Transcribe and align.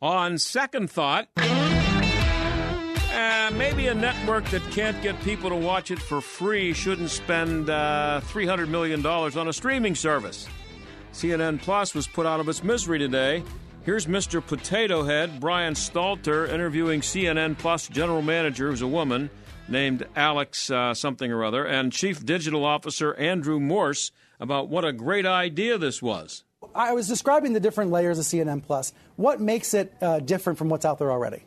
On 0.00 0.38
second 0.38 0.90
thought, 0.90 1.28
uh, 1.36 3.50
maybe 3.54 3.88
a 3.88 3.94
network 3.94 4.44
that 4.46 4.62
can't 4.70 5.00
get 5.02 5.20
people 5.22 5.50
to 5.50 5.56
watch 5.56 5.90
it 5.90 5.98
for 5.98 6.20
free 6.20 6.72
shouldn't 6.72 7.10
spend 7.10 7.68
uh, 7.68 8.20
$300 8.24 8.68
million 8.68 9.04
on 9.04 9.48
a 9.48 9.52
streaming 9.52 9.94
service. 9.94 10.48
CNN 11.12 11.60
Plus 11.60 11.94
was 11.94 12.06
put 12.06 12.26
out 12.26 12.40
of 12.40 12.48
its 12.48 12.62
misery 12.62 12.98
today. 12.98 13.42
Here's 13.84 14.06
Mr. 14.06 14.46
Potato 14.46 15.02
Head, 15.02 15.40
Brian 15.40 15.74
Stelter, 15.74 16.48
interviewing 16.48 17.00
CNN 17.00 17.58
Plus 17.58 17.88
general 17.88 18.22
manager, 18.22 18.70
who's 18.70 18.82
a 18.82 18.86
woman 18.86 19.30
named 19.68 20.06
Alex 20.16 20.70
uh, 20.70 20.94
something 20.94 21.30
or 21.30 21.44
other, 21.44 21.64
and 21.64 21.92
Chief 21.92 22.24
Digital 22.24 22.64
Officer 22.64 23.14
Andrew 23.14 23.60
Morse 23.60 24.10
about 24.40 24.68
what 24.68 24.84
a 24.84 24.92
great 24.92 25.26
idea 25.26 25.78
this 25.78 26.00
was. 26.00 26.44
I 26.74 26.92
was 26.92 27.08
describing 27.08 27.52
the 27.52 27.60
different 27.60 27.90
layers 27.90 28.18
of 28.18 28.24
CNN 28.24 28.62
Plus. 28.62 28.92
What 29.16 29.40
makes 29.40 29.74
it 29.74 29.92
uh, 30.00 30.20
different 30.20 30.58
from 30.58 30.68
what's 30.68 30.84
out 30.84 30.98
there 30.98 31.10
already? 31.10 31.42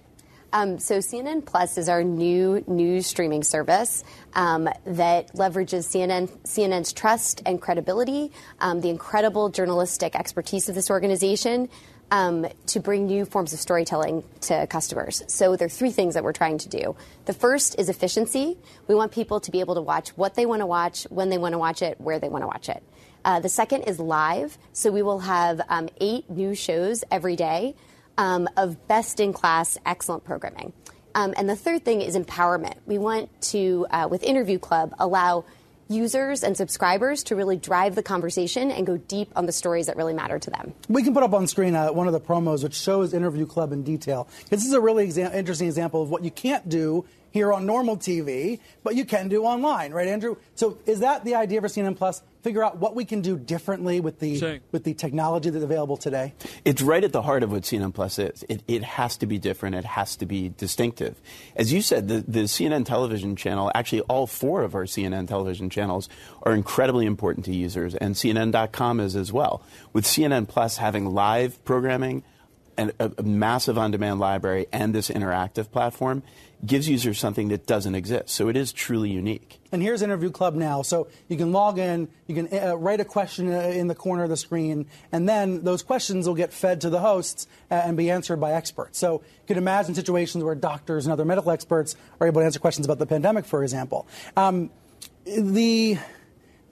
Um, 0.54 0.80
so 0.80 0.98
CNN 0.98 1.46
Plus 1.46 1.78
is 1.78 1.88
our 1.88 2.04
new 2.04 2.64
news 2.68 3.08
streaming 3.08 3.44
service 3.44 4.04
um, 4.34 4.68
that 4.86 5.34
leverages 5.34 5.88
CNN, 5.88 6.30
CNN's 6.44 6.92
trust 6.92 7.42
and 7.46 7.62
credibility, 7.62 8.32
um, 8.60 8.82
the 8.82 8.90
incredible 8.90 9.50
journalistic 9.50 10.14
expertise 10.16 10.68
of 10.68 10.76
this 10.76 10.90
organization. 10.90 11.70
Um, 12.14 12.46
to 12.68 12.82
bring 12.82 13.06
new 13.06 13.24
forms 13.24 13.54
of 13.54 13.60
storytelling 13.60 14.26
to 14.42 14.68
customers. 14.68 15.24
So 15.28 15.56
there 15.56 15.68
are 15.68 15.70
three 15.70 15.92
things 15.92 16.16
that 16.16 16.26
we're 16.26 16.34
trying 16.34 16.58
to 16.58 16.68
do. 16.68 16.98
The 17.24 17.32
first 17.32 17.80
is 17.80 17.88
efficiency. 17.88 18.58
We 18.90 18.96
want 18.96 19.14
people 19.14 19.40
to 19.40 19.50
be 19.50 19.62
able 19.62 19.76
to 19.76 19.82
watch 19.82 20.10
what 20.18 20.36
they 20.36 20.46
want 20.46 20.60
to 20.60 20.66
watch, 20.66 21.04
when 21.10 21.30
they 21.30 21.38
want 21.38 21.54
to 21.54 21.58
watch 21.58 21.82
it, 21.82 22.02
where 22.02 22.20
they 22.20 22.28
want 22.28 22.44
to 22.44 22.48
watch 22.48 22.68
it. 22.68 22.84
Uh, 23.24 23.40
the 23.40 23.48
second 23.48 23.84
is 23.84 23.98
live. 23.98 24.58
So 24.74 24.92
we 24.92 25.02
will 25.02 25.20
have 25.20 25.62
um, 25.70 25.88
eight 26.02 26.30
new 26.30 26.54
shows 26.54 27.06
every 27.10 27.38
day 27.38 27.76
um, 28.18 28.50
of 28.58 28.90
best 28.90 29.22
in 29.22 29.32
class, 29.32 29.78
excellent 29.86 30.26
programming. 30.26 30.74
Um, 31.16 31.34
and 31.38 31.48
the 31.50 31.56
third 31.56 31.86
thing 31.86 32.02
is 32.02 32.18
empowerment. 32.18 32.76
We 32.86 32.98
want 32.98 33.30
to, 33.52 33.88
uh, 33.90 34.08
with 34.12 34.24
Interview 34.24 34.60
Club, 34.60 34.94
allow 35.00 35.46
users 35.92 36.44
and 36.44 36.56
subscribers 36.56 37.24
to 37.26 37.36
really 37.36 37.58
drive 37.58 37.96
the 37.96 38.04
conversation 38.04 38.72
and 38.72 38.88
go 38.88 38.98
deep 38.98 39.30
on 39.36 39.46
the 39.46 39.52
stories 39.52 39.86
that 39.88 39.98
really 39.98 40.14
matter 40.14 40.40
to 40.40 40.50
them. 40.50 40.74
We 40.90 41.04
can 41.04 41.14
put 41.14 41.24
up 41.24 41.34
on 41.34 41.48
screen 41.48 41.76
uh, 41.76 41.92
one 41.92 42.08
of 42.08 42.14
the 42.14 42.20
promos 42.20 42.64
which 42.64 42.76
shows 42.76 43.14
Interview 43.14 43.46
Club 43.46 43.72
in 43.72 43.84
detail. 43.84 44.28
This 44.50 44.66
is 44.66 44.74
a 44.74 44.82
really 44.82 45.08
exa- 45.08 45.34
interesting 45.34 45.68
example 45.68 46.02
of 46.02 46.10
what 46.10 46.24
you 46.24 46.32
can't 46.32 46.68
do 46.68 47.06
here 47.32 47.54
on 47.54 47.66
normal 47.66 47.98
TV, 47.98 48.60
but 48.84 48.96
you 48.96 49.06
can 49.06 49.30
do 49.30 49.44
online, 49.44 49.94
right, 49.94 50.08
Andrew? 50.08 50.36
So 50.56 50.78
is 50.86 51.00
that 51.00 51.24
the 51.24 51.36
idea 51.36 51.62
for 51.62 51.68
CNN 51.68 51.98
Plus? 51.98 52.22
Figure 52.42 52.64
out 52.64 52.78
what 52.78 52.96
we 52.96 53.06
can 53.06 53.22
do 53.22 53.38
differently 53.38 54.00
with 54.00 54.20
the 54.20 54.38
Same. 54.38 54.62
with 54.72 54.84
the 54.84 54.94
technology 54.94 55.50
that's 55.50 55.64
available 55.64 55.98
today. 55.98 56.34
It's 56.66 56.82
right 56.82 57.04
at 57.04 57.12
the 57.12 57.22
heart 57.22 57.44
of 57.44 57.52
what 57.52 57.64
CNN 57.64 57.94
Plus 57.94 58.18
is. 58.18 58.44
It, 58.50 58.64
it 58.68 58.84
has 58.84 59.18
to 59.18 59.28
be 59.28 59.38
different. 59.38 59.76
It 59.76 59.86
has 59.86 60.16
to 60.18 60.26
be 60.26 60.50
distinctive. 60.50 61.22
As 61.56 61.72
you 61.72 61.82
said, 61.82 62.08
the, 62.08 62.24
the 62.28 62.44
CNN 62.44 62.86
television 62.86 63.36
channel, 63.36 63.72
actually 63.76 64.02
all 64.02 64.26
four 64.26 64.64
of 64.64 64.74
our 64.74 64.86
CNN 64.86 65.28
television 65.28 65.70
channels 65.70 66.10
are 66.44 66.54
incredibly 66.54 67.06
important 67.06 67.46
to 67.46 67.54
users, 67.54 67.94
and 67.96 68.16
CNN.com 68.16 69.00
is 69.00 69.16
as 69.16 69.32
well. 69.32 69.64
With 69.94 70.06
CNN 70.06 70.48
Plus 70.48 70.78
having 70.78 71.06
live 71.06 71.64
programming, 71.64 72.24
and 72.78 72.94
a, 73.00 73.12
a 73.18 73.24
massive 73.24 73.78
on-demand 73.78 74.20
library, 74.20 74.66
and 74.72 74.96
this 74.96 75.10
interactive 75.10 75.70
platform, 75.72 76.24
gives 76.66 76.88
users 76.88 77.20
something 77.20 77.48
that 77.50 77.66
doesn't 77.66 77.96
exist. 77.96 78.30
So 78.30 78.48
it 78.48 78.56
is 78.56 78.72
truly 78.72 79.10
unique. 79.10 79.60
And 79.72 79.82
here's 79.82 80.02
Interview 80.02 80.30
Club 80.30 80.54
now. 80.54 80.82
So 80.82 81.08
you 81.28 81.38
can 81.38 81.52
log 81.52 81.80
in, 81.80 82.08
you 82.28 82.36
can 82.36 82.50
uh, 82.54 82.76
write 82.76 83.00
a 83.00 83.06
question 83.06 83.52
uh, 83.52 83.60
in 83.60 83.88
the 83.88 83.96
corner 83.96 84.24
of 84.24 84.30
the 84.30 84.38
screen, 84.38 84.86
and 85.12 85.28
then 85.28 85.64
those 85.64 85.82
questions 85.82 86.28
will 86.28 86.36
get 86.36 86.54
fed 86.54 86.82
to 86.82 86.90
the 86.90 87.00
hosts 87.00 87.48
uh, 87.70 87.76
and 87.76 87.98
be 87.98 88.12
answered 88.12 88.38
by 88.38 88.52
experts. 88.52 89.00
So 89.00 89.14
you 89.14 89.48
can 89.48 89.58
imagine 89.58 89.96
situations 89.96 90.44
where 90.44 90.56
doctors 90.56 91.06
and 91.06 91.14
other 91.14 91.26
medical 91.26 91.52
experts 91.52 91.96
are 92.20 92.28
able 92.28 92.42
to 92.42 92.46
answer 92.46 92.60
questions 92.60 92.86
about 92.86 93.00
the 93.00 93.08
pandemic, 93.08 93.46
for 93.46 93.64
example. 93.64 94.08
Um, 94.38 94.70
the 95.26 95.98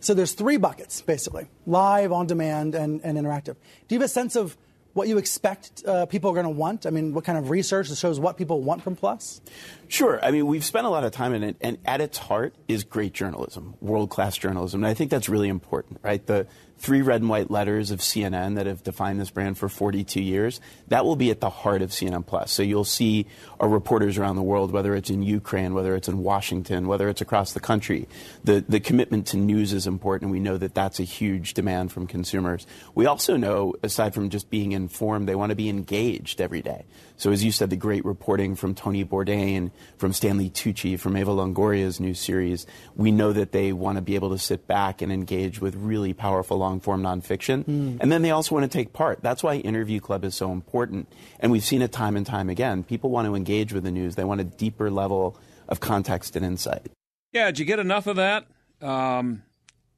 so 0.01 0.13
there's 0.13 0.31
three 0.31 0.57
buckets 0.57 1.01
basically: 1.01 1.47
live, 1.65 2.11
on 2.11 2.27
demand, 2.27 2.75
and, 2.75 3.01
and 3.03 3.17
interactive. 3.17 3.55
Do 3.87 3.95
you 3.95 3.99
have 3.99 4.05
a 4.05 4.07
sense 4.07 4.35
of 4.35 4.55
what 4.93 5.07
you 5.07 5.17
expect 5.17 5.83
uh, 5.85 6.05
people 6.05 6.31
are 6.31 6.33
going 6.33 6.45
to 6.45 6.49
want? 6.49 6.85
I 6.85 6.89
mean, 6.89 7.13
what 7.13 7.23
kind 7.23 7.37
of 7.37 7.49
research 7.49 7.89
that 7.89 7.97
shows 7.97 8.19
what 8.19 8.37
people 8.37 8.61
want 8.61 8.81
from 8.81 8.95
Plus? 8.95 9.41
Sure. 9.87 10.23
I 10.23 10.31
mean, 10.31 10.47
we've 10.47 10.65
spent 10.65 10.85
a 10.85 10.89
lot 10.89 11.03
of 11.03 11.11
time 11.11 11.33
in 11.33 11.43
it, 11.43 11.57
and 11.61 11.77
at 11.85 12.01
its 12.01 12.17
heart 12.17 12.55
is 12.67 12.83
great 12.83 13.13
journalism, 13.13 13.75
world 13.81 14.09
class 14.09 14.37
journalism. 14.37 14.83
And 14.83 14.89
I 14.89 14.93
think 14.93 15.11
that's 15.11 15.29
really 15.29 15.49
important, 15.49 15.99
right? 16.03 16.25
The 16.25 16.47
three 16.79 17.01
red 17.01 17.21
and 17.21 17.29
white 17.29 17.51
letters 17.51 17.91
of 17.91 17.99
CNN 17.99 18.55
that 18.55 18.65
have 18.65 18.83
defined 18.83 19.19
this 19.19 19.29
brand 19.29 19.57
for 19.57 19.67
42 19.67 20.21
years, 20.21 20.61
that 20.87 21.05
will 21.05 21.17
be 21.17 21.29
at 21.29 21.41
the 21.41 21.49
heart 21.49 21.81
of 21.81 21.91
CNN 21.91 22.25
Plus. 22.25 22.51
So 22.51 22.63
you'll 22.63 22.85
see 22.85 23.27
our 23.59 23.67
reporters 23.67 24.17
around 24.17 24.37
the 24.37 24.41
world, 24.41 24.71
whether 24.71 24.95
it's 24.95 25.09
in 25.09 25.21
Ukraine, 25.21 25.73
whether 25.73 25.95
it's 25.95 26.07
in 26.07 26.23
Washington, 26.23 26.87
whether 26.87 27.09
it's 27.09 27.21
across 27.21 27.51
the 27.51 27.59
country. 27.59 28.07
The, 28.45 28.63
the 28.67 28.79
commitment 28.79 29.27
to 29.27 29.37
news 29.37 29.73
is 29.73 29.87
important. 29.87 30.31
We 30.31 30.39
know 30.39 30.57
that 30.57 30.73
that's 30.73 30.99
a 30.99 31.03
huge 31.03 31.53
demand 31.53 31.91
from 31.91 32.07
consumers. 32.07 32.65
We 32.95 33.05
also 33.05 33.35
know, 33.35 33.75
aside 33.83 34.13
from 34.13 34.29
just 34.29 34.49
being 34.49 34.71
informed, 34.71 35.27
they 35.27 35.35
want 35.35 35.49
to 35.49 35.55
be 35.55 35.69
engaged 35.69 36.39
every 36.39 36.61
day. 36.61 36.85
So 37.17 37.31
as 37.31 37.43
you 37.43 37.51
said, 37.51 37.69
the 37.69 37.75
great 37.75 38.05
reporting 38.05 38.55
from 38.55 38.73
Tony 38.73 39.03
Bourdain, 39.03 39.71
from 39.97 40.13
Stanley 40.13 40.49
Tucci, 40.49 40.97
from 40.97 41.17
Eva 41.17 41.31
Longoria's 41.31 41.99
new 41.99 42.13
series, 42.13 42.65
we 42.95 43.11
know 43.11 43.33
that 43.33 43.51
they 43.51 43.73
want 43.73 43.97
to 43.97 44.01
be 44.01 44.15
able 44.15 44.29
to 44.29 44.37
sit 44.37 44.65
back 44.67 45.01
and 45.01 45.11
engage 45.11 45.59
with 45.59 45.75
really 45.75 46.13
powerful 46.13 46.57
long 46.69 46.79
form 46.79 47.01
nonfiction. 47.01 47.67
And 47.99 48.11
then 48.11 48.21
they 48.21 48.31
also 48.31 48.55
want 48.55 48.69
to 48.69 48.77
take 48.77 48.93
part. 48.93 49.21
That's 49.21 49.41
why 49.43 49.55
Interview 49.55 49.99
Club 49.99 50.23
is 50.23 50.35
so 50.35 50.51
important. 50.51 51.07
And 51.39 51.51
we've 51.51 51.63
seen 51.63 51.81
it 51.81 51.91
time 51.91 52.15
and 52.15 52.25
time 52.25 52.49
again. 52.49 52.83
People 52.83 53.09
want 53.09 53.27
to 53.27 53.35
engage 53.35 53.73
with 53.73 53.83
the 53.83 53.91
news. 53.91 54.15
They 54.15 54.23
want 54.23 54.41
a 54.41 54.43
deeper 54.43 54.91
level 54.91 55.37
of 55.67 55.79
context 55.79 56.35
and 56.35 56.45
insight. 56.45 56.91
Yeah, 57.33 57.45
did 57.47 57.59
you 57.59 57.65
get 57.65 57.79
enough 57.79 58.07
of 58.07 58.15
that? 58.17 58.45
Um, 58.81 59.43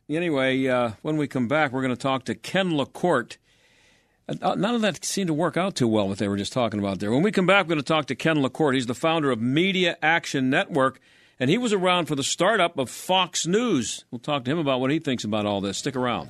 anyway, 0.09 0.65
uh, 0.67 0.91
when 1.01 1.17
we 1.17 1.27
come 1.27 1.47
back, 1.47 1.71
we're 1.71 1.81
going 1.81 1.95
to 1.95 2.01
talk 2.01 2.25
to 2.25 2.35
Ken 2.35 2.75
LaCorte. 2.75 3.37
Uh, 4.27 4.55
none 4.55 4.75
of 4.75 4.81
that 4.81 5.03
seemed 5.03 5.27
to 5.27 5.33
work 5.33 5.57
out 5.57 5.75
too 5.75 5.87
well, 5.87 6.07
what 6.07 6.17
they 6.17 6.27
were 6.27 6.37
just 6.37 6.53
talking 6.53 6.79
about 6.79 6.99
there. 6.99 7.11
When 7.11 7.23
we 7.23 7.31
come 7.31 7.45
back, 7.45 7.65
we're 7.65 7.75
going 7.75 7.79
to 7.79 7.85
talk 7.85 8.05
to 8.07 8.15
Ken 8.15 8.41
LaCorte. 8.41 8.75
He's 8.75 8.85
the 8.85 8.95
founder 8.95 9.29
of 9.29 9.41
Media 9.41 9.97
Action 10.01 10.49
Network, 10.49 10.99
and 11.39 11.49
he 11.49 11.57
was 11.57 11.73
around 11.73 12.05
for 12.05 12.15
the 12.15 12.23
startup 12.23 12.77
of 12.77 12.89
Fox 12.89 13.45
News. 13.45 14.05
We'll 14.09 14.19
talk 14.19 14.45
to 14.45 14.51
him 14.51 14.57
about 14.57 14.79
what 14.79 14.91
he 14.91 14.99
thinks 14.99 15.23
about 15.23 15.45
all 15.45 15.59
this. 15.59 15.77
Stick 15.77 15.95
around. 15.95 16.29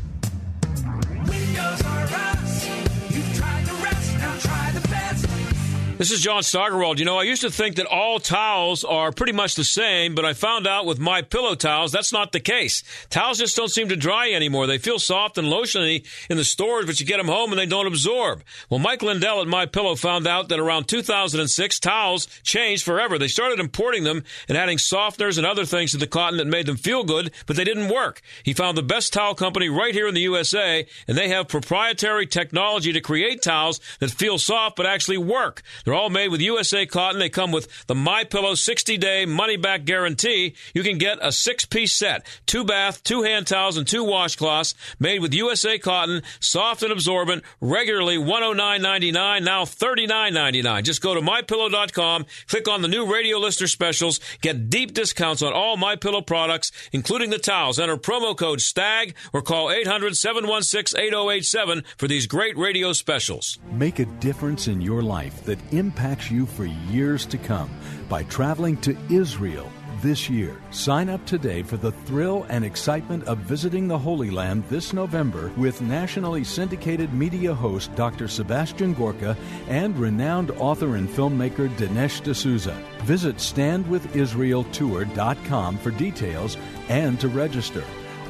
This 6.01 6.09
is 6.09 6.21
John 6.21 6.41
Steigerwald. 6.41 6.97
You 6.97 7.05
know, 7.05 7.19
I 7.19 7.25
used 7.25 7.43
to 7.43 7.51
think 7.51 7.75
that 7.75 7.85
all 7.85 8.19
towels 8.19 8.83
are 8.83 9.11
pretty 9.11 9.33
much 9.33 9.53
the 9.53 9.63
same, 9.63 10.15
but 10.15 10.25
I 10.25 10.33
found 10.33 10.65
out 10.65 10.87
with 10.87 10.97
my 10.97 11.21
pillow 11.21 11.53
towels 11.53 11.91
that's 11.91 12.11
not 12.11 12.31
the 12.31 12.39
case. 12.39 12.81
Towels 13.11 13.37
just 13.37 13.55
don't 13.55 13.69
seem 13.69 13.87
to 13.89 13.95
dry 13.95 14.31
anymore. 14.31 14.65
They 14.65 14.79
feel 14.79 14.97
soft 14.97 15.37
and 15.37 15.47
lotiony 15.47 16.03
in 16.27 16.37
the 16.37 16.43
stores, 16.43 16.87
but 16.87 16.99
you 16.99 17.05
get 17.05 17.17
them 17.17 17.27
home 17.27 17.51
and 17.51 17.59
they 17.59 17.67
don't 17.67 17.85
absorb. 17.85 18.41
Well, 18.67 18.79
Mike 18.79 19.03
Lindell 19.03 19.41
at 19.41 19.47
My 19.47 19.67
Pillow 19.67 19.93
found 19.93 20.25
out 20.25 20.49
that 20.49 20.57
around 20.57 20.87
2006, 20.87 21.79
towels 21.79 22.25
changed 22.41 22.83
forever. 22.83 23.19
They 23.19 23.27
started 23.27 23.59
importing 23.59 24.03
them 24.03 24.23
and 24.49 24.57
adding 24.57 24.79
softeners 24.79 25.37
and 25.37 25.45
other 25.45 25.65
things 25.65 25.91
to 25.91 25.97
the 25.97 26.07
cotton 26.07 26.37
that 26.39 26.47
made 26.47 26.65
them 26.65 26.77
feel 26.77 27.03
good, 27.03 27.29
but 27.45 27.57
they 27.57 27.63
didn't 27.63 27.93
work. 27.93 28.23
He 28.41 28.53
found 28.53 28.75
the 28.75 28.81
best 28.81 29.13
towel 29.13 29.35
company 29.35 29.69
right 29.69 29.93
here 29.93 30.07
in 30.07 30.15
the 30.15 30.21
USA, 30.21 30.83
and 31.07 31.15
they 31.15 31.29
have 31.29 31.47
proprietary 31.47 32.25
technology 32.25 32.91
to 32.91 33.01
create 33.01 33.43
towels 33.43 33.79
that 33.99 34.09
feel 34.09 34.39
soft 34.39 34.77
but 34.77 34.87
actually 34.87 35.19
work. 35.19 35.61
They're 35.91 35.99
all 35.99 36.09
made 36.09 36.29
with 36.29 36.39
USA 36.39 36.85
cotton. 36.85 37.19
They 37.19 37.27
come 37.27 37.51
with 37.51 37.67
the 37.87 37.95
My 37.95 38.23
Pillow 38.23 38.53
60-day 38.53 39.25
money-back 39.25 39.83
guarantee. 39.83 40.55
You 40.73 40.83
can 40.83 40.97
get 40.97 41.17
a 41.21 41.33
six-piece 41.33 41.91
set, 41.91 42.25
two 42.45 42.63
bath, 42.63 43.03
two 43.03 43.23
hand 43.23 43.45
towels, 43.45 43.75
and 43.75 43.85
two 43.85 44.05
washcloths 44.05 44.73
made 45.01 45.19
with 45.19 45.33
USA 45.33 45.77
cotton, 45.77 46.21
soft 46.39 46.81
and 46.81 46.93
absorbent, 46.93 47.43
regularly 47.59 48.15
$109.99, 48.15 49.43
now 49.43 49.65
$39.99. 49.65 50.83
Just 50.83 51.01
go 51.01 51.13
to 51.13 51.19
mypillow.com, 51.19 52.25
click 52.47 52.69
on 52.69 52.81
the 52.81 52.87
new 52.87 53.11
radio 53.11 53.37
listener 53.37 53.67
specials, 53.67 54.21
get 54.39 54.69
deep 54.69 54.93
discounts 54.93 55.41
on 55.41 55.51
all 55.51 55.75
My 55.75 55.97
Pillow 55.97 56.21
products, 56.21 56.71
including 56.93 57.31
the 57.31 57.37
towels. 57.37 57.81
Enter 57.81 57.97
promo 57.97 58.37
code 58.37 58.61
STAG 58.61 59.13
or 59.33 59.41
call 59.41 59.67
800-716-8087 59.67 61.83
for 61.97 62.07
these 62.07 62.27
great 62.27 62.57
radio 62.57 62.93
specials. 62.93 63.59
Make 63.73 63.99
a 63.99 64.05
difference 64.05 64.69
in 64.69 64.79
your 64.79 65.01
life 65.01 65.43
that 65.43 65.59
impacts 65.81 66.29
you 66.29 66.45
for 66.45 66.65
years 66.65 67.25
to 67.25 67.39
come 67.39 67.71
by 68.07 68.21
traveling 68.25 68.77
to 68.81 68.95
Israel 69.09 69.71
this 70.03 70.29
year. 70.29 70.61
Sign 70.69 71.09
up 71.09 71.25
today 71.25 71.63
for 71.63 71.77
the 71.77 71.91
thrill 71.91 72.45
and 72.49 72.63
excitement 72.63 73.23
of 73.23 73.39
visiting 73.39 73.87
the 73.87 73.97
Holy 73.97 74.29
Land 74.29 74.63
this 74.69 74.93
November 74.93 75.51
with 75.57 75.81
nationally 75.81 76.43
syndicated 76.43 77.15
media 77.15 77.51
host 77.53 77.95
Dr. 77.95 78.27
Sebastian 78.27 78.93
Gorka 78.93 79.35
and 79.69 79.97
renowned 79.97 80.51
author 80.51 80.97
and 80.97 81.09
filmmaker 81.09 81.67
Dinesh 81.77 82.21
D'Souza. 82.21 82.79
Visit 83.03 83.37
standwithisraeltour.com 83.37 85.77
for 85.79 85.89
details 85.91 86.57
and 86.89 87.19
to 87.19 87.27
register. 87.27 87.83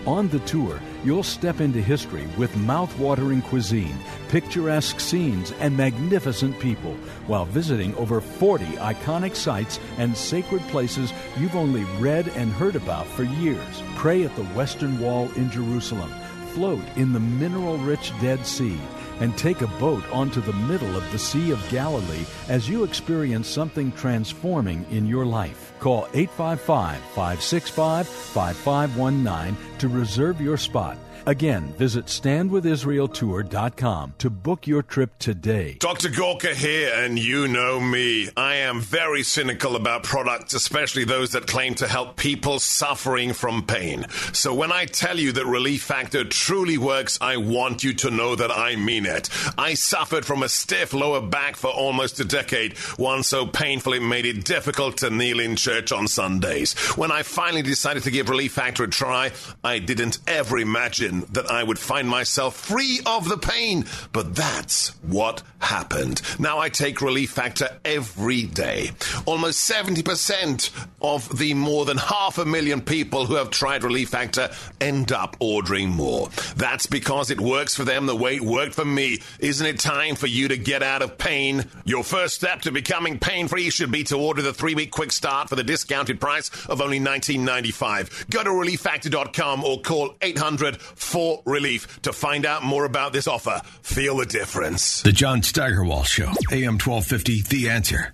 On 0.07 0.27
the 0.30 0.39
tour, 0.39 0.80
you'll 1.03 1.21
step 1.21 1.62
into 1.62 1.80
history 1.80 2.25
with 2.36 2.56
mouth-watering 2.57 3.44
cuisine, 3.44 3.95
picturesque 4.30 5.00
scenes, 5.00 5.51
and 5.59 5.77
magnificent 5.77 6.59
people, 6.59 6.94
while 7.27 7.45
visiting 7.45 7.94
over 7.95 8.19
40 8.19 8.65
iconic 8.77 9.36
sites 9.36 9.80
and 10.00 10.18
sacred 10.18 10.62
places 10.69 11.13
you've 11.38 11.56
only 11.56 11.83
read 12.00 12.27
and 12.30 12.51
heard 12.51 12.75
about 12.75 13.06
for 13.06 13.24
years. 13.24 13.83
Pray 13.95 14.24
at 14.24 14.36
the 14.36 14.45
Western 14.56 15.00
Wall 15.00 15.30
in 15.36 15.51
Jerusalem, 15.51 16.12
float 16.53 16.81
in 16.95 17.13
the 17.13 17.19
mineral-rich 17.19 18.12
Dead 18.19 18.44
Sea, 18.44 18.80
and 19.19 19.38
take 19.38 19.62
a 19.62 19.68
boat 19.68 20.03
onto 20.12 20.42
the 20.42 20.53
middle 20.53 20.95
of 20.98 21.12
the 21.12 21.19
Sea 21.19 21.51
of 21.51 21.69
Galilee 21.69 22.25
as 22.50 22.68
you 22.68 22.83
experience 22.83 23.48
something 23.48 23.92
transforming 23.92 24.83
in 24.89 25.06
your 25.06 25.27
life. 25.27 25.74
Call 25.80 26.07
855 26.13 26.98
565 26.98 28.07
5519 28.07 29.56
to 29.81 29.89
reserve 29.89 30.39
your 30.39 30.57
spot. 30.57 30.95
Again, 31.25 31.74
visit 31.78 32.06
standwithisraeltour.com 32.06 34.13
to 34.18 34.30
book 34.30 34.68
your 34.68 34.81
trip 34.81 35.18
today. 35.19 35.75
Dr. 35.80 36.10
Gorka 36.10 36.56
here, 36.56 36.92
and 36.95 37.19
you 37.19 37.48
know 37.48 37.80
me. 37.80 38.28
I 38.36 38.56
am 38.56 38.81
very 38.81 39.22
cynical 39.24 39.75
about 39.75 40.01
products, 40.04 40.56
especially 40.56 41.04
those 41.04 41.31
that 41.31 41.48
claim 41.48 41.75
to 41.75 41.88
help 41.88 42.18
people 42.18 42.60
suffering 42.60 43.33
from 43.33 43.66
pain. 43.66 44.07
So 44.33 44.54
when 44.54 44.72
I 44.72 44.86
tell 44.86 45.19
you 45.19 45.31
that 45.33 45.45
Relief 45.45 45.84
Factor 45.84 46.24
truly 46.24 46.80
works, 46.80 47.19
I 47.22 47.38
want 47.38 47.84
you 47.84 47.94
to 47.95 48.10
know 48.10 48.36
that 48.36 48.51
I 48.51 48.75
mean 48.75 49.06
it. 49.06 49.30
I 49.57 49.74
suffered 49.75 50.25
from 50.25 50.42
a 50.42 50.50
stiff 50.50 50.94
lower 50.94 51.22
back 51.22 51.56
for 51.56 51.69
almost 51.69 52.19
a 52.19 52.25
decade, 52.25 52.75
one 52.98 53.22
so 53.24 53.45
painful 53.45 53.94
it 53.94 54.01
made 54.01 54.25
it 54.25 54.44
difficult 54.44 54.98
to 54.98 55.12
kneel 55.12 55.39
in 55.39 55.56
church 55.56 55.92
on 55.92 56.07
Sundays. 56.07 56.74
When 56.98 57.12
I 57.12 57.22
finally 57.24 57.62
decided 57.62 58.04
to 58.04 58.12
give 58.12 58.30
Relief 58.30 58.54
Factor 58.54 58.86
a 58.86 58.89
try, 58.89 59.31
didn't 59.79 60.19
ever 60.27 60.57
imagine 60.57 61.25
that 61.31 61.50
I 61.50 61.63
would 61.63 61.79
find 61.79 62.07
myself 62.07 62.56
free 62.56 63.00
of 63.06 63.27
the 63.27 63.38
pain, 63.38 63.85
but 64.13 64.35
that's 64.35 64.89
what 65.01 65.44
happened. 65.59 66.21
Now 66.39 66.59
I 66.59 66.69
take 66.69 67.01
Relief 67.01 67.31
Factor 67.31 67.69
every 67.85 68.44
day. 68.44 68.91
Almost 69.25 69.69
70% 69.69 70.69
of 71.01 71.38
the 71.38 71.53
more 71.53 71.85
than 71.85 71.97
half 71.97 72.38
a 72.38 72.45
million 72.45 72.81
people 72.81 73.25
who 73.25 73.35
have 73.35 73.50
tried 73.50 73.83
Relief 73.83 74.09
Factor 74.09 74.50
end 74.79 75.12
up 75.12 75.38
ordering 75.39 75.89
more. 75.89 76.29
That's 76.56 76.88
because 76.88 77.31
it 77.31 77.39
works 77.39 77.75
for 77.75 77.83
them 77.83 78.06
the 78.06 78.15
way 78.15 78.35
it 78.35 78.41
worked 78.41 78.75
for 78.75 78.85
me. 78.85 79.19
Isn't 79.39 79.67
it 79.67 79.79
time 79.79 80.15
for 80.15 80.27
you 80.27 80.47
to 80.50 80.57
get 80.57 80.83
out 80.83 81.01
of 81.01 81.17
pain? 81.17 81.65
Your 81.85 82.03
first 82.03 82.35
step 82.35 82.62
to 82.62 82.71
becoming 82.71 83.19
pain 83.19 83.47
free 83.47 83.69
should 83.69 83.91
be 83.91 84.03
to 84.06 84.17
order 84.17 84.41
the 84.41 84.53
three 84.53 84.75
week 84.75 84.91
quick 84.91 85.12
start 85.12 85.50
for 85.50 85.56
the 85.56 85.63
discounted 85.63 86.19
price 86.19 86.50
of 86.67 86.81
only 86.81 87.00
$19.95. 87.00 88.29
Go 88.29 88.44
to 88.44 88.50
relieffactor.com 88.50 89.61
or 89.63 89.81
call 89.81 90.16
800 90.22 90.81
for 90.81 91.42
relief 91.46 92.02
to 92.02 92.13
find 92.13 92.46
out 92.46 92.63
more 92.63 92.86
about 92.86 93.13
this 93.13 93.28
offer. 93.28 93.62
Feel 93.81 94.18
the 94.18 94.25
difference. 94.25 95.02
The 95.02 95.12
John 95.12 95.42
Steigerwald 95.44 96.08
Show, 96.08 96.31
AM 96.52 96.78
1250, 96.78 97.42
The 97.44 97.69
Answer. 97.69 98.13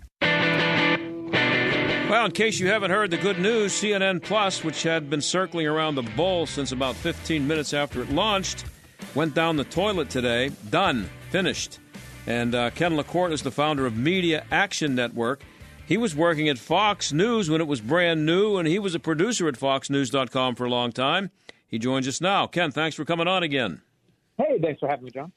Well, 2.10 2.26
in 2.26 2.32
case 2.32 2.58
you 2.58 2.68
haven't 2.70 2.92
heard 2.92 3.12
the 3.12 3.18
good 3.18 3.38
news, 3.38 3.74
CNN 3.74 4.24
Plus, 4.24 4.64
which 4.64 4.84
had 4.84 5.10
been 5.10 5.20
circling 5.20 5.68
around 5.68 5.96
the 5.96 6.04
bowl 6.04 6.46
since 6.46 6.72
about 6.72 6.96
15 6.96 7.46
minutes 7.46 7.74
after 7.74 8.02
it 8.02 8.10
launched, 8.10 8.64
went 9.14 9.34
down 9.34 9.58
the 9.58 9.66
toilet 9.66 10.10
today. 10.10 10.52
Done. 10.70 11.10
Finished. 11.32 11.80
And 12.26 12.56
uh, 12.56 12.70
Ken 12.70 12.96
LaCorte 12.96 13.34
is 13.34 13.42
the 13.42 13.52
founder 13.52 13.86
of 13.86 13.98
Media 13.98 14.46
Action 14.52 14.96
Network. 14.96 15.42
He 15.88 15.96
was 15.96 16.14
working 16.14 16.50
at 16.50 16.60
Fox 16.60 17.14
News 17.14 17.50
when 17.50 17.62
it 17.62 17.68
was 17.68 17.80
brand 17.80 18.26
new, 18.26 18.58
and 18.58 18.68
he 18.68 18.78
was 18.78 18.94
a 18.94 19.00
producer 19.00 19.48
at 19.48 19.56
FoxNews.com 19.56 20.56
for 20.56 20.66
a 20.66 20.70
long 20.70 20.92
time. 20.92 21.32
He 21.66 21.80
joins 21.80 22.10
us 22.10 22.20
now. 22.20 22.46
Ken, 22.46 22.72
thanks 22.72 22.98
for 22.98 23.06
coming 23.06 23.26
on 23.26 23.42
again. 23.42 23.82
Hey, 24.38 24.60
thanks 24.62 24.82
for 24.82 24.90
having 24.90 25.06
me, 25.06 25.12
John. 25.12 25.32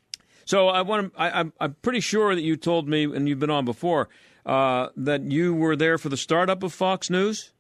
So 0.45 0.67
I 0.67 0.83
want 0.83 1.15
to, 1.15 1.21
I, 1.21 1.41
am 1.41 1.53
I'm 1.61 1.77
pretty 1.83 2.01
sure 2.01 2.35
that 2.35 2.41
you 2.41 2.57
told 2.57 2.89
me, 2.89 3.05
and 3.05 3.29
you've 3.29 3.39
been 3.39 3.49
on 3.49 3.65
before, 3.65 4.09
uh, 4.45 4.89
that 4.97 5.23
you 5.23 5.55
were 5.55 5.77
there 5.77 5.99
for 5.99 6.09
the 6.09 6.17
startup 6.17 6.65
of 6.65 6.73
Fox 6.73 7.11
News. 7.11 7.53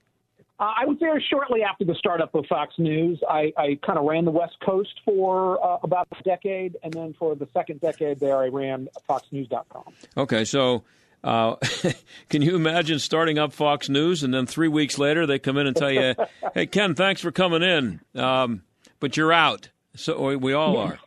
Uh, 0.59 0.73
I 0.77 0.85
was 0.85 0.97
there 0.99 1.21
shortly 1.21 1.63
after 1.63 1.85
the 1.85 1.95
startup 1.95 2.35
of 2.35 2.45
Fox 2.47 2.75
News. 2.77 3.23
I, 3.31 3.53
I 3.57 3.79
kind 3.87 4.01
of 4.01 4.05
ran 4.05 4.25
the 4.25 4.33
West 4.33 4.57
Coast 4.67 5.01
for 5.05 5.65
uh, 5.65 5.79
about 5.85 6.09
a 6.19 6.23
decade, 6.25 6.77
and 6.83 6.93
then 6.93 7.15
for 7.17 7.37
the 7.37 7.47
second 7.55 7.81
decade 7.81 8.19
there, 8.19 8.39
I 8.39 8.49
ran 8.49 8.89
FoxNews.com. 9.09 9.85
Okay, 10.17 10.45
so 10.45 10.83
uh, 11.23 11.57
can 12.29 12.43
you 12.43 12.57
imagine 12.57 12.99
starting 12.99 13.39
up 13.39 13.53
Fox 13.53 13.89
News 13.89 14.23
and 14.23 14.33
then 14.33 14.47
three 14.47 14.69
weeks 14.69 14.99
later 14.99 15.27
they 15.27 15.39
come 15.39 15.57
in 15.57 15.67
and 15.67 15.77
tell 15.77 15.91
you, 15.91 16.15
"Hey 16.55 16.67
Ken, 16.67 16.95
thanks 16.95 17.21
for 17.21 17.31
coming 17.31 17.63
in, 17.63 18.01
um, 18.15 18.63
but 19.01 19.17
you're 19.17 19.33
out." 19.33 19.69
So 19.95 20.37
we 20.37 20.53
all 20.53 20.77
are. 20.77 20.99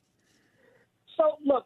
So 1.17 1.37
look, 1.45 1.65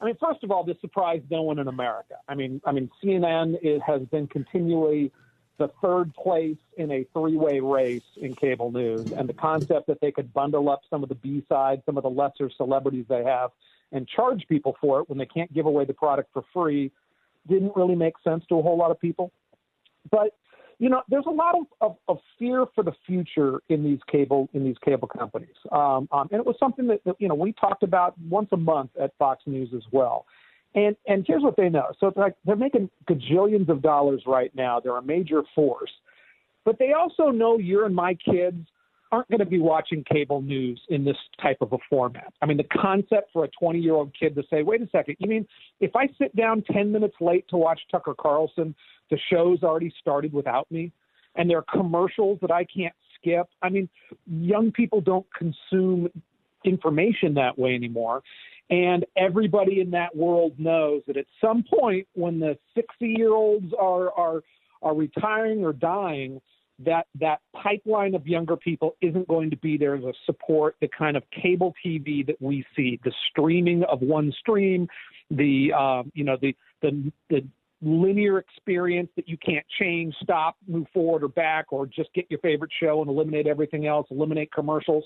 I 0.00 0.04
mean, 0.04 0.16
first 0.20 0.44
of 0.44 0.50
all, 0.50 0.64
this 0.64 0.80
surprised 0.80 1.24
no 1.30 1.42
one 1.42 1.58
in 1.58 1.68
America. 1.68 2.14
I 2.28 2.34
mean, 2.34 2.60
I 2.64 2.72
mean, 2.72 2.90
CNN 3.02 3.58
it 3.62 3.82
has 3.82 4.02
been 4.02 4.26
continually 4.28 5.12
the 5.58 5.70
third 5.82 6.14
place 6.14 6.56
in 6.76 6.92
a 6.92 7.04
three-way 7.12 7.58
race 7.58 8.04
in 8.16 8.34
cable 8.34 8.70
news, 8.70 9.10
and 9.10 9.28
the 9.28 9.34
concept 9.34 9.88
that 9.88 10.00
they 10.00 10.12
could 10.12 10.32
bundle 10.32 10.70
up 10.70 10.82
some 10.88 11.02
of 11.02 11.08
the 11.08 11.16
B 11.16 11.44
sides, 11.48 11.82
some 11.84 11.96
of 11.96 12.04
the 12.04 12.10
lesser 12.10 12.48
celebrities 12.56 13.06
they 13.08 13.24
have, 13.24 13.50
and 13.90 14.06
charge 14.06 14.46
people 14.48 14.76
for 14.80 15.00
it 15.00 15.08
when 15.08 15.18
they 15.18 15.26
can't 15.26 15.52
give 15.52 15.66
away 15.66 15.84
the 15.84 15.94
product 15.94 16.30
for 16.32 16.44
free, 16.54 16.92
didn't 17.48 17.72
really 17.76 17.94
make 17.94 18.14
sense 18.22 18.44
to 18.48 18.58
a 18.58 18.62
whole 18.62 18.76
lot 18.76 18.90
of 18.90 19.00
people. 19.00 19.32
But 20.10 20.36
you 20.78 20.88
know, 20.88 21.02
there's 21.08 21.26
a 21.26 21.30
lot 21.30 21.56
of, 21.56 21.66
of, 21.80 21.96
of 22.06 22.18
fear 22.38 22.64
for 22.74 22.84
the 22.84 22.92
future 23.04 23.60
in 23.68 23.82
these 23.82 23.98
cable 24.10 24.48
in 24.52 24.64
these 24.64 24.76
cable 24.84 25.08
companies, 25.08 25.56
um, 25.72 26.08
um, 26.12 26.28
and 26.30 26.40
it 26.40 26.46
was 26.46 26.56
something 26.60 26.86
that, 26.86 27.02
that 27.04 27.16
you 27.18 27.28
know 27.28 27.34
we 27.34 27.52
talked 27.52 27.82
about 27.82 28.14
once 28.28 28.48
a 28.52 28.56
month 28.56 28.90
at 29.00 29.12
Fox 29.18 29.42
News 29.46 29.70
as 29.74 29.82
well. 29.90 30.26
And 30.74 30.94
and 31.06 31.24
here's 31.26 31.42
what 31.42 31.56
they 31.56 31.68
know: 31.68 31.86
so 31.98 32.06
it's 32.06 32.16
like 32.16 32.34
they're 32.44 32.54
making 32.54 32.90
gajillions 33.10 33.68
of 33.68 33.82
dollars 33.82 34.22
right 34.26 34.54
now. 34.54 34.78
They're 34.78 34.96
a 34.96 35.02
major 35.02 35.42
force, 35.54 35.90
but 36.64 36.78
they 36.78 36.92
also 36.92 37.30
know 37.30 37.58
your 37.58 37.84
and 37.86 37.94
my 37.94 38.14
kids 38.14 38.64
aren't 39.10 39.28
going 39.28 39.38
to 39.38 39.46
be 39.46 39.58
watching 39.58 40.04
cable 40.04 40.42
news 40.42 40.80
in 40.88 41.04
this 41.04 41.16
type 41.40 41.58
of 41.60 41.72
a 41.72 41.78
format. 41.88 42.32
I 42.42 42.46
mean, 42.46 42.56
the 42.56 42.64
concept 42.64 43.30
for 43.32 43.44
a 43.44 43.48
20 43.48 43.78
year 43.78 43.94
old 43.94 44.12
kid 44.18 44.34
to 44.34 44.42
say, 44.50 44.62
wait 44.62 44.82
a 44.82 44.88
second, 44.90 45.16
you 45.18 45.28
mean 45.28 45.46
if 45.80 45.94
I 45.96 46.08
sit 46.18 46.34
down 46.36 46.62
10 46.70 46.92
minutes 46.92 47.16
late 47.20 47.46
to 47.48 47.56
watch 47.56 47.80
Tucker 47.90 48.14
Carlson, 48.18 48.74
the 49.10 49.18
show's 49.30 49.62
already 49.62 49.92
started 50.00 50.32
without 50.32 50.70
me? 50.70 50.92
And 51.36 51.48
there 51.48 51.58
are 51.58 51.64
commercials 51.72 52.38
that 52.42 52.50
I 52.50 52.64
can't 52.64 52.94
skip. 53.16 53.48
I 53.62 53.68
mean, 53.68 53.88
young 54.26 54.72
people 54.72 55.00
don't 55.00 55.26
consume 55.34 56.08
information 56.64 57.34
that 57.34 57.58
way 57.58 57.74
anymore. 57.74 58.22
And 58.70 59.06
everybody 59.16 59.80
in 59.80 59.90
that 59.92 60.14
world 60.14 60.52
knows 60.58 61.02
that 61.06 61.16
at 61.16 61.26
some 61.40 61.64
point 61.78 62.06
when 62.14 62.38
the 62.38 62.58
60 62.74 63.06
year 63.06 63.32
olds 63.32 63.72
are, 63.78 64.12
are, 64.12 64.42
are 64.82 64.94
retiring 64.94 65.64
or 65.64 65.72
dying, 65.72 66.40
that 66.84 67.06
that 67.20 67.40
pipeline 67.54 68.14
of 68.14 68.26
younger 68.26 68.56
people 68.56 68.96
isn't 69.00 69.26
going 69.26 69.50
to 69.50 69.56
be 69.56 69.76
there 69.76 69.96
to 69.96 70.12
support 70.26 70.76
the 70.80 70.88
kind 70.96 71.16
of 71.16 71.24
cable 71.30 71.74
TV 71.84 72.24
that 72.26 72.40
we 72.40 72.64
see, 72.76 73.00
the 73.04 73.12
streaming 73.30 73.82
of 73.84 74.00
one 74.00 74.32
stream, 74.38 74.88
the 75.30 75.72
um, 75.72 76.12
you 76.14 76.24
know 76.24 76.36
the 76.40 76.54
the 76.82 77.12
the 77.30 77.46
linear 77.80 78.38
experience 78.38 79.08
that 79.16 79.28
you 79.28 79.36
can't 79.36 79.64
change, 79.78 80.14
stop, 80.22 80.56
move 80.66 80.86
forward 80.92 81.22
or 81.22 81.28
back, 81.28 81.66
or 81.70 81.86
just 81.86 82.12
get 82.12 82.26
your 82.28 82.40
favorite 82.40 82.70
show 82.80 83.00
and 83.00 83.08
eliminate 83.08 83.46
everything 83.46 83.86
else, 83.86 84.06
eliminate 84.10 84.52
commercials. 84.52 85.04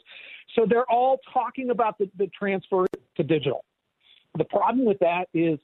So 0.55 0.65
they're 0.69 0.91
all 0.91 1.21
talking 1.33 1.71
about 1.71 1.99
the, 1.99 2.11
the 2.17 2.29
transfer 2.29 2.87
to 3.17 3.23
digital. 3.23 3.65
The 4.39 4.45
problem 4.45 4.87
with 4.87 4.99
that 5.01 5.27
is 5.35 5.59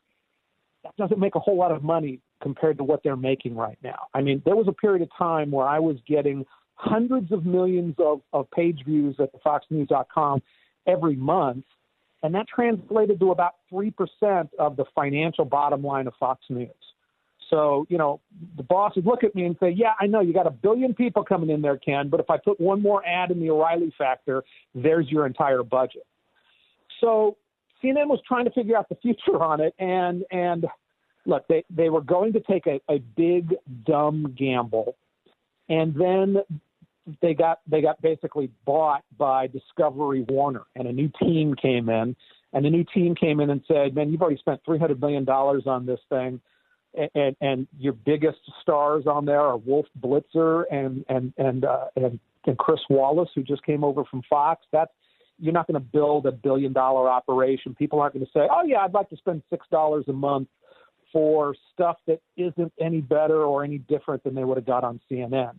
that 0.84 0.94
doesn't 0.96 1.18
make 1.18 1.34
a 1.34 1.40
whole 1.40 1.56
lot 1.56 1.72
of 1.72 1.82
money 1.82 2.20
compared 2.42 2.78
to 2.78 2.84
what 2.84 3.02
they're 3.02 3.16
making 3.16 3.56
right 3.56 3.78
now. 3.82 4.06
I 4.14 4.20
mean, 4.20 4.42
there 4.44 4.56
was 4.56 4.68
a 4.68 4.72
period 4.72 5.02
of 5.02 5.08
time 5.16 5.50
where 5.50 5.66
I 5.66 5.78
was 5.78 5.96
getting 6.06 6.44
hundreds 6.74 7.32
of 7.32 7.44
millions 7.44 7.96
of, 7.98 8.20
of 8.32 8.50
page 8.50 8.82
views 8.86 9.16
at 9.18 9.32
the 9.32 9.38
foxnews.com 9.38 10.42
every 10.86 11.16
month, 11.16 11.64
and 12.22 12.34
that 12.34 12.46
translated 12.48 13.18
to 13.20 13.32
about 13.32 13.54
3% 13.72 13.92
of 14.58 14.76
the 14.76 14.84
financial 14.94 15.44
bottom 15.44 15.82
line 15.82 16.06
of 16.06 16.14
Fox 16.18 16.44
News. 16.48 16.70
So, 17.50 17.86
you 17.88 17.96
know, 17.96 18.20
the 18.56 18.62
boss 18.62 18.94
would 18.96 19.06
look 19.06 19.24
at 19.24 19.34
me 19.34 19.44
and 19.44 19.56
say, 19.58 19.70
Yeah, 19.70 19.92
I 19.98 20.06
know 20.06 20.20
you 20.20 20.34
got 20.34 20.46
a 20.46 20.50
billion 20.50 20.94
people 20.94 21.24
coming 21.24 21.48
in 21.50 21.62
there, 21.62 21.78
Ken, 21.78 22.08
but 22.08 22.20
if 22.20 22.28
I 22.28 22.36
put 22.36 22.60
one 22.60 22.82
more 22.82 23.04
ad 23.06 23.30
in 23.30 23.40
the 23.40 23.50
O'Reilly 23.50 23.92
factor, 23.96 24.42
there's 24.74 25.10
your 25.10 25.26
entire 25.26 25.62
budget. 25.62 26.06
So 27.00 27.36
CNN 27.82 28.08
was 28.08 28.20
trying 28.26 28.44
to 28.44 28.50
figure 28.50 28.76
out 28.76 28.88
the 28.88 28.96
future 28.96 29.42
on 29.42 29.60
it 29.60 29.74
and 29.78 30.24
and 30.30 30.66
look, 31.28 31.46
they, 31.48 31.64
they 31.70 31.90
were 31.90 32.00
going 32.00 32.32
to 32.32 32.40
take 32.40 32.66
a, 32.66 32.80
a 32.90 32.98
big 32.98 33.54
dumb 33.84 34.34
gamble 34.36 34.96
and 35.68 35.94
then 35.94 36.38
they 37.22 37.34
got 37.34 37.60
they 37.66 37.80
got 37.80 38.00
basically 38.02 38.50
bought 38.64 39.02
by 39.16 39.46
Discovery 39.46 40.26
Warner 40.28 40.64
and 40.74 40.88
a 40.88 40.92
new 40.92 41.10
team 41.22 41.54
came 41.54 41.88
in 41.88 42.16
and 42.52 42.64
the 42.64 42.70
new 42.70 42.84
team 42.84 43.14
came 43.14 43.40
in 43.40 43.50
and 43.50 43.62
said, 43.68 43.94
Man, 43.94 44.10
you've 44.10 44.20
already 44.20 44.38
spent 44.38 44.60
three 44.64 44.78
hundred 44.78 45.00
million 45.00 45.24
dollars 45.24 45.62
on 45.66 45.86
this 45.86 46.00
thing 46.08 46.40
and, 47.14 47.36
and 47.40 47.66
your 47.78 47.92
biggest 47.92 48.38
stars 48.62 49.04
on 49.06 49.24
there 49.24 49.40
are 49.40 49.56
Wolf 49.56 49.86
Blitzer 50.00 50.64
and 50.70 51.04
and 51.08 51.32
and 51.36 51.64
uh, 51.64 51.86
and, 51.96 52.18
and 52.46 52.58
Chris 52.58 52.80
Wallace, 52.88 53.28
who 53.34 53.42
just 53.42 53.64
came 53.64 53.84
over 53.84 54.04
from 54.04 54.22
Fox. 54.28 54.64
That's 54.72 54.90
you're 55.38 55.52
not 55.52 55.66
going 55.66 55.80
to 55.80 55.86
build 55.86 56.26
a 56.26 56.32
billion 56.32 56.72
dollar 56.72 57.08
operation. 57.08 57.74
People 57.74 58.00
aren't 58.00 58.14
going 58.14 58.26
to 58.26 58.32
say, 58.32 58.48
"Oh 58.50 58.64
yeah, 58.64 58.78
I'd 58.78 58.94
like 58.94 59.10
to 59.10 59.16
spend 59.16 59.42
six 59.50 59.66
dollars 59.70 60.04
a 60.08 60.12
month 60.12 60.48
for 61.12 61.54
stuff 61.72 61.96
that 62.06 62.20
isn't 62.36 62.72
any 62.80 63.00
better 63.00 63.42
or 63.42 63.64
any 63.64 63.78
different 63.78 64.22
than 64.24 64.34
they 64.34 64.44
would 64.44 64.56
have 64.56 64.66
got 64.66 64.84
on 64.84 65.00
CNN." 65.10 65.58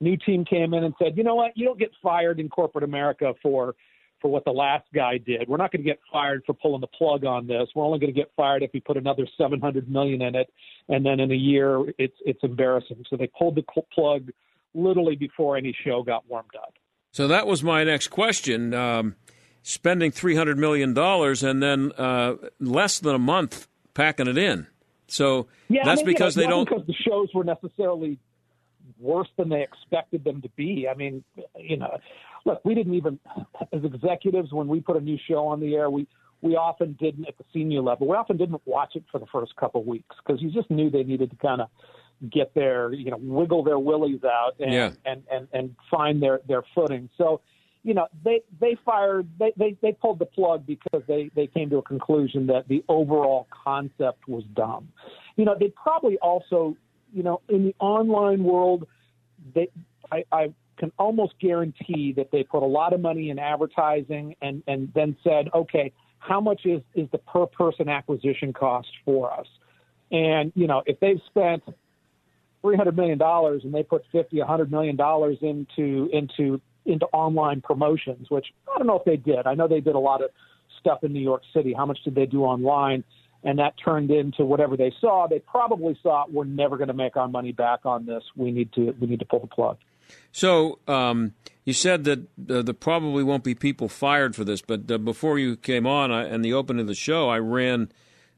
New 0.00 0.16
team 0.16 0.44
came 0.44 0.72
in 0.74 0.84
and 0.84 0.94
said, 0.98 1.16
"You 1.16 1.24
know 1.24 1.34
what? 1.34 1.56
You 1.56 1.66
don't 1.66 1.78
get 1.78 1.90
fired 2.02 2.40
in 2.40 2.48
corporate 2.48 2.84
America 2.84 3.34
for 3.42 3.74
for 4.20 4.30
what 4.30 4.44
the 4.44 4.50
last 4.50 4.86
guy 4.94 5.18
did. 5.18 5.48
We're 5.48 5.56
not 5.56 5.72
going 5.72 5.82
to 5.82 5.88
get 5.88 5.98
fired 6.12 6.42
for 6.44 6.52
pulling 6.52 6.80
the 6.80 6.86
plug 6.86 7.24
on 7.24 7.46
this. 7.46 7.68
We're 7.74 7.84
only 7.84 7.98
going 7.98 8.12
to 8.12 8.18
get 8.18 8.30
fired 8.36 8.62
if 8.62 8.70
we 8.72 8.80
put 8.80 8.96
another 8.96 9.26
700 9.38 9.90
million 9.90 10.22
in 10.22 10.34
it, 10.34 10.52
and 10.88 11.04
then 11.04 11.20
in 11.20 11.30
a 11.30 11.36
year 11.36 11.84
it's 11.98 12.16
it's 12.24 12.40
embarrassing. 12.42 13.04
So 13.08 13.16
they 13.16 13.28
pulled 13.38 13.56
the 13.56 13.64
plug 13.92 14.30
literally 14.74 15.16
before 15.16 15.56
any 15.56 15.74
show 15.84 16.02
got 16.02 16.28
warmed 16.28 16.54
up. 16.56 16.74
So 17.12 17.26
that 17.28 17.46
was 17.46 17.62
my 17.62 17.82
next 17.82 18.08
question. 18.08 18.72
Um, 18.72 19.16
spending 19.62 20.10
300 20.10 20.58
million 20.58 20.94
dollars 20.94 21.42
and 21.42 21.62
then 21.62 21.92
uh, 21.98 22.34
less 22.58 22.98
than 22.98 23.14
a 23.14 23.18
month 23.18 23.68
packing 23.94 24.26
it 24.26 24.38
in. 24.38 24.66
So 25.10 25.48
yeah, 25.68 25.82
that's 25.84 26.00
I 26.00 26.04
mean, 26.04 26.14
because 26.14 26.36
you 26.36 26.42
know, 26.42 26.48
they 26.48 26.50
don't. 26.50 26.68
Because 26.68 26.86
the 26.86 26.94
shows 26.94 27.28
were 27.34 27.44
necessarily 27.44 28.18
worse 28.98 29.28
than 29.36 29.48
they 29.48 29.62
expected 29.62 30.24
them 30.24 30.42
to 30.42 30.48
be. 30.56 30.86
I 30.88 30.94
mean, 30.94 31.24
you 31.58 31.76
know, 31.76 31.98
look, 32.44 32.60
we 32.64 32.74
didn't 32.74 32.94
even, 32.94 33.18
as 33.72 33.84
executives, 33.84 34.52
when 34.52 34.68
we 34.68 34.80
put 34.80 34.96
a 34.96 35.00
new 35.00 35.18
show 35.28 35.46
on 35.46 35.60
the 35.60 35.74
air, 35.74 35.90
we 35.90 36.06
we 36.42 36.56
often 36.56 36.96
didn't 36.98 37.26
at 37.28 37.36
the 37.38 37.44
senior 37.52 37.82
level. 37.82 38.08
We 38.08 38.16
often 38.16 38.36
didn't 38.36 38.62
watch 38.64 38.92
it 38.96 39.04
for 39.12 39.18
the 39.18 39.26
first 39.26 39.54
couple 39.56 39.80
of 39.82 39.86
weeks 39.86 40.16
because 40.24 40.40
you 40.40 40.50
just 40.50 40.70
knew 40.70 40.90
they 40.90 41.02
needed 41.02 41.30
to 41.30 41.36
kind 41.36 41.60
of 41.60 41.68
get 42.30 42.54
their, 42.54 42.92
you 42.92 43.10
know, 43.10 43.18
wiggle 43.20 43.62
their 43.64 43.78
willies 43.78 44.24
out 44.24 44.52
and 44.58 44.72
Yeah. 44.72 44.90
and, 45.04 45.22
and 45.30 45.48
and 45.52 45.76
find 45.90 46.22
their 46.22 46.40
their 46.46 46.62
footing. 46.74 47.08
So, 47.18 47.40
you 47.82 47.94
know, 47.94 48.06
they 48.24 48.42
they 48.60 48.76
fired 48.84 49.28
they 49.38 49.52
they, 49.56 49.76
they 49.80 49.92
pulled 49.92 50.18
the 50.18 50.26
plug 50.26 50.66
because 50.66 51.02
they 51.06 51.30
they 51.34 51.46
came 51.46 51.70
to 51.70 51.78
a 51.78 51.82
conclusion 51.82 52.46
that 52.48 52.68
the 52.68 52.84
overall 52.88 53.46
concept 53.64 54.28
was 54.28 54.44
dumb. 54.54 54.88
You 55.36 55.44
know, 55.44 55.56
they 55.58 55.68
probably 55.68 56.18
also, 56.18 56.76
you 57.12 57.22
know, 57.22 57.40
in 57.48 57.64
the 57.64 57.74
online 57.78 58.44
world, 58.44 58.86
they 59.54 59.68
I, 60.12 60.24
I 60.30 60.52
can 60.78 60.92
almost 60.98 61.34
guarantee 61.40 62.12
that 62.16 62.30
they 62.30 62.42
put 62.42 62.62
a 62.62 62.66
lot 62.66 62.92
of 62.92 63.00
money 63.00 63.30
in 63.30 63.38
advertising 63.38 64.36
and 64.42 64.62
and 64.66 64.92
then 64.94 65.16
said, 65.24 65.48
okay, 65.54 65.92
how 66.18 66.40
much 66.40 66.66
is 66.66 66.82
is 66.94 67.08
the 67.12 67.18
per 67.18 67.46
person 67.46 67.88
acquisition 67.88 68.52
cost 68.52 68.88
for 69.04 69.32
us? 69.32 69.46
And 70.12 70.52
you 70.54 70.66
know, 70.66 70.82
if 70.84 71.00
they've 71.00 71.20
spent 71.26 71.62
three 72.60 72.76
hundred 72.76 72.94
million 72.96 73.16
dollars 73.16 73.62
and 73.64 73.72
they 73.72 73.82
put 73.82 74.02
fifty, 74.12 74.40
a 74.40 74.44
hundred 74.44 74.70
million 74.70 74.96
dollars 74.96 75.38
into 75.40 76.10
into 76.12 76.60
into 76.90 77.06
online 77.06 77.60
promotions, 77.60 78.28
which 78.30 78.46
I 78.72 78.78
don't 78.78 78.86
know 78.86 78.98
if 78.98 79.04
they 79.04 79.16
did. 79.16 79.46
I 79.46 79.54
know 79.54 79.68
they 79.68 79.80
did 79.80 79.94
a 79.94 79.98
lot 79.98 80.22
of 80.22 80.30
stuff 80.78 81.04
in 81.04 81.12
New 81.12 81.20
York 81.20 81.42
City. 81.54 81.72
How 81.72 81.86
much 81.86 81.98
did 82.04 82.14
they 82.14 82.26
do 82.26 82.42
online? 82.42 83.04
And 83.42 83.58
that 83.58 83.74
turned 83.82 84.10
into 84.10 84.44
whatever 84.44 84.76
they 84.76 84.92
saw. 85.00 85.26
They 85.26 85.38
probably 85.38 85.98
thought 86.02 86.32
we're 86.32 86.44
never 86.44 86.76
going 86.76 86.88
to 86.88 86.94
make 86.94 87.16
our 87.16 87.28
money 87.28 87.52
back 87.52 87.86
on 87.86 88.04
this. 88.04 88.22
We 88.36 88.50
need 88.50 88.72
to 88.74 88.94
we 89.00 89.06
need 89.06 89.20
to 89.20 89.24
pull 89.24 89.40
the 89.40 89.46
plug. 89.46 89.78
So 90.32 90.78
um, 90.88 91.34
you 91.64 91.72
said 91.72 92.04
that 92.04 92.18
uh, 92.50 92.62
there 92.62 92.74
probably 92.74 93.22
won't 93.22 93.44
be 93.44 93.54
people 93.54 93.88
fired 93.88 94.34
for 94.34 94.44
this, 94.44 94.60
but 94.60 94.90
uh, 94.90 94.98
before 94.98 95.38
you 95.38 95.56
came 95.56 95.86
on 95.86 96.10
and 96.10 96.44
the 96.44 96.52
opening 96.52 96.82
of 96.82 96.86
the 96.86 96.94
show, 96.94 97.28
I 97.28 97.38
ran 97.38 97.92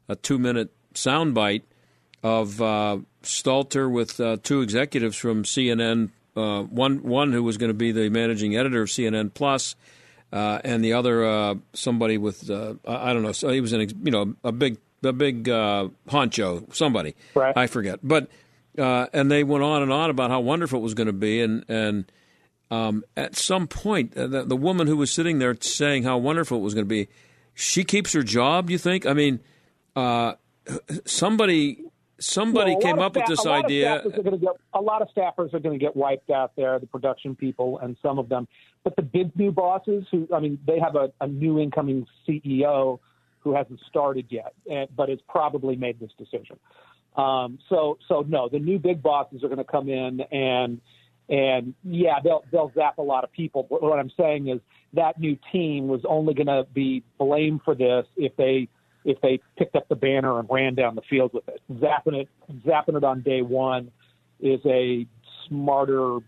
a 0.09 0.16
two-minute 0.16 0.73
soundbite 0.94 1.62
of 2.23 2.61
uh, 2.61 2.99
Stelter 3.23 3.90
with 3.90 4.21
uh, 4.21 4.37
two 4.42 4.61
executives 4.61 5.16
from 5.16 5.44
CNN. 5.44 6.11
Uh, 6.35 6.62
one 6.62 7.03
one 7.03 7.33
who 7.33 7.43
was 7.43 7.59
going 7.59 7.69
to 7.71 7.75
be 7.75 7.93
the 7.93 8.09
managing 8.09 8.57
editor 8.57 8.83
of 8.83 8.89
CNN 8.89 9.35
Plus, 9.35 9.77
uh, 10.33 10.61
and 10.65 10.83
the 10.83 10.95
other 10.95 11.25
uh, 11.25 11.55
somebody 11.75 12.17
with 12.19 12.49
uh, 12.51 12.75
I 12.87 13.12
don't 13.12 13.23
know. 13.23 13.33
So 13.33 13.51
he 13.51 13.61
was 13.61 13.73
an 13.73 13.81
you 14.03 14.11
know 14.11 14.35
a 14.43 14.53
big 14.53 14.79
a 15.05 15.12
big 15.12 15.49
uh, 15.49 15.89
honcho 16.09 16.75
somebody. 16.75 17.15
Right. 17.35 17.57
I 17.57 17.67
forget, 17.67 18.01
but 18.03 18.29
uh, 18.79 19.07
and 19.12 19.31
they 19.31 19.45
went 19.45 19.62
on 19.62 19.83
and 19.83 19.93
on 19.93 20.11
about 20.11 20.31
how 20.31 20.41
wonderful 20.41 20.79
it 20.79 20.83
was 20.83 20.95
going 20.95 21.09
to 21.09 21.12
be, 21.12 21.43
and 21.43 21.65
and 21.69 22.11
um, 22.71 23.05
at 23.17 23.37
some 23.37 23.69
point, 23.69 24.15
the, 24.15 24.45
the 24.45 24.57
woman 24.57 24.87
who 24.87 24.97
was 24.97 25.11
sitting 25.11 25.39
there 25.39 25.55
saying 25.61 26.05
how 26.05 26.17
wonderful 26.17 26.57
it 26.59 26.62
was 26.62 26.73
going 26.73 26.87
to 26.87 26.89
be, 26.89 27.09
she 27.55 27.85
keeps 27.85 28.15
her 28.15 28.23
job. 28.23 28.71
You 28.71 28.79
think? 28.79 29.05
I 29.05 29.12
mean, 29.12 29.41
uh, 29.95 30.35
somebody 31.05 31.85
somebody 32.23 32.73
Well, 32.73 32.81
came 32.81 32.99
up 32.99 33.17
with 33.17 33.26
this 33.26 33.45
a 33.45 33.50
idea. 33.50 34.02
staffers 34.05 34.19
are 34.19 34.23
gonna 34.23 34.38
get, 34.38 34.52
a 34.75 34.81
lot 34.81 35.02
of 35.02 35.09
staffers 35.17 35.52
are 35.55 35.61
going 35.61 35.79
to 35.79 35.85
get 35.85 35.97
wiped 35.97 36.31
out 36.31 36.52
there, 36.57 36.79
the 36.79 36.87
production 36.87 37.35
people 37.35 37.79
and 37.81 37.97
some 38.02 38.19
of 38.19 38.29
them. 38.29 38.49
But 38.85 38.97
the 38.97 39.02
big 39.02 39.37
new 39.37 39.52
bosses, 39.52 40.05
who 40.11 40.29
I 40.35 40.41
mean, 40.41 40.59
they 40.67 40.79
have 40.79 40.97
a, 40.97 41.12
a 41.21 41.26
new 41.26 41.59
incoming 41.59 42.07
CEO 42.29 42.99
who 43.41 43.55
hasn't 43.55 43.81
started 43.88 44.26
yet, 44.31 44.55
and, 44.71 44.88
but 44.97 45.09
has 45.09 45.19
probably 45.29 45.76
made 45.76 45.99
this 45.99 46.12
decision. 46.17 46.59
Um, 47.17 47.59
so, 47.69 47.99
so 48.09 48.25
no, 48.26 48.49
the 48.49 48.59
new 48.59 48.79
big 48.79 49.02
bosses 49.02 49.43
are 49.45 49.49
going 49.49 49.59
to 49.59 49.64
come 49.64 49.88
in 49.88 50.21
and 50.33 50.81
and 51.29 51.75
yeah, 51.85 52.19
they'll 52.23 52.45
they'll 52.50 52.73
zap 52.75 52.99
a 52.99 53.02
lot 53.02 53.25
of 53.25 53.33
people. 53.33 53.67
But 53.69 53.83
what 53.83 53.99
I'm 53.99 54.11
saying 54.19 54.49
is 54.49 54.61
that 54.95 55.19
new 55.21 55.38
team 55.52 55.88
was 55.88 56.00
only 56.09 56.35
going 56.35 56.49
to 56.49 56.67
be 56.73 57.02
blamed 57.19 57.62
for 57.64 57.75
this 57.75 58.07
if 58.17 58.37
they 58.37 58.69
if 59.04 59.21
they 59.21 59.40
picked 59.56 59.76
up 59.76 59.88
the 59.88 59.97
banner 59.97 60.38
and 60.38 60.49
ran 60.50 60.75
down 60.75 60.94
the 60.94 61.02
field 61.02 61.32
with 61.32 61.49
it. 61.49 61.61
Zapping 61.73 62.23
it 62.23 62.28
zapping 62.66 62.97
it 62.97 63.04
on 63.04 63.23
day 63.23 63.42
one 63.42 63.90
is 64.40 64.61
a 64.66 65.06
smarter 65.49 66.18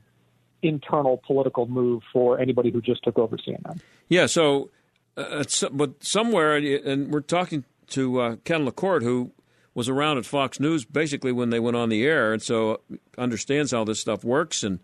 internal 0.62 1.20
political 1.26 1.66
move 1.66 2.02
for 2.12 2.38
anybody 2.38 2.70
who 2.70 2.80
just 2.80 3.02
took 3.04 3.18
over 3.18 3.36
CNN. 3.36 3.80
Yeah. 4.08 4.26
So, 4.26 4.70
uh, 5.16 5.44
but 5.72 6.02
somewhere, 6.02 6.56
and 6.56 7.12
we're 7.12 7.20
talking 7.20 7.64
to 7.88 8.20
uh, 8.20 8.36
Ken 8.44 8.64
LaCorte, 8.64 9.02
who 9.02 9.32
was 9.74 9.88
around 9.88 10.18
at 10.18 10.24
Fox 10.24 10.58
News 10.58 10.84
basically 10.84 11.32
when 11.32 11.50
they 11.50 11.60
went 11.60 11.76
on 11.76 11.88
the 11.88 12.04
air, 12.04 12.32
and 12.32 12.42
so 12.42 12.80
understands 13.18 13.72
how 13.72 13.84
this 13.84 14.00
stuff 14.00 14.24
works. 14.24 14.62
And 14.62 14.80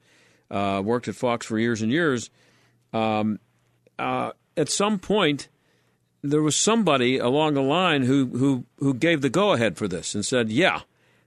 uh, 0.50 0.82
worked 0.84 1.08
at 1.08 1.14
Fox 1.14 1.46
for 1.46 1.58
years 1.58 1.82
and 1.82 1.92
years. 1.92 2.30
Um, 2.92 3.38
uh, 3.98 4.32
at 4.56 4.68
some 4.68 4.98
point, 4.98 5.48
there 6.22 6.42
was 6.42 6.56
somebody 6.56 7.18
along 7.18 7.54
the 7.54 7.62
line 7.62 8.02
who, 8.02 8.26
who, 8.26 8.64
who 8.78 8.94
gave 8.94 9.20
the 9.22 9.30
go 9.30 9.52
ahead 9.52 9.76
for 9.76 9.88
this 9.88 10.14
and 10.14 10.24
said, 10.24 10.50
yeah, 10.50 10.80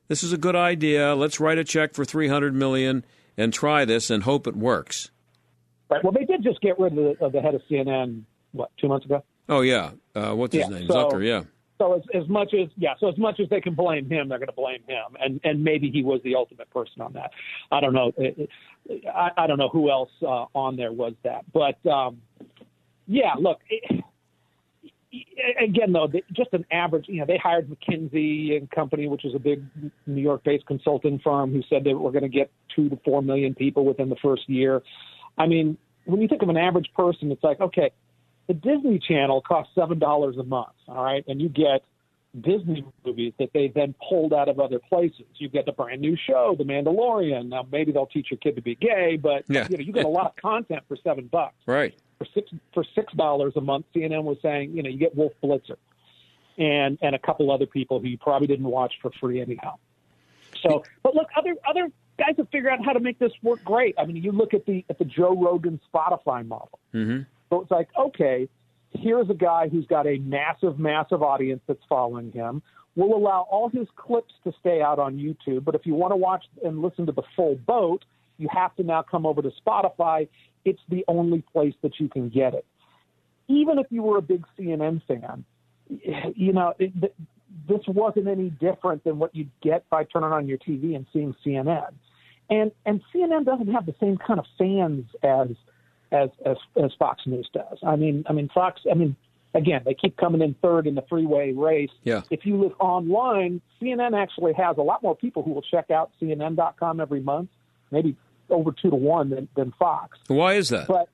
this 0.08 0.24
is 0.24 0.34
a 0.34 0.38
good 0.38 0.56
idea. 0.56 1.16
Let's 1.16 1.40
write 1.40 1.58
a 1.58 1.64
check 1.64 1.94
for 1.94 2.06
300 2.06 2.54
million 2.54 3.04
and 3.38 3.52
try 3.54 3.86
this 3.86 4.10
and 4.10 4.24
hope 4.24 4.46
it 4.48 4.56
works. 4.56 5.10
Right. 5.90 6.04
Well, 6.04 6.14
they 6.14 6.26
did 6.26 6.44
just 6.44 6.62
get 6.62 6.78
rid 6.80 6.98
of 6.98 7.18
the, 7.20 7.26
of 7.26 7.32
the 7.32 7.42
head 7.42 7.56
of 7.56 7.62
CNN, 7.70 8.24
what, 8.52 8.70
two 8.80 8.88
months 8.88 9.06
ago? 9.06 9.24
Oh, 9.50 9.62
yeah. 9.62 9.92
Uh, 10.16 10.34
what's 10.34 10.54
his 10.56 10.68
Yeah, 10.70 10.78
name? 10.80 10.88
so- 10.88 11.10
Zucker, 11.10 11.26
yeah. 11.26 11.44
So 11.80 11.96
as, 11.96 12.02
as 12.14 12.30
much 12.30 12.54
as 12.54 12.70
yeah, 12.78 12.94
so 13.00 13.10
as 13.10 13.18
much 13.18 13.40
as 13.42 13.50
they 13.50 13.60
can 13.60 13.74
blame 13.74 14.08
him, 14.10 14.30
they're 14.30 14.38
going 14.38 14.48
to 14.48 14.54
blame 14.54 14.84
him, 14.88 15.18
and 15.20 15.42
and 15.44 15.64
maybe 15.64 15.90
he 15.90 16.04
was 16.04 16.22
the 16.24 16.36
ultimate 16.36 16.70
person 16.70 17.02
on 17.02 17.14
that. 17.14 17.32
I 17.72 17.82
don't 17.82 17.94
know. 17.94 18.12
I, 19.14 19.32
I 19.36 19.48
don't 19.48 19.58
know 19.58 19.70
who 19.70 19.90
else 19.90 20.12
uh, 20.22 20.46
on 20.54 20.76
there 20.78 20.94
was 20.94 21.14
that, 21.24 21.44
but 21.52 21.84
um, 21.90 22.22
yeah. 23.08 23.34
Look, 23.40 23.60
it, 23.70 24.03
again 25.60 25.92
though, 25.92 26.12
just 26.32 26.54
an 26.54 26.66
average. 26.72 27.06
You 27.08 27.20
know, 27.20 27.26
they 27.26 27.38
hired 27.38 27.70
McKinsey 27.70 28.58
and 28.58 28.70
Company, 28.72 29.08
which 29.08 29.26
is 29.26 29.36
a 29.36 29.40
big 29.40 29.64
New 30.08 30.22
York-based 30.22 30.66
consulting 30.66 31.20
firm, 31.20 31.52
who 31.52 31.62
said 31.70 31.84
that 31.84 31.98
we're 31.98 32.12
going 32.12 32.24
to 32.24 32.30
get 32.30 32.52
two 32.76 32.90
to 32.90 32.98
four 33.06 33.22
million 33.22 33.54
people 33.56 33.86
within 33.86 34.10
the 34.10 34.16
first 34.22 34.50
year. 34.50 34.82
I 35.38 35.48
mean, 35.48 35.78
when 36.06 36.22
you 36.22 36.28
think 36.28 36.42
of 36.42 36.50
an 36.50 36.58
average 36.58 36.90
person, 36.96 37.32
it's 37.32 37.44
like 37.44 37.60
okay, 37.62 37.92
the 38.48 38.54
Disney 38.54 39.00
Channel 39.00 39.42
costs 39.42 39.74
seven 39.76 40.00
dollars 40.00 40.38
a 40.38 40.44
month, 40.44 40.74
all 40.88 41.04
right, 41.04 41.24
and 41.28 41.42
you 41.42 41.50
get 41.50 41.84
Disney 42.40 42.84
movies 43.06 43.34
that 43.38 43.50
they 43.54 43.68
then 43.68 43.94
pulled 44.10 44.34
out 44.34 44.50
of 44.50 44.60
other 44.60 44.80
places. 44.80 45.26
You 45.36 45.50
get 45.50 45.66
the 45.68 45.72
brand 45.72 46.02
new 46.02 46.18
show, 46.28 46.56
The 46.58 46.64
Mandalorian. 46.64 47.50
Now 47.50 47.68
maybe 47.72 47.92
they'll 47.92 48.08
teach 48.08 48.32
your 48.32 48.40
kid 48.40 48.56
to 48.56 48.62
be 48.62 48.76
gay, 48.76 49.18
but 49.22 49.44
Yeah. 49.48 49.68
you 49.70 49.78
know 49.78 49.84
you 49.84 49.94
get 49.94 50.06
a 50.06 50.10
lot 50.10 50.26
of 50.26 50.36
content 50.36 50.82
for 50.88 50.98
seven 51.04 51.28
bucks. 51.28 51.56
Right. 51.68 51.94
For 52.24 52.30
six 52.34 52.52
for 52.74 52.86
six 52.96 53.14
dollars 53.14 53.54
a 53.56 53.62
month, 53.62 53.86
CNN 53.96 54.24
was 54.24 54.38
saying, 54.42 54.76
you 54.76 54.84
know, 54.84 54.90
you 54.90 54.98
get 54.98 55.16
Wolf 55.16 55.34
Blitzer 55.44 55.76
and 56.58 56.98
and 57.02 57.16
a 57.16 57.20
couple 57.20 57.52
other 57.52 57.66
people 57.66 58.00
who 58.00 58.08
you 58.08 58.18
probably 58.18 58.48
didn't 58.48 58.66
watch 58.66 58.94
for 59.02 59.12
free 59.20 59.42
anyhow. 59.42 59.76
So, 60.62 60.84
but 61.02 61.16
look, 61.16 61.28
other 61.36 61.56
other 61.68 61.90
guys 62.18 62.36
have 62.38 62.48
figured 62.50 62.72
out 62.72 62.86
how 62.86 62.94
to 62.94 63.00
make 63.00 63.20
this 63.20 63.32
work 63.42 63.64
great. 63.64 63.96
I 63.98 64.06
mean, 64.06 64.18
you 64.18 64.32
look 64.32 64.54
at 64.54 64.66
the 64.66 64.86
at 64.90 65.00
the 65.00 65.06
Joe 65.06 65.36
Rogan 65.36 65.80
Spotify 65.94 66.48
model. 66.48 66.80
Mm-hmm. 66.94 67.24
So 67.50 67.62
it's 67.62 67.72
like, 67.72 67.90
okay, 67.98 68.48
here's 68.92 69.30
a 69.30 69.34
guy 69.34 69.68
who's 69.70 69.86
got 69.88 70.08
a 70.08 70.18
massive, 70.20 70.80
massive 70.80 71.22
audience 71.22 71.62
that's 71.68 71.84
following 71.90 72.32
him. 72.32 72.62
We'll 72.96 73.16
allow 73.16 73.48
all 73.50 73.70
his 73.70 73.88
clips 73.96 74.34
to 74.44 74.54
stay 74.60 74.82
out 74.82 75.00
on 75.00 75.18
YouTube, 75.18 75.64
but 75.64 75.74
if 75.76 75.86
you 75.86 75.96
want 75.96 76.12
to 76.12 76.16
watch 76.16 76.46
and 76.64 76.82
listen 76.82 77.08
to 77.08 77.12
the 77.12 77.24
full 77.36 77.56
boat, 77.56 78.06
you 78.38 78.48
have 78.52 78.76
to 78.76 78.84
now 78.84 79.02
come 79.02 79.26
over 79.26 79.42
to 79.42 79.52
Spotify. 79.66 80.28
It's 80.66 80.82
the 80.90 81.04
only 81.08 81.44
place 81.54 81.74
that 81.82 82.00
you 82.00 82.10
can 82.10 82.30
get 82.30 82.54
it. 82.54 82.66
Even 83.48 83.78
if 83.78 83.88
you 83.90 84.04
were 84.04 84.18
a 84.18 84.22
big 84.22 84.46
CNN 84.58 85.02
fan, 85.08 85.44
you 86.36 86.54
know, 86.54 86.74
it, 86.80 86.94
this 87.68 87.82
wasn't 87.88 88.28
any 88.28 88.50
different 88.50 89.04
than 89.04 89.20
what 89.20 89.36
you'd 89.36 89.52
get 89.62 89.90
by 89.90 90.04
turning 90.06 90.32
on 90.32 90.48
your 90.48 90.58
TV 90.58 90.96
and 90.96 91.06
seeing 91.14 91.36
CNN. 91.46 91.94
And 92.50 92.72
and 92.86 93.02
CNN 93.14 93.46
doesn't 93.46 93.72
have 93.72 93.86
the 93.86 93.96
same 94.00 94.18
kind 94.18 94.40
of 94.40 94.46
fans 94.58 95.06
as 95.24 95.50
as 96.12 96.30
as, 96.46 96.58
as 96.82 96.92
Fox 97.00 97.24
News 97.26 97.50
does. 97.54 97.78
I 97.86 97.96
mean, 97.96 98.24
I 98.28 98.34
mean 98.34 98.50
Fox. 98.54 98.82
I 98.90 98.96
mean, 98.96 99.16
again, 99.54 99.82
they 99.86 99.94
keep 99.94 100.18
coming 100.18 100.42
in 100.42 100.56
third 100.62 100.88
in 100.88 100.96
the 100.96 101.04
freeway 101.10 101.54
race. 101.54 101.90
Yeah. 102.04 102.22
If 102.30 102.46
you 102.46 102.58
look 102.58 102.80
online, 102.80 103.62
CNN 103.82 104.18
actually 104.18 104.54
has 104.54 104.78
a 104.78 104.82
lot 104.82 105.04
more 105.04 105.16
people 105.16 105.44
who 105.44 105.52
will 105.52 105.62
check 105.62 105.92
out 105.92 106.12
CNN.com 106.22 107.00
every 107.00 107.22
month, 107.22 107.50
maybe 107.94 108.18
over 108.50 108.72
two 108.72 108.90
to 108.90 108.96
one 108.96 109.30
than, 109.30 109.48
than 109.56 109.74
Fox. 109.80 110.18
Why 110.28 110.56
is 110.56 110.70
that? 110.70 110.88
But 110.88 111.10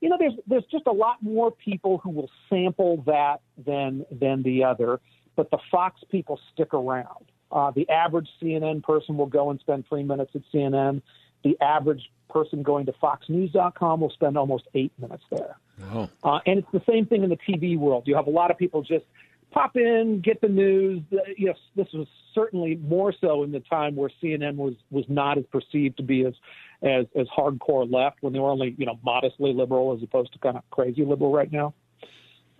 you 0.00 0.10
know, 0.10 0.16
there's 0.18 0.34
there's 0.46 0.66
just 0.70 0.86
a 0.86 0.92
lot 0.92 1.22
more 1.22 1.50
people 1.50 1.98
who 1.98 2.10
will 2.10 2.30
sample 2.50 3.02
that 3.06 3.40
than 3.64 4.04
than 4.10 4.42
the 4.42 4.64
other. 4.64 5.00
But 5.36 5.50
the 5.50 5.58
Fox 5.70 6.00
people 6.10 6.38
stick 6.52 6.74
around. 6.74 7.24
Uh, 7.50 7.70
the 7.70 7.88
average 7.88 8.28
CNN 8.42 8.82
person 8.82 9.16
will 9.16 9.26
go 9.26 9.50
and 9.50 9.58
spend 9.60 9.86
three 9.88 10.02
minutes 10.02 10.32
at 10.34 10.42
CNN. 10.52 11.00
The 11.42 11.56
average 11.60 12.10
person 12.28 12.62
going 12.62 12.86
to 12.86 12.92
FoxNews.com 12.92 14.00
will 14.00 14.10
spend 14.10 14.36
almost 14.36 14.64
eight 14.74 14.92
minutes 14.98 15.24
there. 15.30 15.56
Wow. 15.80 16.10
Uh, 16.22 16.40
and 16.46 16.58
it's 16.58 16.68
the 16.72 16.82
same 16.88 17.06
thing 17.06 17.22
in 17.22 17.30
the 17.30 17.38
TV 17.48 17.78
world. 17.78 18.04
You 18.06 18.16
have 18.16 18.26
a 18.26 18.30
lot 18.30 18.50
of 18.50 18.58
people 18.58 18.82
just 18.82 19.04
pop 19.54 19.76
in, 19.76 20.20
get 20.22 20.40
the 20.40 20.48
news. 20.48 21.00
Uh, 21.12 21.18
know, 21.38 21.54
this 21.76 21.86
was 21.94 22.08
certainly 22.34 22.76
more 22.76 23.14
so 23.18 23.44
in 23.44 23.52
the 23.52 23.60
time 23.60 23.94
where 23.94 24.10
CNN 24.22 24.56
was 24.56 24.74
was 24.90 25.04
not 25.08 25.38
as 25.38 25.44
perceived 25.50 25.96
to 25.98 26.02
be 26.02 26.26
as 26.26 26.34
as 26.82 27.06
as 27.18 27.26
hardcore 27.28 27.90
left 27.90 28.18
when 28.20 28.32
they 28.32 28.40
were 28.40 28.50
only 28.50 28.74
you 28.76 28.84
know 28.84 28.98
modestly 29.04 29.54
liberal 29.54 29.94
as 29.96 30.02
opposed 30.02 30.32
to 30.32 30.38
kind 30.40 30.56
of 30.56 30.68
crazy 30.70 31.04
liberal 31.04 31.32
right 31.32 31.52
now. 31.52 31.72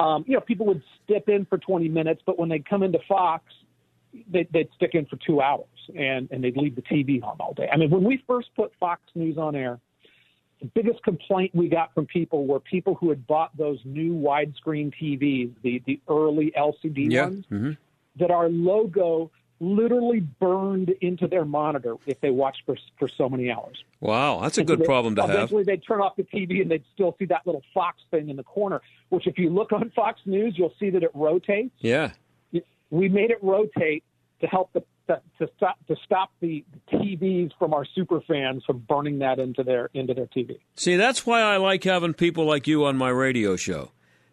Um, 0.01 0.25
you 0.27 0.35
know, 0.35 0.41
people 0.41 0.67
would 0.67 0.83
step 1.05 1.29
in 1.29 1.45
for 1.45 1.59
20 1.59 1.89
minutes, 1.89 2.21
but 2.27 2.39
when 2.39 2.49
they'd 2.49 2.69
come 2.69 2.83
into 2.83 2.99
Fox, 3.09 3.45
they'd, 4.29 4.49
they'd 4.53 4.69
stick 4.75 4.91
in 4.95 5.07
for 5.07 5.17
two 5.25 5.41
hours 5.41 5.69
and, 5.97 6.29
and 6.33 6.43
they'd 6.43 6.57
leave 6.57 6.75
the 6.75 6.83
TV 6.83 7.23
on 7.23 7.37
all 7.39 7.55
day. 7.55 7.69
I 7.73 7.77
mean, 7.77 7.91
when 7.91 8.03
we 8.03 8.23
first 8.27 8.49
put 8.57 8.73
Fox 8.81 9.03
News 9.15 9.39
on 9.39 9.55
air, 9.55 9.79
the 10.65 10.71
biggest 10.83 11.03
complaint 11.03 11.55
we 11.55 11.69
got 11.69 11.93
from 11.95 12.07
people 12.07 12.47
were 12.47 12.59
people 12.61 12.95
who 12.95 13.11
had 13.11 13.27
bought 13.27 13.55
those 13.57 13.79
new 13.85 14.15
widescreen 14.15 14.93
TVs, 15.01 15.53
the, 15.63 15.83
the 15.87 16.01
early 16.09 16.53
LCD 16.57 17.11
Yeah. 17.11 17.25
ones, 17.27 17.45
hmm 17.49 17.71
that 18.17 18.31
our 18.31 18.49
logo 18.49 19.29
literally 19.59 20.21
burned 20.21 20.91
into 21.01 21.27
their 21.27 21.45
monitor 21.45 21.97
if 22.07 22.21
they 22.21 22.31
watched 22.31 22.63
for, 22.65 22.77
for 22.97 23.09
so 23.09 23.29
many 23.29 23.51
hours. 23.51 23.83
Wow, 24.01 24.39
that's 24.41 24.57
a 24.57 24.61
And 24.61 24.69
so 24.69 24.77
good 24.77 24.83
they- 24.83 24.87
problem 24.87 25.17
to 25.17 25.23
have. 25.23 25.31
Eventually, 25.31 25.65
they'd 25.65 25.83
turn 25.85 26.01
off 26.01 26.15
the 26.15 26.23
TV 26.23 26.63
and 26.63 26.71
they'd 26.71 26.85
still 26.95 27.17
see 27.19 27.25
that 27.27 27.45
little 27.45 27.63
Fox 27.75 28.01
thing 28.13 28.29
in 28.29 28.37
the 28.37 28.45
corner. 28.45 28.81
Which, 29.09 29.27
if 29.27 29.37
you 29.37 29.51
look 29.51 29.73
on 29.73 29.91
Fox 29.91 30.21
News, 30.27 30.55
you'll 30.57 30.75
see 30.79 30.91
that 30.91 31.03
it 31.03 31.11
rotates. 31.13 31.75
Yeah. 31.81 32.13
We 32.91 33.09
made 33.09 33.31
it 33.33 33.43
rotate 33.43 34.05
to 34.41 34.47
help 34.47 34.73
the 34.75 34.85
to, 35.07 35.21
to 35.39 35.49
stop 35.57 35.77
to 35.87 35.97
stop 36.05 36.31
the 36.41 36.65
TVs 36.93 37.53
from 37.59 37.75
our 37.75 37.85
super 37.85 38.21
fans 38.23 38.63
from 38.67 38.79
burning 38.79 39.19
that 39.19 39.39
into 39.39 39.63
their 39.63 39.91
into 39.95 40.15
their 40.15 40.27
TV. 40.27 40.59
See, 40.77 40.97
that's 40.97 41.27
why 41.27 41.41
I 41.41 41.57
like 41.57 41.85
having 41.85 42.15
people 42.15 42.47
like 42.47 42.67
you 42.67 42.85
on 42.85 42.97
my 42.97 43.11
radio 43.11 43.57
show. 43.57 43.91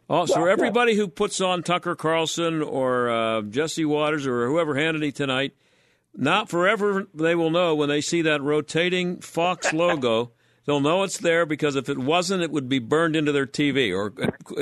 Oh, 0.09 0.25
so 0.25 0.39
Well, 0.39 0.47
yeah. 0.47 0.53
everybody 0.53 0.95
who 0.95 1.07
puts 1.07 1.39
on 1.39 1.63
Tucker 1.63 1.95
Carlson 1.95 2.61
or 2.61 3.09
uh, 3.09 3.41
Jesse 3.43 3.85
Watters 3.85 4.27
or 4.27 4.45
whoever 4.47 4.75
Hannity 4.75 5.13
tonight, 5.13 5.55
not 6.13 6.49
forever 6.49 7.07
they 7.13 7.33
will 7.33 7.49
know 7.49 7.75
when 7.75 7.87
they 7.87 8.01
see 8.01 8.21
that 8.23 8.41
rotating 8.41 9.21
Fox 9.21 9.71
logo. 9.73 10.31
They'll 10.65 10.81
know 10.81 11.03
it's 11.03 11.17
there 11.17 11.45
because 11.45 11.75
if 11.75 11.89
it 11.89 11.97
wasn't, 11.97 12.43
it 12.43 12.51
would 12.51 12.69
be 12.69 12.77
burned 12.79 13.15
into 13.15 13.31
their 13.31 13.47
TV. 13.47 13.91
Or 13.95 14.13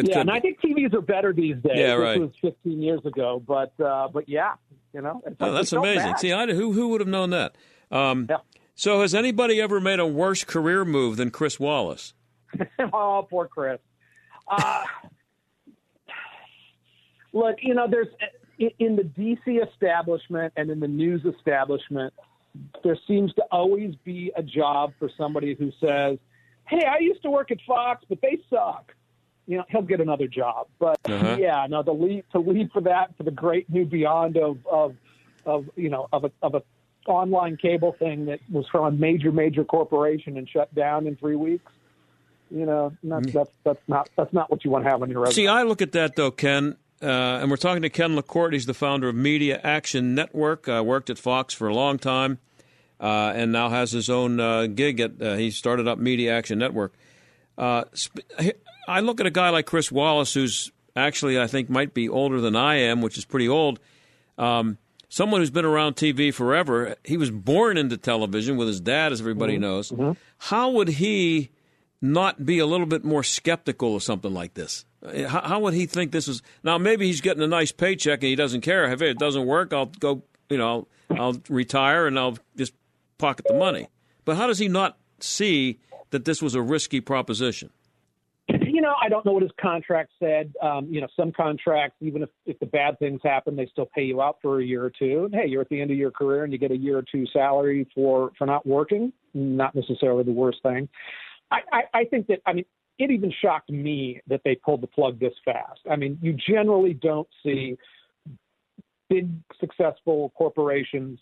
yeah, 0.02 0.22
and 0.22 0.32
I 0.32 0.40
think 0.40 0.62
TVs 0.62 0.94
are 0.94 1.02
better 1.02 1.34
these 1.34 1.56
days. 1.58 1.74
Yeah, 1.76 1.96
this 1.98 2.00
right. 2.00 2.20
was 2.22 2.32
15 2.42 2.82
years 2.82 3.06
ago, 3.06 3.44
but 3.46 3.74
uh, 3.84 4.08
but 4.08 4.30
yeah, 4.30 4.54
you 4.94 5.02
know, 5.02 5.22
it's, 5.26 5.36
Oh, 5.40 5.52
that's 5.54 5.72
amazing. 5.74 6.12
bad. 6.12 6.20
See, 6.20 6.32
I, 6.34 6.48
who 6.48 6.72
who 6.74 6.90
would 6.90 7.02
have 7.02 7.08
known 7.08 7.30
that? 7.32 7.56
Um, 7.92 8.28
So, 8.76 9.02
has 9.02 9.14
anybody 9.14 9.60
ever 9.62 9.80
made 9.82 10.00
a 10.00 10.06
worse 10.08 10.44
career 10.44 10.86
move 10.86 11.18
than 11.18 11.32
Chris 11.32 11.60
Wallace? 11.60 12.14
oh, 12.94 13.28
poor 13.30 13.48
Chris. 13.48 13.80
Uh, 14.48 14.84
look, 17.34 17.58
you 17.62 17.74
know, 17.74 17.88
there's 17.90 18.08
in 18.58 18.96
the 18.96 19.04
DC 19.04 19.66
establishment 19.68 20.54
and 20.58 20.70
in 20.70 20.80
the 20.80 20.88
news 20.88 21.22
establishment, 21.26 22.14
there 22.84 22.98
seems 23.08 23.34
to 23.36 23.44
always 23.52 23.96
be 24.04 24.32
a 24.36 24.44
job 24.44 24.92
for 25.00 25.10
somebody 25.18 25.56
who 25.56 25.72
says, 25.80 26.18
"Hey, 26.66 26.84
I 26.86 27.00
used 27.00 27.22
to 27.24 27.30
work 27.30 27.52
at 27.52 27.58
Fox, 27.68 28.04
but 28.10 28.20
they 28.22 28.38
suck." 28.50 28.94
You 29.50 29.58
know, 29.58 29.64
he'll 29.70 29.82
get 29.82 30.00
another 30.00 30.28
job. 30.28 30.68
But 30.78 31.00
Uh-huh. 31.10 31.38
yeah, 31.40 31.66
no, 31.68 31.82
the 31.82 31.92
lead 31.92 32.24
to 32.34 32.40
lead 32.40 32.72
for 32.72 32.82
that 32.82 33.18
for 33.18 33.24
the 33.24 33.32
great 33.32 33.68
new 33.68 33.84
beyond 33.84 34.38
of 34.38 34.58
of 34.68 34.96
of 35.46 35.66
you 35.76 35.90
know 35.90 36.08
of 36.14 36.24
a 36.26 36.32
of 36.44 36.54
a 36.54 36.62
online 37.08 37.58
cable 37.58 37.94
thing 37.98 38.26
that 38.28 38.40
was 38.52 38.68
from 38.72 38.86
a 38.86 38.92
major 38.92 39.32
major 39.32 39.64
corporation 39.64 40.38
and 40.38 40.48
shut 40.48 40.74
down 40.76 41.08
in 41.08 41.16
three 41.16 41.36
weeks. 41.36 41.72
You 42.52 42.66
know, 42.68 42.94
that's 43.04 43.32
that's, 43.34 43.50
that's 43.64 43.82
not 43.88 44.10
that's 44.16 44.34
not 44.34 44.52
what 44.52 44.64
you 44.64 44.70
want 44.70 44.84
to 44.86 44.90
have 44.92 45.02
on 45.02 45.10
your 45.10 45.22
resume. 45.22 45.36
See, 45.36 45.48
I 45.48 45.64
look 45.64 45.82
at 45.82 45.94
that 45.94 46.16
though, 46.16 46.30
Ken, 46.32 46.78
uh, 47.02 47.06
and 47.42 47.50
we're 47.50 47.58
talking 47.58 47.82
to 47.82 47.90
Ken 47.90 48.16
LaCorte. 48.16 48.54
He's 48.54 48.68
the 48.68 48.76
founder 48.76 49.10
of 49.10 49.16
Media 49.16 49.60
Action 49.64 50.14
Network. 50.14 50.68
Uh, 50.70 50.84
worked 50.86 51.10
at 51.10 51.18
Fox 51.18 51.56
for 51.56 51.68
a 51.68 51.74
long 51.74 51.98
time, 51.98 52.38
uh, 53.00 53.34
and 53.36 53.52
now 53.52 53.70
has 53.70 53.92
his 53.92 54.10
own 54.12 54.40
uh, 54.40 54.68
gig 54.68 55.00
at. 55.00 55.20
Uh, 55.20 55.36
he 55.36 55.50
started 55.50 55.88
up 55.88 55.98
Media 55.98 56.36
Action 56.38 56.60
Network. 56.60 56.94
Uh, 57.58 57.84
sp- 57.94 58.22
I 58.90 59.00
look 59.02 59.20
at 59.20 59.26
a 59.26 59.32
guy 59.32 59.50
like 59.50 59.66
Chris 59.66 59.92
Wallace, 59.92 60.34
who's 60.34 60.72
actually 60.96 61.40
I 61.40 61.48
think 61.48 61.70
might 61.70 61.94
be 61.94 62.10
older 62.10 62.42
than 62.42 62.56
I 62.56 62.76
am, 62.76 63.02
which 63.02 63.18
is 63.18 63.26
pretty 63.26 63.48
old. 63.48 63.80
Um, 64.38 64.78
someone 65.10 65.42
who's 65.42 65.50
been 65.52 65.66
around 65.66 65.96
TV 65.96 66.34
forever. 66.34 66.96
He 67.04 67.18
was 67.18 67.30
born 67.32 67.78
into 67.78 67.98
television 67.98 68.58
with 68.58 68.68
his 68.68 68.80
dad, 68.82 69.12
as 69.12 69.20
everybody 69.22 69.54
Mm-hmm. 69.58 69.62
knows. 70.02 70.18
How 70.38 70.70
would 70.72 70.88
he 70.90 71.50
not 72.02 72.46
be 72.46 72.60
a 72.60 72.66
little 72.66 72.86
bit 72.86 73.04
more 73.04 73.24
skeptical 73.24 73.96
of 73.96 74.04
something 74.04 74.34
like 74.34 74.54
this? 74.54 74.86
How, 75.28 75.42
how 75.42 75.60
would 75.60 75.74
he 75.74 75.86
think 75.86 76.12
this 76.12 76.28
is? 76.28 76.42
Now, 76.64 76.78
maybe 76.78 77.06
he's 77.08 77.22
getting 77.22 77.44
a 77.44 77.48
nice 77.48 77.72
paycheck 77.72 78.20
and 78.22 78.30
he 78.30 78.36
doesn't 78.36 78.62
care. 78.62 78.86
If 78.92 79.02
it 79.02 79.18
doesn't 79.18 79.46
work, 79.46 79.74
I'll 79.74 79.88
go. 80.00 80.24
You 80.50 80.58
know, 80.58 80.88
I'll, 81.12 81.22
I'll 81.22 81.42
retire 81.48 82.08
and 82.08 82.18
I'll 82.18 82.38
just 82.58 82.74
pocket 83.18 83.46
the 83.48 83.54
money. 83.54 83.88
But 84.26 84.36
how 84.38 84.48
does 84.48 84.58
he 84.60 84.68
not 84.68 84.98
see 85.20 85.80
that 86.10 86.26
this 86.26 86.42
was 86.42 86.56
a 86.56 86.62
risky 86.62 87.02
proposition? 87.02 87.70
You 88.80 88.84
know, 88.84 88.96
I 89.04 89.10
don't 89.10 89.26
know 89.26 89.34
what 89.34 89.44
his 89.44 89.52
contract 89.60 90.14
said. 90.20 90.54
Um, 90.64 90.88
you 90.90 91.02
know, 91.02 91.08
some 91.18 91.34
contracts, 91.34 91.98
even 92.00 92.24
if, 92.24 92.30
if 92.46 92.58
the 92.60 92.66
bad 92.66 92.98
things 92.98 93.20
happen, 93.22 93.58
they 93.58 93.66
still 93.66 93.90
pay 93.94 94.04
you 94.04 94.22
out 94.22 94.38
for 94.42 94.62
a 94.62 94.64
year 94.64 94.86
or 94.86 94.90
two. 94.90 95.26
And 95.26 95.36
hey, 95.36 95.48
you're 95.48 95.60
at 95.60 95.68
the 95.68 95.82
end 95.82 95.92
of 95.92 95.98
your 95.98 96.12
career 96.12 96.46
and 96.46 96.54
you 96.54 96.58
get 96.58 96.72
a 96.72 96.78
year 96.78 96.98
or 96.98 97.04
two 97.04 97.26
salary 97.34 97.86
for 97.94 98.32
for 98.38 98.48
not 98.48 98.66
working. 98.66 99.12
Not 99.34 99.76
necessarily 99.76 100.24
the 100.24 100.32
worst 100.32 100.60
thing. 100.64 100.88
I, 101.52 101.58
I, 101.74 101.82
I 101.94 102.04
think 102.06 102.28
that 102.28 102.40
I 102.46 102.54
mean 102.54 102.64
it 103.00 103.12
even 103.12 103.34
shocked 103.42 103.70
me 103.70 104.22
that 104.28 104.40
they 104.46 104.56
pulled 104.56 104.80
the 104.80 104.88
plug 104.88 105.20
this 105.20 105.34
fast. 105.44 105.82
I 105.92 105.98
mean, 105.98 106.18
you 106.22 106.32
generally 106.48 106.94
don't 106.94 107.28
see 107.44 107.78
big 109.10 109.30
successful 109.60 110.32
corporations 110.38 111.20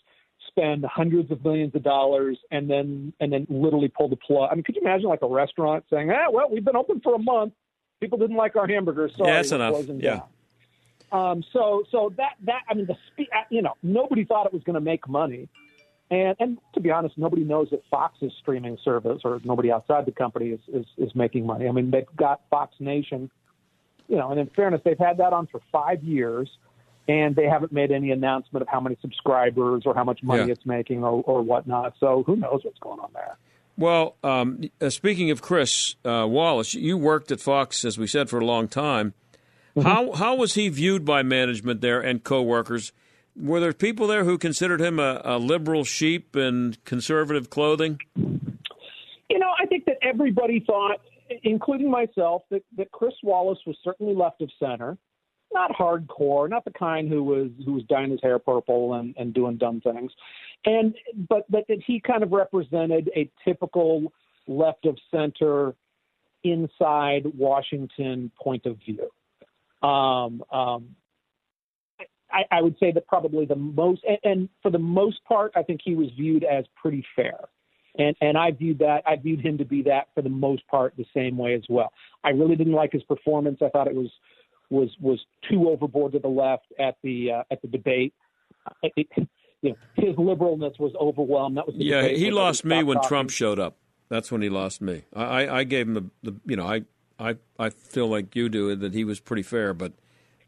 spend 0.58 0.84
hundreds 0.84 1.30
of 1.30 1.44
millions 1.44 1.74
of 1.74 1.82
dollars 1.82 2.38
and 2.50 2.68
then 2.68 3.12
and 3.20 3.32
then 3.32 3.46
literally 3.48 3.88
pull 3.88 4.08
the 4.08 4.16
plug. 4.16 4.48
I 4.50 4.54
mean, 4.54 4.64
could 4.64 4.76
you 4.76 4.82
imagine 4.82 5.08
like 5.08 5.22
a 5.22 5.28
restaurant 5.28 5.84
saying, 5.90 6.10
"Ah, 6.10 6.30
well, 6.30 6.48
we've 6.50 6.64
been 6.64 6.76
open 6.76 7.00
for 7.00 7.14
a 7.14 7.18
month. 7.18 7.52
People 8.00 8.18
didn't 8.18 8.36
like 8.36 8.56
our 8.56 8.66
hamburgers. 8.66 9.12
Sorry, 9.16 9.30
yeah, 9.30 9.36
that's 9.36 9.52
enough. 9.52 9.84
Yeah. 9.88 10.16
down." 10.16 10.22
Um, 11.10 11.44
so 11.52 11.84
so 11.90 12.12
that 12.16 12.34
that 12.44 12.62
I 12.68 12.74
mean 12.74 12.86
the 12.86 12.96
spe- 13.12 13.32
uh, 13.34 13.44
you 13.50 13.62
know 13.62 13.74
nobody 13.82 14.24
thought 14.24 14.46
it 14.46 14.52
was 14.52 14.62
going 14.62 14.74
to 14.74 14.80
make 14.80 15.08
money, 15.08 15.48
and 16.10 16.36
and 16.38 16.58
to 16.74 16.80
be 16.80 16.90
honest, 16.90 17.16
nobody 17.16 17.44
knows 17.44 17.68
that 17.70 17.82
Fox's 17.90 18.32
streaming 18.40 18.76
service 18.84 19.22
or 19.24 19.40
nobody 19.44 19.72
outside 19.72 20.06
the 20.06 20.12
company 20.12 20.50
is 20.50 20.60
is, 20.72 20.86
is 20.98 21.14
making 21.14 21.46
money. 21.46 21.66
I 21.68 21.72
mean 21.72 21.90
they've 21.90 22.04
got 22.16 22.42
Fox 22.50 22.74
Nation, 22.78 23.30
you 24.08 24.16
know, 24.16 24.30
and 24.30 24.40
in 24.40 24.48
fairness, 24.48 24.82
they've 24.84 24.98
had 24.98 25.18
that 25.18 25.32
on 25.32 25.46
for 25.46 25.60
five 25.72 26.02
years, 26.02 26.50
and 27.08 27.34
they 27.34 27.46
haven't 27.46 27.72
made 27.72 27.90
any 27.90 28.10
announcement 28.10 28.62
of 28.62 28.68
how 28.68 28.80
many 28.80 28.96
subscribers 29.00 29.82
or 29.86 29.94
how 29.94 30.04
much 30.04 30.22
money 30.22 30.44
Yeah. 30.46 30.52
it's 30.52 30.66
making 30.66 31.02
or 31.02 31.22
or 31.26 31.42
whatnot. 31.42 31.94
So 31.98 32.22
who 32.26 32.36
knows 32.36 32.60
what's 32.64 32.78
going 32.78 33.00
on 33.00 33.10
there. 33.14 33.36
Well, 33.76 34.16
um, 34.24 34.62
uh, 34.80 34.90
speaking 34.90 35.30
of 35.30 35.40
Chris 35.40 35.94
uh, 36.04 36.26
Wallace, 36.28 36.74
you 36.74 36.98
worked 36.98 37.30
at 37.30 37.40
Fox, 37.40 37.84
as 37.84 37.96
we 37.96 38.06
said, 38.08 38.28
for 38.28 38.38
a 38.40 38.44
long 38.44 38.68
time. 38.68 39.14
How 39.82 40.12
how 40.12 40.34
was 40.34 40.54
he 40.54 40.68
viewed 40.68 41.04
by 41.04 41.22
management 41.22 41.80
there 41.80 42.00
and 42.00 42.22
coworkers? 42.24 42.92
Were 43.36 43.60
there 43.60 43.72
people 43.72 44.08
there 44.08 44.24
who 44.24 44.36
considered 44.36 44.80
him 44.80 44.98
a, 44.98 45.22
a 45.24 45.38
liberal 45.38 45.84
sheep 45.84 46.34
in 46.34 46.74
conservative 46.84 47.48
clothing? 47.50 48.00
You 48.16 49.38
know, 49.38 49.52
I 49.62 49.66
think 49.66 49.84
that 49.84 49.98
everybody 50.02 50.58
thought, 50.66 51.00
including 51.44 51.88
myself, 51.90 52.42
that, 52.50 52.64
that 52.76 52.90
Chris 52.90 53.14
Wallace 53.22 53.60
was 53.64 53.76
certainly 53.84 54.14
left 54.14 54.42
of 54.42 54.50
center, 54.58 54.98
not 55.52 55.70
hardcore, 55.72 56.48
not 56.48 56.64
the 56.64 56.72
kind 56.72 57.08
who 57.08 57.22
was 57.22 57.50
who 57.64 57.74
was 57.74 57.82
dyeing 57.84 58.10
his 58.10 58.20
hair 58.22 58.38
purple 58.38 58.94
and, 58.94 59.14
and 59.16 59.34
doing 59.34 59.56
dumb 59.56 59.80
things, 59.80 60.12
and 60.64 60.94
but 61.28 61.50
but 61.50 61.64
that 61.68 61.82
he 61.86 62.00
kind 62.00 62.22
of 62.22 62.32
represented 62.32 63.10
a 63.16 63.30
typical 63.44 64.12
left 64.46 64.86
of 64.86 64.96
center, 65.10 65.74
inside 66.44 67.22
Washington 67.36 68.30
point 68.40 68.66
of 68.66 68.78
view. 68.78 69.08
Um, 69.86 70.42
um, 70.52 70.96
I, 72.30 72.44
I 72.50 72.62
would 72.62 72.76
say 72.78 72.92
that 72.92 73.06
probably 73.06 73.46
the 73.46 73.56
most, 73.56 74.02
and, 74.06 74.18
and 74.24 74.48
for 74.62 74.70
the 74.70 74.78
most 74.78 75.24
part, 75.24 75.52
I 75.56 75.62
think 75.62 75.80
he 75.84 75.94
was 75.94 76.08
viewed 76.16 76.44
as 76.44 76.64
pretty 76.80 77.04
fair. 77.16 77.38
And 77.98 78.14
and 78.20 78.36
I 78.36 78.52
viewed 78.52 78.78
that 78.78 79.02
I 79.06 79.16
viewed 79.16 79.40
him 79.40 79.58
to 79.58 79.64
be 79.64 79.82
that 79.82 80.08
for 80.14 80.22
the 80.22 80.28
most 80.28 80.66
part 80.68 80.94
the 80.96 81.06
same 81.14 81.36
way 81.36 81.54
as 81.54 81.64
well. 81.68 81.92
I 82.22 82.30
really 82.30 82.54
didn't 82.54 82.74
like 82.74 82.92
his 82.92 83.02
performance. 83.04 83.58
I 83.60 83.70
thought 83.70 83.88
it 83.88 83.94
was 83.94 84.10
was 84.70 84.90
was 85.00 85.18
too 85.50 85.68
overboard 85.68 86.12
to 86.12 86.18
the 86.18 86.28
left 86.28 86.66
at 86.78 86.96
the 87.02 87.32
uh, 87.32 87.42
at 87.50 87.62
the 87.62 87.68
debate. 87.68 88.14
It, 88.82 89.08
you 89.62 89.70
know, 89.70 89.78
his 89.94 90.14
liberalness 90.16 90.78
was 90.78 90.92
overwhelmed. 91.00 91.56
That 91.56 91.66
was 91.66 91.76
Yeah, 91.76 92.02
debate 92.02 92.18
he 92.18 92.30
lost 92.30 92.64
me 92.64 92.82
when 92.82 92.98
talking. 92.98 93.08
Trump 93.08 93.30
showed 93.30 93.58
up. 93.58 93.76
That's 94.08 94.32
when 94.32 94.42
he 94.42 94.48
lost 94.48 94.80
me. 94.80 95.04
I, 95.14 95.22
I, 95.22 95.58
I 95.58 95.64
gave 95.64 95.88
him 95.88 95.94
the, 95.94 96.04
the 96.22 96.40
you 96.46 96.56
know 96.56 96.66
I, 96.66 96.82
I 97.18 97.36
I 97.58 97.70
feel 97.70 98.08
like 98.08 98.34
you 98.36 98.48
do 98.48 98.74
that 98.74 98.94
he 98.94 99.04
was 99.04 99.20
pretty 99.20 99.42
fair, 99.42 99.74
but 99.74 99.92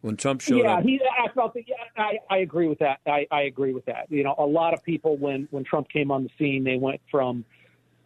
when 0.00 0.16
Trump 0.16 0.40
showed 0.40 0.60
up 0.60 0.66
yeah, 0.66 0.78
up, 0.78 0.82
he. 0.82 1.00
I 1.02 1.32
felt 1.32 1.54
that. 1.54 1.64
Yeah, 1.68 1.74
I, 1.96 2.18
I 2.30 2.38
agree 2.38 2.68
with 2.68 2.78
that. 2.78 3.00
I, 3.06 3.26
I 3.30 3.42
agree 3.42 3.74
with 3.74 3.84
that. 3.86 4.06
You 4.10 4.24
know, 4.24 4.34
a 4.38 4.46
lot 4.46 4.74
of 4.74 4.82
people 4.82 5.16
when 5.16 5.46
when 5.50 5.64
Trump 5.64 5.88
came 5.88 6.10
on 6.10 6.24
the 6.24 6.30
scene, 6.38 6.64
they 6.64 6.76
went 6.76 7.00
from, 7.10 7.44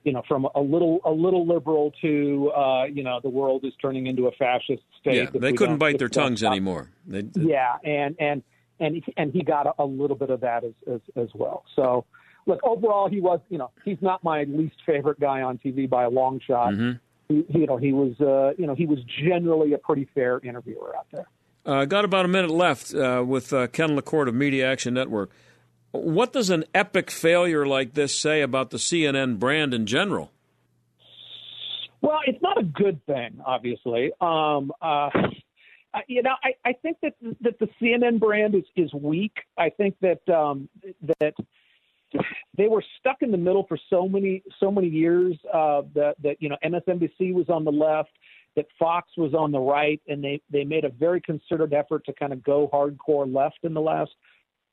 you 0.04 0.12
know, 0.12 0.22
from 0.28 0.46
a 0.54 0.60
little 0.60 1.00
a 1.04 1.10
little 1.10 1.46
liberal 1.46 1.92
to, 2.02 2.50
uh, 2.54 2.84
you 2.84 3.02
know, 3.02 3.20
the 3.22 3.28
world 3.30 3.64
is 3.64 3.72
turning 3.80 4.06
into 4.06 4.26
a 4.26 4.32
fascist 4.32 4.82
state. 5.00 5.16
yeah, 5.16 5.40
they 5.40 5.52
couldn't 5.52 5.78
bite 5.78 5.98
their 5.98 6.08
tongues 6.08 6.42
anymore. 6.42 6.90
They, 7.06 7.24
Yeah, 7.34 7.76
and 7.82 8.14
and 8.20 8.42
and 8.80 8.96
he, 8.96 9.14
and 9.16 9.32
he 9.32 9.42
got 9.42 9.66
a, 9.66 9.82
a 9.82 9.84
little 9.84 10.16
bit 10.16 10.30
of 10.30 10.40
that 10.40 10.62
as, 10.64 10.72
as 10.92 11.00
as 11.16 11.28
well. 11.34 11.64
So, 11.74 12.04
look, 12.46 12.60
overall, 12.62 13.08
he 13.08 13.20
was. 13.20 13.40
You 13.48 13.58
know, 13.58 13.70
he's 13.84 13.98
not 14.00 14.22
my 14.22 14.44
least 14.44 14.76
favorite 14.84 15.18
guy 15.20 15.42
on 15.42 15.58
TV 15.58 15.88
by 15.88 16.04
a 16.04 16.10
long 16.10 16.40
shot. 16.46 16.74
Mhm. 16.74 17.00
He, 17.28 17.44
you 17.48 17.66
know, 17.66 17.76
he 17.78 17.92
was. 17.92 18.20
Uh, 18.20 18.52
you 18.58 18.66
know, 18.66 18.74
he 18.74 18.86
was 18.86 18.98
generally 19.24 19.72
a 19.72 19.78
pretty 19.78 20.06
fair 20.14 20.38
interviewer 20.44 20.94
out 20.96 21.06
there. 21.12 21.26
Uh, 21.66 21.86
got 21.86 22.04
about 22.04 22.26
a 22.26 22.28
minute 22.28 22.50
left 22.50 22.94
uh, 22.94 23.24
with 23.26 23.50
uh, 23.54 23.66
Ken 23.68 23.96
LaCorte 23.96 24.28
of 24.28 24.34
Media 24.34 24.70
Action 24.70 24.92
Network. 24.92 25.30
What 25.94 26.32
does 26.32 26.50
an 26.50 26.64
epic 26.74 27.08
failure 27.08 27.64
like 27.64 27.94
this 27.94 28.18
say 28.18 28.40
about 28.40 28.70
the 28.70 28.78
CNN 28.78 29.38
brand 29.38 29.72
in 29.72 29.86
general? 29.86 30.32
Well, 32.00 32.18
it's 32.26 32.42
not 32.42 32.58
a 32.58 32.64
good 32.64 33.00
thing, 33.06 33.40
obviously. 33.46 34.10
Um, 34.20 34.72
uh, 34.82 35.08
you 36.08 36.22
know, 36.22 36.34
I, 36.42 36.68
I 36.68 36.72
think 36.72 36.98
that 37.02 37.14
that 37.42 37.60
the 37.60 37.68
CNN 37.80 38.18
brand 38.18 38.56
is 38.56 38.64
is 38.74 38.92
weak. 38.92 39.36
I 39.56 39.70
think 39.70 39.94
that 40.00 40.28
um, 40.28 40.68
that 41.20 41.34
they 42.58 42.66
were 42.66 42.82
stuck 42.98 43.18
in 43.22 43.30
the 43.30 43.38
middle 43.38 43.64
for 43.68 43.78
so 43.88 44.08
many 44.08 44.42
so 44.58 44.72
many 44.72 44.88
years. 44.88 45.36
Uh, 45.46 45.82
that 45.94 46.16
that 46.24 46.36
you 46.40 46.48
know, 46.48 46.56
MSNBC 46.64 47.32
was 47.32 47.48
on 47.48 47.64
the 47.64 47.72
left, 47.72 48.10
that 48.56 48.66
Fox 48.80 49.10
was 49.16 49.32
on 49.32 49.52
the 49.52 49.60
right, 49.60 50.02
and 50.08 50.24
they 50.24 50.40
they 50.50 50.64
made 50.64 50.84
a 50.84 50.90
very 50.90 51.20
concerted 51.20 51.72
effort 51.72 52.04
to 52.06 52.12
kind 52.14 52.32
of 52.32 52.42
go 52.42 52.68
hardcore 52.72 53.32
left 53.32 53.60
in 53.62 53.74
the 53.74 53.80
last 53.80 54.10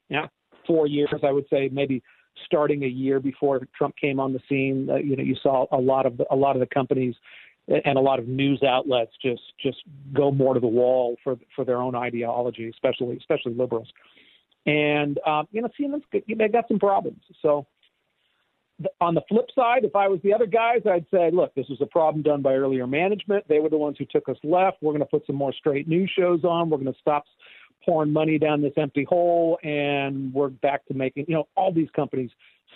yeah 0.10 0.26
four 0.66 0.88
years. 0.88 1.10
I 1.24 1.32
would 1.32 1.46
say 1.50 1.70
maybe 1.72 2.04
starting 2.46 2.84
a 2.84 2.88
year 2.88 3.20
before 3.20 3.62
Trump 3.78 3.96
came 3.98 4.20
on 4.20 4.34
the 4.34 4.40
scene. 4.48 4.90
Uh, 4.90 4.96
you 4.96 5.16
know, 5.16 5.24
you 5.24 5.36
saw 5.42 5.66
a 5.72 5.78
lot 5.78 6.06
of 6.06 6.18
the, 6.18 6.26
a 6.32 6.36
lot 6.36 6.56
of 6.56 6.60
the 6.60 6.68
companies 6.68 7.16
and 7.68 7.98
a 7.98 8.02
lot 8.02 8.20
of 8.20 8.28
news 8.28 8.62
outlets 8.64 9.12
just 9.22 9.42
just 9.62 9.78
go 10.14 10.32
more 10.32 10.54
to 10.54 10.60
the 10.60 10.68
wall 10.68 11.16
for 11.24 11.38
for 11.56 11.66
their 11.66 11.78
own 11.78 11.96
ideology, 11.96 12.70
especially 12.70 13.18
especially 13.18 13.54
liberals. 13.54 13.88
And 14.66 15.20
um, 15.26 15.48
you 15.52 15.62
know, 15.62 15.70
CNN's 15.80 16.04
they 16.12 16.48
got 16.48 16.68
some 16.68 16.80
problems. 16.80 17.22
So 17.42 17.66
on 19.00 19.14
the 19.14 19.22
flip 19.30 19.48
side, 19.56 19.84
if 19.84 19.96
I 19.96 20.08
was 20.08 20.20
the 20.24 20.34
other 20.34 20.46
guys, 20.46 20.82
I'd 20.90 21.06
say, 21.12 21.30
look, 21.32 21.54
this 21.56 21.68
was 21.70 21.80
a 21.82 21.86
problem 21.86 22.24
done 22.24 22.42
by 22.42 22.54
earlier 22.54 22.88
management. 22.88 23.48
They 23.48 23.60
were 23.60 23.70
the 23.70 23.78
ones 23.78 23.98
who 24.00 24.06
took 24.06 24.28
us 24.30 24.38
left. 24.44 24.78
We're 24.82 24.94
going 24.94 25.02
to 25.02 25.06
put 25.06 25.26
some 25.28 25.36
more 25.36 25.54
straight 25.54 25.88
news 25.88 26.12
shows 26.18 26.44
on. 26.44 26.70
We're 26.70 26.78
going 26.78 26.94
to 26.94 27.00
stop 27.00 27.26
pouring 27.86 28.12
money 28.12 28.38
down 28.38 28.62
this 28.62 28.74
empty 28.78 29.04
hole, 29.04 29.58
and 29.64 30.34
we're 30.34 30.50
back 30.50 30.86
to 30.88 30.94
making. 30.94 31.26
You 31.28 31.36
know, 31.36 31.48
all 31.56 31.74
these 31.74 31.90
companies 31.96 32.30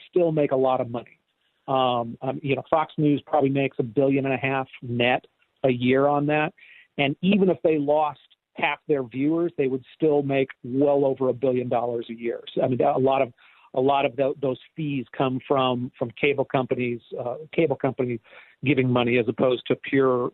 still 0.09 0.31
make 0.31 0.51
a 0.51 0.55
lot 0.55 0.81
of 0.81 0.89
money. 0.89 1.19
Um, 1.67 2.17
um, 2.21 2.39
you 2.43 2.55
know, 2.55 2.63
Fox 2.69 2.93
News 2.97 3.21
probably 3.25 3.49
makes 3.49 3.77
a 3.79 3.83
billion 3.83 4.25
and 4.25 4.33
a 4.33 4.37
half 4.37 4.67
net 4.81 5.25
a 5.63 5.69
year 5.69 6.07
on 6.07 6.27
that, 6.27 6.53
and 6.97 7.15
even 7.21 7.49
if 7.49 7.57
they 7.63 7.77
lost 7.77 8.19
half 8.55 8.79
their 8.87 9.03
viewers, 9.03 9.51
they 9.57 9.67
would 9.67 9.83
still 9.95 10.21
make 10.21 10.49
well 10.63 11.05
over 11.05 11.29
a 11.29 11.33
billion 11.33 11.67
dollars 11.67 12.05
a 12.09 12.13
year. 12.13 12.41
So, 12.53 12.61
I 12.61 12.67
mean, 12.67 12.81
a 12.81 12.97
lot 12.97 13.21
of 13.21 13.33
a 13.73 13.81
lot 13.81 14.05
of 14.05 14.15
tho- 14.15 14.35
those 14.41 14.59
fees 14.75 15.05
come 15.15 15.39
from 15.47 15.91
from 15.97 16.11
cable 16.11 16.45
companies, 16.45 17.01
uh, 17.19 17.35
cable 17.53 17.75
companies 17.75 18.19
giving 18.63 18.89
money 18.89 19.17
as 19.17 19.27
opposed 19.27 19.63
to 19.67 19.75
pure 19.75 20.31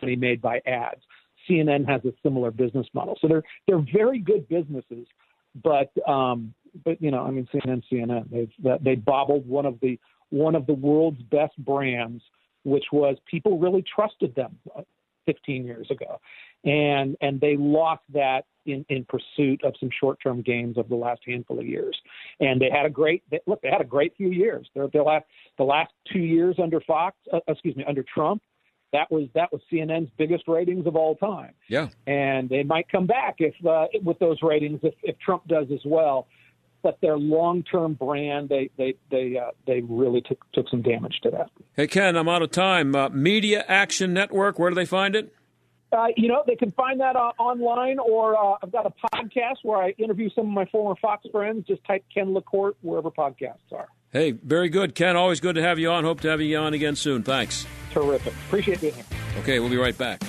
money 0.00 0.16
made 0.16 0.40
by 0.40 0.60
ads. 0.66 1.02
CNN 1.48 1.88
has 1.88 2.04
a 2.04 2.12
similar 2.22 2.50
business 2.50 2.86
model, 2.94 3.16
so 3.20 3.28
they're 3.28 3.42
they're 3.66 3.84
very 3.92 4.18
good 4.18 4.48
businesses, 4.48 5.06
but 5.62 5.90
um, 6.08 6.54
but 6.84 7.00
you 7.00 7.10
know, 7.10 7.24
I 7.24 7.30
mean, 7.30 7.48
CNN, 7.52 7.82
CNN, 7.90 8.30
they've 8.30 8.82
they 8.82 8.94
bobbled 8.94 9.46
one 9.46 9.66
of 9.66 9.78
the 9.80 9.98
one 10.30 10.54
of 10.54 10.66
the 10.66 10.74
world's 10.74 11.22
best 11.22 11.56
brands, 11.58 12.22
which 12.64 12.86
was 12.92 13.16
people 13.30 13.58
really 13.58 13.84
trusted 13.94 14.34
them 14.34 14.58
uh, 14.76 14.82
15 15.26 15.64
years 15.64 15.90
ago, 15.90 16.20
and 16.64 17.16
and 17.20 17.40
they 17.40 17.56
lost 17.56 18.02
that 18.12 18.44
in 18.66 18.84
in 18.88 19.04
pursuit 19.04 19.62
of 19.64 19.74
some 19.78 19.90
short-term 20.00 20.42
gains 20.42 20.78
of 20.78 20.88
the 20.88 20.94
last 20.94 21.20
handful 21.26 21.58
of 21.58 21.66
years. 21.66 21.96
And 22.40 22.60
they 22.60 22.70
had 22.70 22.86
a 22.86 22.90
great 22.90 23.22
they, 23.30 23.40
look. 23.46 23.60
They 23.62 23.70
had 23.70 23.80
a 23.80 23.86
great 23.86 24.16
few 24.16 24.30
years. 24.30 24.68
They're, 24.74 24.88
the 24.88 25.02
last 25.02 25.26
the 25.58 25.64
last 25.64 25.92
two 26.12 26.20
years 26.20 26.56
under 26.62 26.80
Fox, 26.80 27.16
uh, 27.32 27.40
excuse 27.48 27.76
me, 27.76 27.84
under 27.86 28.04
Trump, 28.14 28.42
that 28.92 29.10
was 29.10 29.28
that 29.34 29.52
was 29.52 29.60
CNN's 29.72 30.10
biggest 30.18 30.44
ratings 30.46 30.86
of 30.86 30.96
all 30.96 31.16
time. 31.16 31.52
Yeah. 31.68 31.88
And 32.06 32.48
they 32.48 32.62
might 32.62 32.88
come 32.90 33.06
back 33.06 33.36
if 33.38 33.54
uh, 33.66 33.86
with 34.02 34.18
those 34.18 34.38
ratings 34.42 34.80
if, 34.82 34.94
if 35.02 35.18
Trump 35.18 35.46
does 35.48 35.66
as 35.72 35.80
well. 35.84 36.28
But 36.82 37.00
their 37.00 37.16
long-term 37.16 37.94
brand, 37.94 38.48
they 38.48 38.68
they 38.76 38.94
they 39.10 39.38
uh, 39.38 39.52
they 39.66 39.82
really 39.82 40.20
took 40.20 40.44
took 40.52 40.68
some 40.68 40.82
damage 40.82 41.20
to 41.22 41.30
that. 41.30 41.50
Hey, 41.74 41.86
Ken, 41.86 42.16
I'm 42.16 42.28
out 42.28 42.42
of 42.42 42.50
time. 42.50 42.94
Uh, 42.94 43.08
Media 43.10 43.64
Action 43.68 44.12
Network, 44.12 44.58
where 44.58 44.70
do 44.70 44.74
they 44.74 44.86
find 44.86 45.14
it? 45.14 45.32
Uh, 45.92 46.06
you 46.16 46.26
know, 46.26 46.42
they 46.46 46.56
can 46.56 46.72
find 46.72 47.00
that 47.00 47.16
uh, 47.16 47.32
online, 47.38 47.98
or 47.98 48.34
uh, 48.36 48.56
I've 48.62 48.72
got 48.72 48.86
a 48.86 48.92
podcast 49.14 49.58
where 49.62 49.78
I 49.78 49.90
interview 49.98 50.30
some 50.34 50.46
of 50.46 50.52
my 50.52 50.64
former 50.66 50.96
Fox 51.00 51.24
friends. 51.30 51.66
Just 51.68 51.84
type 51.84 52.04
Ken 52.12 52.34
LaCorte 52.34 52.76
wherever 52.80 53.10
podcasts 53.10 53.70
are. 53.72 53.88
Hey, 54.12 54.32
very 54.32 54.68
good, 54.68 54.94
Ken. 54.94 55.16
Always 55.16 55.40
good 55.40 55.54
to 55.54 55.62
have 55.62 55.78
you 55.78 55.90
on. 55.90 56.04
Hope 56.04 56.20
to 56.20 56.28
have 56.28 56.42
you 56.42 56.58
on 56.58 56.74
again 56.74 56.96
soon. 56.96 57.22
Thanks. 57.22 57.66
Terrific. 57.92 58.34
Appreciate 58.46 58.78
being 58.82 58.92
here. 58.92 59.04
Okay, 59.38 59.58
we'll 59.58 59.70
be 59.70 59.78
right 59.78 59.96
back. 59.96 60.20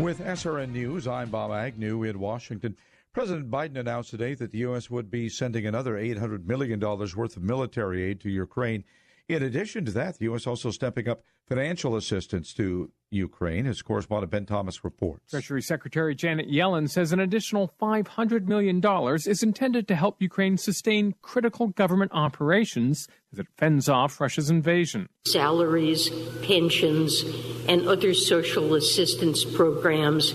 With 0.00 0.20
SRN 0.20 0.70
News, 0.70 1.06
I'm 1.06 1.28
Bob 1.28 1.50
Agnew 1.50 2.04
in 2.04 2.18
Washington. 2.18 2.74
President 3.12 3.50
Biden 3.50 3.76
announced 3.76 4.10
today 4.10 4.32
that 4.34 4.52
the 4.52 4.58
U.S. 4.58 4.88
would 4.88 5.10
be 5.10 5.28
sending 5.28 5.66
another 5.66 5.94
$800 5.94 6.46
million 6.46 6.80
worth 6.80 7.36
of 7.36 7.42
military 7.42 8.04
aid 8.04 8.20
to 8.20 8.30
Ukraine. 8.30 8.84
In 9.28 9.42
addition 9.42 9.84
to 9.84 9.92
that, 9.92 10.18
the 10.18 10.24
U.S. 10.24 10.46
also 10.46 10.70
stepping 10.70 11.06
up 11.06 11.22
financial 11.46 11.96
assistance 11.96 12.54
to 12.54 12.90
Ukraine, 13.10 13.66
as 13.66 13.82
correspondent 13.82 14.30
Ben 14.30 14.46
Thomas 14.46 14.84
reports. 14.84 15.30
Treasury 15.30 15.62
Secretary 15.62 16.14
Janet 16.14 16.50
Yellen 16.50 16.88
says 16.88 17.12
an 17.12 17.20
additional 17.20 17.72
$500 17.80 18.46
million 18.46 18.82
is 19.26 19.42
intended 19.42 19.88
to 19.88 19.96
help 19.96 20.20
Ukraine 20.20 20.56
sustain 20.56 21.14
critical 21.22 21.68
government 21.68 22.12
operations 22.14 23.06
as 23.32 23.38
it 23.38 23.46
fends 23.56 23.88
off 23.88 24.20
Russia's 24.20 24.50
invasion. 24.50 25.08
Salaries, 25.26 26.10
pensions, 26.42 27.22
and 27.66 27.86
other 27.86 28.14
social 28.14 28.74
assistance 28.74 29.44
programs 29.44 30.32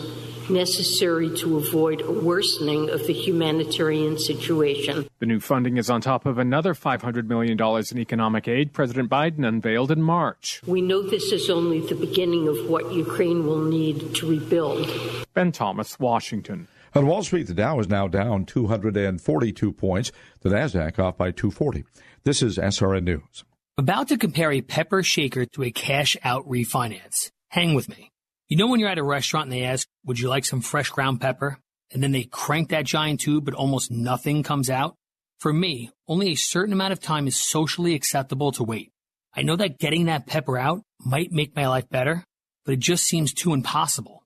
necessary 0.49 1.35
to 1.37 1.57
avoid 1.57 2.01
a 2.01 2.11
worsening 2.11 2.89
of 2.89 3.05
the 3.07 3.13
humanitarian 3.13 4.17
situation. 4.17 5.07
The 5.19 5.25
new 5.25 5.39
funding 5.39 5.77
is 5.77 5.89
on 5.89 6.01
top 6.01 6.25
of 6.25 6.37
another 6.37 6.73
$500 6.73 7.27
million 7.27 7.57
in 7.59 7.97
economic 7.99 8.47
aid 8.47 8.73
President 8.73 9.09
Biden 9.09 9.47
unveiled 9.47 9.91
in 9.91 10.01
March. 10.01 10.61
We 10.65 10.81
know 10.81 11.01
this 11.01 11.31
is 11.31 11.49
only 11.49 11.79
the 11.81 11.95
beginning 11.95 12.47
of 12.47 12.69
what 12.69 12.93
Ukraine 12.93 13.45
will 13.45 13.63
need 13.63 14.15
to 14.15 14.29
rebuild. 14.29 14.87
Ben 15.33 15.51
Thomas, 15.51 15.99
Washington. 15.99 16.67
On 16.95 17.07
Wall 17.07 17.23
Street, 17.23 17.47
the 17.47 17.55
Dow 17.55 17.79
is 17.79 17.89
now 17.89 18.07
down 18.07 18.45
242 18.45 19.71
points. 19.73 20.11
The 20.41 20.49
Nasdaq 20.49 20.99
off 20.99 21.17
by 21.17 21.31
240. 21.31 21.85
This 22.23 22.43
is 22.43 22.57
SRN 22.57 23.03
News. 23.03 23.43
About 23.77 24.09
to 24.09 24.17
compare 24.17 24.51
a 24.51 24.61
pepper 24.61 25.01
shaker 25.01 25.45
to 25.47 25.63
a 25.63 25.71
cash 25.71 26.15
out 26.23 26.47
refinance. 26.47 27.31
Hang 27.49 27.73
with 27.73 27.89
me. 27.89 28.12
You 28.53 28.57
know 28.57 28.67
when 28.67 28.79
you're 28.79 28.89
at 28.89 28.99
a 28.99 29.03
restaurant 29.03 29.45
and 29.45 29.51
they 29.51 29.63
ask, 29.63 29.87
would 30.05 30.19
you 30.19 30.29
like 30.29 30.45
some 30.45 30.61
fresh 30.61 30.91
ground 30.91 31.19
pepper? 31.19 31.57
And 31.91 32.03
then 32.03 32.11
they 32.11 32.25
crank 32.25 32.69
that 32.69 32.85
giant 32.85 33.21
tube, 33.21 33.45
but 33.45 33.55
almost 33.55 33.89
nothing 33.89 34.43
comes 34.43 34.69
out? 34.69 34.95
For 35.39 35.51
me, 35.51 35.89
only 36.07 36.29
a 36.29 36.35
certain 36.35 36.71
amount 36.71 36.93
of 36.93 36.99
time 36.99 37.25
is 37.25 37.49
socially 37.49 37.95
acceptable 37.95 38.51
to 38.51 38.63
wait. 38.63 38.91
I 39.35 39.41
know 39.41 39.55
that 39.55 39.79
getting 39.79 40.05
that 40.05 40.27
pepper 40.27 40.55
out 40.55 40.83
might 40.99 41.31
make 41.31 41.55
my 41.55 41.67
life 41.67 41.89
better, 41.89 42.23
but 42.63 42.75
it 42.75 42.79
just 42.79 43.05
seems 43.05 43.33
too 43.33 43.53
impossible. 43.53 44.21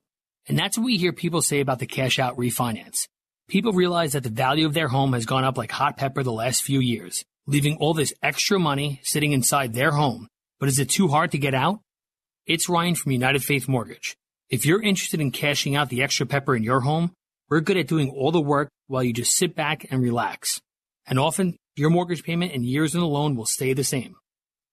And 0.46 0.58
that's 0.58 0.76
what 0.76 0.84
we 0.84 0.98
hear 0.98 1.14
people 1.14 1.40
say 1.40 1.60
about 1.60 1.78
the 1.78 1.86
cash 1.86 2.18
out 2.18 2.36
refinance. 2.36 3.08
People 3.48 3.72
realize 3.72 4.12
that 4.12 4.24
the 4.24 4.28
value 4.28 4.66
of 4.66 4.74
their 4.74 4.88
home 4.88 5.14
has 5.14 5.24
gone 5.24 5.44
up 5.44 5.56
like 5.56 5.72
hot 5.72 5.96
pepper 5.96 6.22
the 6.22 6.30
last 6.30 6.64
few 6.64 6.80
years, 6.80 7.24
leaving 7.46 7.78
all 7.78 7.94
this 7.94 8.12
extra 8.22 8.58
money 8.58 9.00
sitting 9.04 9.32
inside 9.32 9.72
their 9.72 9.92
home. 9.92 10.28
But 10.60 10.68
is 10.68 10.78
it 10.78 10.90
too 10.90 11.08
hard 11.08 11.30
to 11.30 11.38
get 11.38 11.54
out? 11.54 11.80
It's 12.48 12.66
Ryan 12.66 12.94
from 12.94 13.12
United 13.12 13.44
Faith 13.44 13.68
Mortgage. 13.68 14.16
If 14.48 14.64
you're 14.64 14.80
interested 14.80 15.20
in 15.20 15.32
cashing 15.32 15.76
out 15.76 15.90
the 15.90 16.02
extra 16.02 16.24
pepper 16.24 16.56
in 16.56 16.62
your 16.62 16.80
home, 16.80 17.12
we're 17.50 17.60
good 17.60 17.76
at 17.76 17.88
doing 17.88 18.08
all 18.08 18.32
the 18.32 18.40
work 18.40 18.70
while 18.86 19.02
you 19.02 19.12
just 19.12 19.34
sit 19.34 19.54
back 19.54 19.84
and 19.90 20.00
relax. 20.00 20.58
And 21.06 21.18
often, 21.18 21.58
your 21.76 21.90
mortgage 21.90 22.24
payment 22.24 22.54
and 22.54 22.64
years 22.64 22.94
in 22.94 23.02
the 23.02 23.06
loan 23.06 23.36
will 23.36 23.44
stay 23.44 23.74
the 23.74 23.84
same. 23.84 24.16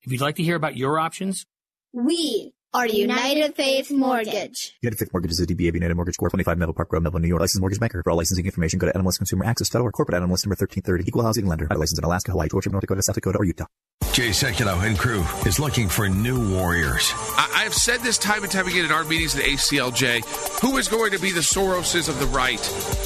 If 0.03 0.13
you'd 0.13 0.21
like 0.21 0.37
to 0.37 0.43
hear 0.43 0.55
about 0.55 0.77
your 0.77 0.97
options, 0.97 1.45
We 1.91 2.53
are 2.75 2.87
United 2.87 3.55
Faith 3.55 3.89
Mortgage. 3.89 4.75
United 4.81 4.97
Faith 4.99 5.09
Mortgage 5.13 5.31
is 5.31 5.39
a 5.39 5.45
DBA 5.47 5.69
of 5.69 5.75
United 5.75 5.95
Mortgage 5.95 6.17
Corp. 6.17 6.31
25 6.31 6.57
Melville 6.57 6.73
Park 6.73 6.91
Road, 6.91 7.03
Melville, 7.03 7.21
New 7.21 7.29
York. 7.29 7.39
Licensed 7.39 7.61
mortgage 7.61 7.79
banker. 7.79 8.03
For 8.03 8.11
all 8.11 8.17
licensing 8.17 8.45
information, 8.45 8.79
go 8.79 8.91
to 8.91 8.99
NMLSConsumerAccess.org. 8.99 9.93
Corporate 9.93 10.15
NMLS 10.21 10.45
number 10.45 10.57
1330. 10.59 11.05
Equal 11.07 11.23
housing 11.23 11.45
lender. 11.45 11.67
I 11.71 11.75
Licensed 11.75 11.99
in 11.99 12.03
Alaska, 12.03 12.31
Hawaii, 12.31 12.49
Georgia, 12.49 12.69
North 12.69 12.81
Dakota, 12.81 13.01
South 13.01 13.15
Dakota, 13.15 13.37
or 13.37 13.45
Utah. 13.45 13.65
Jay 14.11 14.29
Sekulow 14.29 14.85
and 14.85 14.97
crew 14.99 15.23
is 15.45 15.57
looking 15.57 15.87
for 15.87 16.09
new 16.09 16.53
warriors. 16.53 17.11
I- 17.37 17.63
I've 17.65 17.73
said 17.73 18.01
this 18.01 18.17
time 18.17 18.43
and 18.43 18.51
time 18.51 18.67
again 18.67 18.83
in 18.85 18.91
our 18.91 19.03
meetings 19.05 19.35
at 19.37 19.43
ACLJ. 19.43 20.21
Who 20.61 20.77
is 20.77 20.87
going 20.89 21.11
to 21.11 21.19
be 21.19 21.31
the 21.31 21.39
Soroses 21.39 22.09
of 22.09 22.19
the 22.19 22.27
right 22.27 22.59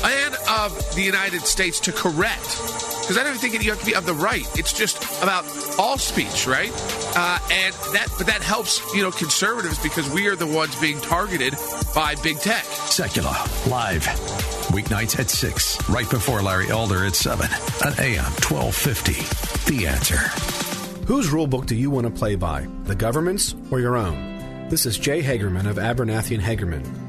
and 0.04 0.36
of 0.50 0.96
the 0.96 1.02
United 1.02 1.42
States 1.42 1.80
to 1.82 1.92
correct? 1.92 2.58
Because 3.02 3.18
I 3.18 3.24
don't 3.24 3.38
think 3.38 3.54
you 3.64 3.70
have 3.72 3.80
to 3.80 3.86
be 3.86 3.96
of 3.96 4.06
the 4.06 4.14
right. 4.14 4.46
It's 4.58 4.74
just 4.74 4.98
about 5.24 5.46
all 5.80 5.98
speech, 5.98 6.46
right? 6.48 6.72
Uh, 7.16 7.40
and 7.52 7.74
that, 7.94 8.08
but 8.18 8.28
that 8.28 8.42
helps, 8.42 8.82
you 8.94 9.02
know, 9.02 9.12
conservatives 9.12 9.82
because 9.82 10.10
we 10.12 10.28
are 10.28 10.36
the 10.36 10.48
ones 10.48 10.80
being 10.80 11.00
targeted 11.02 11.56
by 11.96 12.16
big 12.22 12.38
tech. 12.38 12.64
Sekulow, 12.64 13.70
live. 13.70 14.04
Weeknights 14.70 15.20
at 15.20 15.30
6, 15.30 15.90
right 15.90 16.10
before 16.10 16.42
Larry 16.42 16.70
Elder 16.70 17.06
at 17.06 17.16
7 17.16 17.46
on 17.86 17.94
AM 18.00 18.32
1250. 18.42 19.74
The 19.74 19.88
answer. 19.88 20.18
Whose 21.08 21.30
rulebook 21.30 21.66
do 21.66 21.76
you 21.76 21.90
want 21.90 22.06
to 22.06 22.12
play 22.12 22.36
by, 22.36 22.68
the 22.84 22.96
government's 22.96 23.56
or 23.72 23.80
your 23.80 23.98
own? 23.98 24.68
This 24.70 24.86
is 24.86 25.00
Jay 25.00 25.24
Hagerman 25.24 25.68
of 25.68 25.78
Abernathy 25.78 26.36
and 26.36 26.44
Hagerman. 26.44 27.09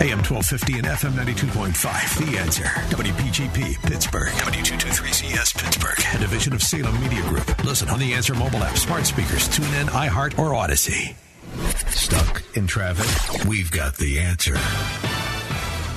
AM 0.00 0.18
1250 0.18 0.78
and 0.78 0.86
FM 0.88 1.12
92.5. 1.12 2.26
The 2.26 2.38
answer. 2.38 2.64
WPGP 2.64 3.80
Pittsburgh. 3.82 4.32
W223CS 4.32 5.56
Pittsburgh. 5.56 5.98
A 6.14 6.18
division 6.18 6.52
of 6.52 6.62
Salem 6.62 7.00
Media 7.00 7.22
Group. 7.28 7.64
Listen 7.64 7.88
on 7.88 8.00
the 8.00 8.12
Answer 8.12 8.34
mobile 8.34 8.64
app, 8.64 8.76
smart 8.76 9.06
speakers, 9.06 9.48
tune 9.48 9.72
in, 9.74 9.86
iHeart, 9.86 10.38
or 10.38 10.54
Odyssey. 10.54 11.16
Stuck 11.86 12.42
in 12.56 12.66
traffic? 12.66 13.46
We've 13.46 13.70
got 13.70 13.96
the 13.96 14.18
answer. 14.18 14.56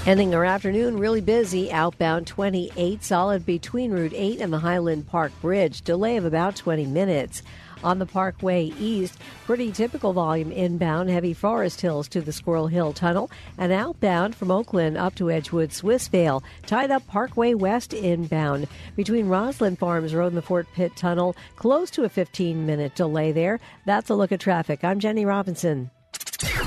Ending 0.05 0.33
our 0.35 0.45
afternoon 0.45 0.99
really 0.99 1.19
busy. 1.21 1.71
Outbound 1.71 2.27
28 2.27 3.03
solid 3.03 3.45
between 3.45 3.91
Route 3.91 4.13
8 4.15 4.39
and 4.39 4.53
the 4.53 4.59
Highland 4.59 5.07
Park 5.07 5.31
Bridge. 5.41 5.81
Delay 5.81 6.17
of 6.17 6.23
about 6.23 6.55
20 6.55 6.85
minutes. 6.85 7.41
On 7.83 7.99
the 7.99 8.05
Parkway 8.05 8.71
East, 8.79 9.19
pretty 9.45 9.71
typical 9.71 10.13
volume 10.13 10.51
inbound, 10.51 11.09
heavy 11.09 11.33
Forest 11.33 11.81
Hills 11.81 12.07
to 12.09 12.21
the 12.21 12.31
Squirrel 12.31 12.67
Hill 12.67 12.93
Tunnel, 12.93 13.29
and 13.57 13.71
outbound 13.71 14.35
from 14.35 14.51
Oakland 14.51 14.97
up 14.97 15.15
to 15.15 15.31
Edgewood 15.31 15.69
Swissvale. 15.69 16.43
Tied 16.65 16.91
up 16.91 17.05
Parkway 17.07 17.53
West 17.53 17.93
inbound 17.93 18.67
between 18.95 19.27
Rosslyn 19.27 19.77
Farms 19.77 20.15
Road 20.15 20.27
and 20.27 20.37
the 20.37 20.41
Fort 20.41 20.67
Pitt 20.73 20.95
Tunnel. 20.95 21.35
Close 21.55 21.91
to 21.91 22.03
a 22.03 22.09
15 22.09 22.65
minute 22.65 22.95
delay 22.95 23.31
there. 23.31 23.59
That's 23.85 24.09
a 24.09 24.15
look 24.15 24.31
at 24.31 24.39
traffic. 24.39 24.83
I'm 24.83 24.99
Jenny 24.99 25.25
Robinson. 25.25 25.91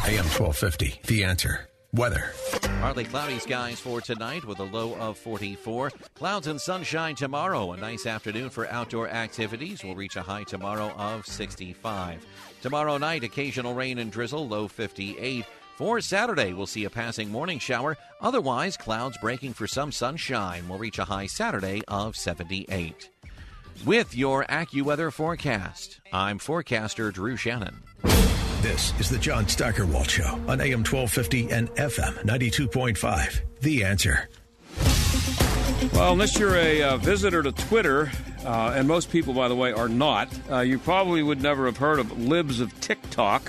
AM 0.05 0.27
1250. 0.27 1.01
The 1.07 1.25
answer. 1.25 1.70
Weather. 1.93 2.33
Partly 2.81 3.05
cloudy 3.05 3.41
skies 3.41 3.81
for 3.81 4.01
tonight 4.01 4.45
with 4.45 4.61
a 4.61 4.65
low 4.65 4.95
of 4.95 5.19
44. 5.19 5.91
Clouds 6.15 6.47
and 6.47 6.61
sunshine 6.61 7.17
tomorrow. 7.17 7.73
A 7.73 7.77
nice 7.77 8.07
afternoon 8.07 8.49
for 8.49 8.69
outdoor 8.69 9.09
activities. 9.09 9.83
We'll 9.83 9.97
reach 9.97 10.15
a 10.15 10.23
high 10.23 10.45
tomorrow 10.45 10.91
of 10.97 11.27
65. 11.27 12.25
Tomorrow 12.63 12.99
night, 12.99 13.25
occasional 13.25 13.75
rain 13.75 13.99
and 13.99 14.13
drizzle, 14.13 14.47
low 14.47 14.69
58. 14.69 15.45
For 15.77 16.01
Saturday, 16.01 16.53
we'll 16.53 16.67
see 16.67 16.85
a 16.85 16.91
passing 16.91 17.31
morning 17.31 17.59
shower. 17.59 17.97
Otherwise, 18.21 18.77
clouds 18.77 19.19
breaking 19.21 19.55
for 19.55 19.67
some 19.67 19.91
sunshine. 19.91 20.69
We'll 20.69 20.79
reach 20.79 20.99
a 20.99 21.05
high 21.05 21.27
Saturday 21.27 21.83
of 21.89 22.17
78. 22.17 23.11
With 23.85 24.15
your 24.15 24.45
AccuWeather 24.45 25.13
forecast, 25.13 26.01
I'm 26.13 26.39
forecaster 26.39 27.11
Drew 27.11 27.37
Shannon. 27.37 27.83
This 28.63 28.93
is 29.01 29.09
the 29.09 29.17
John 29.17 29.49
Steigerwald 29.49 30.11
Show 30.11 30.39
on 30.47 30.61
AM 30.61 30.85
1250 30.85 31.51
and 31.51 31.71
FM 31.77 32.13
92.5. 32.25 33.41
The 33.63 33.85
answer. 33.85 34.29
Well, 35.95 36.13
unless 36.13 36.39
you're 36.39 36.57
a 36.57 36.83
uh, 36.83 36.97
visitor 36.99 37.43
to 37.43 37.53
Twitter, 37.53 38.13
uh, 38.45 38.75
and 38.77 38.87
most 38.87 39.11
people, 39.11 39.33
by 39.33 39.49
the 39.49 39.57
way, 39.57 39.73
are 39.73 39.89
not, 39.89 40.29
uh, 40.51 40.59
you 40.61 40.79
probably 40.79 41.23
would 41.23 41.41
never 41.41 41.65
have 41.65 41.79
heard 41.79 42.01
of 42.01 42.21
Libs 42.21 42.61
of 42.61 42.79
TikTok, 42.83 43.49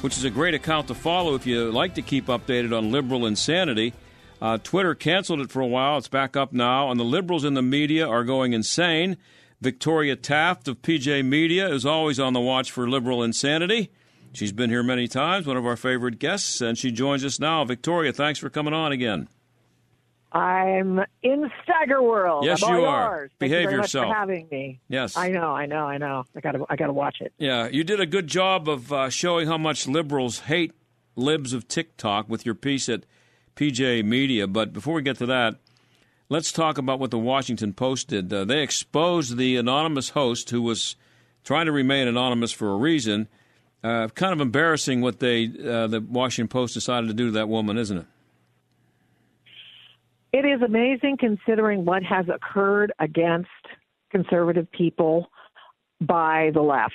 which 0.00 0.16
is 0.16 0.24
a 0.24 0.30
great 0.30 0.54
account 0.54 0.88
to 0.88 0.94
follow 0.94 1.36
if 1.36 1.46
you 1.46 1.70
like 1.70 1.94
to 1.94 2.02
keep 2.02 2.26
updated 2.26 2.76
on 2.76 2.90
liberal 2.90 3.26
insanity. 3.26 3.94
Uh, 4.42 4.58
Twitter 4.58 4.96
canceled 4.96 5.40
it 5.40 5.52
for 5.52 5.60
a 5.60 5.68
while. 5.68 5.98
It's 5.98 6.08
back 6.08 6.36
up 6.36 6.52
now, 6.52 6.90
and 6.90 6.98
the 6.98 7.04
liberals 7.04 7.44
in 7.44 7.54
the 7.54 7.62
media 7.62 8.08
are 8.08 8.24
going 8.24 8.54
insane. 8.54 9.18
Victoria 9.60 10.16
Taft 10.16 10.66
of 10.66 10.82
PJ 10.82 11.24
Media 11.24 11.68
is 11.68 11.86
always 11.86 12.18
on 12.18 12.32
the 12.32 12.40
watch 12.40 12.72
for 12.72 12.90
liberal 12.90 13.22
insanity. 13.22 13.92
She's 14.38 14.52
been 14.52 14.70
here 14.70 14.84
many 14.84 15.08
times, 15.08 15.48
one 15.48 15.56
of 15.56 15.66
our 15.66 15.76
favorite 15.76 16.20
guests, 16.20 16.60
and 16.60 16.78
she 16.78 16.92
joins 16.92 17.24
us 17.24 17.40
now. 17.40 17.64
Victoria, 17.64 18.12
thanks 18.12 18.38
for 18.38 18.48
coming 18.48 18.72
on 18.72 18.92
again. 18.92 19.26
I'm 20.30 21.00
in 21.24 21.50
Stagger 21.64 22.00
World. 22.00 22.44
Yes, 22.44 22.62
I'm 22.62 22.76
you 22.76 22.84
are. 22.84 23.16
yours. 23.16 23.30
Thank 23.40 23.50
Behave 23.50 23.62
you 23.62 23.68
very 23.70 23.82
yourself. 23.82 24.06
Much 24.06 24.14
for 24.14 24.18
having 24.20 24.48
me. 24.48 24.80
Yes. 24.88 25.16
I 25.16 25.30
know, 25.30 25.56
I 25.56 25.66
know, 25.66 25.86
I 25.86 25.98
know. 25.98 26.24
I 26.36 26.40
got 26.40 26.52
to, 26.52 26.64
I 26.70 26.76
got 26.76 26.86
to 26.86 26.92
watch 26.92 27.16
it. 27.20 27.32
Yeah, 27.36 27.66
you 27.66 27.82
did 27.82 27.98
a 27.98 28.06
good 28.06 28.28
job 28.28 28.68
of 28.68 28.92
uh, 28.92 29.10
showing 29.10 29.48
how 29.48 29.58
much 29.58 29.88
liberals 29.88 30.38
hate 30.38 30.72
libs 31.16 31.52
of 31.52 31.66
TikTok 31.66 32.28
with 32.28 32.46
your 32.46 32.54
piece 32.54 32.88
at 32.88 33.06
PJ 33.56 34.04
Media. 34.04 34.46
But 34.46 34.72
before 34.72 34.94
we 34.94 35.02
get 35.02 35.18
to 35.18 35.26
that, 35.26 35.56
let's 36.28 36.52
talk 36.52 36.78
about 36.78 37.00
what 37.00 37.10
the 37.10 37.18
Washington 37.18 37.72
Post 37.72 38.06
did. 38.06 38.32
Uh, 38.32 38.44
they 38.44 38.62
exposed 38.62 39.36
the 39.36 39.56
anonymous 39.56 40.10
host 40.10 40.50
who 40.50 40.62
was 40.62 40.94
trying 41.42 41.66
to 41.66 41.72
remain 41.72 42.06
anonymous 42.06 42.52
for 42.52 42.70
a 42.70 42.76
reason. 42.76 43.26
Uh, 43.82 44.08
kind 44.08 44.32
of 44.32 44.40
embarrassing 44.40 45.00
what 45.00 45.20
they, 45.20 45.44
uh, 45.44 45.86
the 45.86 46.04
Washington 46.08 46.48
Post 46.48 46.74
decided 46.74 47.06
to 47.06 47.14
do 47.14 47.26
to 47.26 47.32
that 47.32 47.48
woman, 47.48 47.78
isn't 47.78 47.98
it? 47.98 48.06
It 50.32 50.44
is 50.44 50.60
amazing 50.62 51.16
considering 51.18 51.84
what 51.84 52.02
has 52.02 52.26
occurred 52.28 52.92
against 52.98 53.48
conservative 54.10 54.70
people 54.72 55.28
by 56.00 56.50
the 56.54 56.60
left. 56.60 56.94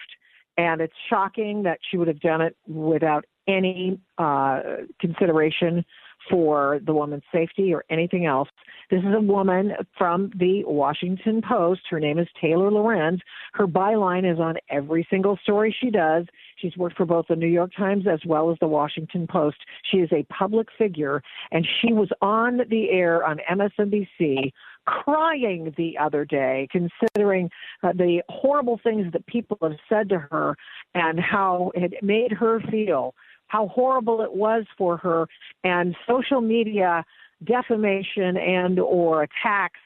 And 0.57 0.81
it's 0.81 0.93
shocking 1.09 1.63
that 1.63 1.79
she 1.89 1.97
would 1.97 2.07
have 2.07 2.19
done 2.19 2.41
it 2.41 2.55
without 2.67 3.25
any 3.47 3.99
uh, 4.17 4.59
consideration 4.99 5.83
for 6.29 6.79
the 6.85 6.93
woman's 6.93 7.23
safety 7.33 7.73
or 7.73 7.83
anything 7.89 8.25
else. 8.25 8.47
This 8.89 8.99
is 8.99 9.13
a 9.13 9.21
woman 9.21 9.73
from 9.97 10.31
the 10.35 10.63
Washington 10.65 11.41
Post. 11.41 11.81
Her 11.89 11.99
name 11.99 12.19
is 12.19 12.27
Taylor 12.39 12.71
Lorenz. 12.71 13.19
Her 13.53 13.67
byline 13.67 14.31
is 14.31 14.39
on 14.39 14.55
every 14.69 15.05
single 15.09 15.37
story 15.43 15.75
she 15.81 15.89
does. 15.89 16.25
She's 16.63 16.77
worked 16.77 16.95
for 16.95 17.05
both 17.05 17.25
the 17.27 17.35
New 17.35 17.47
York 17.47 17.71
Times 17.77 18.05
as 18.07 18.21
well 18.25 18.49
as 18.49 18.57
the 18.61 18.67
Washington 18.67 19.27
Post. 19.27 19.57
She 19.91 19.97
is 19.97 20.09
a 20.13 20.23
public 20.33 20.67
figure, 20.77 21.21
and 21.51 21.67
she 21.81 21.91
was 21.91 22.07
on 22.21 22.61
the 22.69 22.89
air 22.89 23.25
on 23.25 23.39
MSNBC 23.51 24.51
crying 24.85 25.73
the 25.77 25.97
other 25.97 26.23
day, 26.23 26.67
considering 26.71 27.49
uh, 27.83 27.91
the 27.93 28.21
horrible 28.29 28.79
things 28.81 29.11
that 29.11 29.25
people 29.27 29.57
have 29.61 29.77
said 29.89 30.07
to 30.09 30.19
her 30.19 30.55
and 30.95 31.19
how 31.19 31.71
it 31.75 32.01
made 32.01 32.31
her 32.31 32.61
feel, 32.71 33.13
how 33.47 33.67
horrible 33.67 34.21
it 34.21 34.33
was 34.33 34.63
for 34.77 34.95
her, 34.97 35.27
and 35.65 35.95
social 36.07 36.39
media 36.39 37.03
defamation 37.43 38.37
and 38.37 38.79
or 38.79 39.23
attacks 39.23 39.79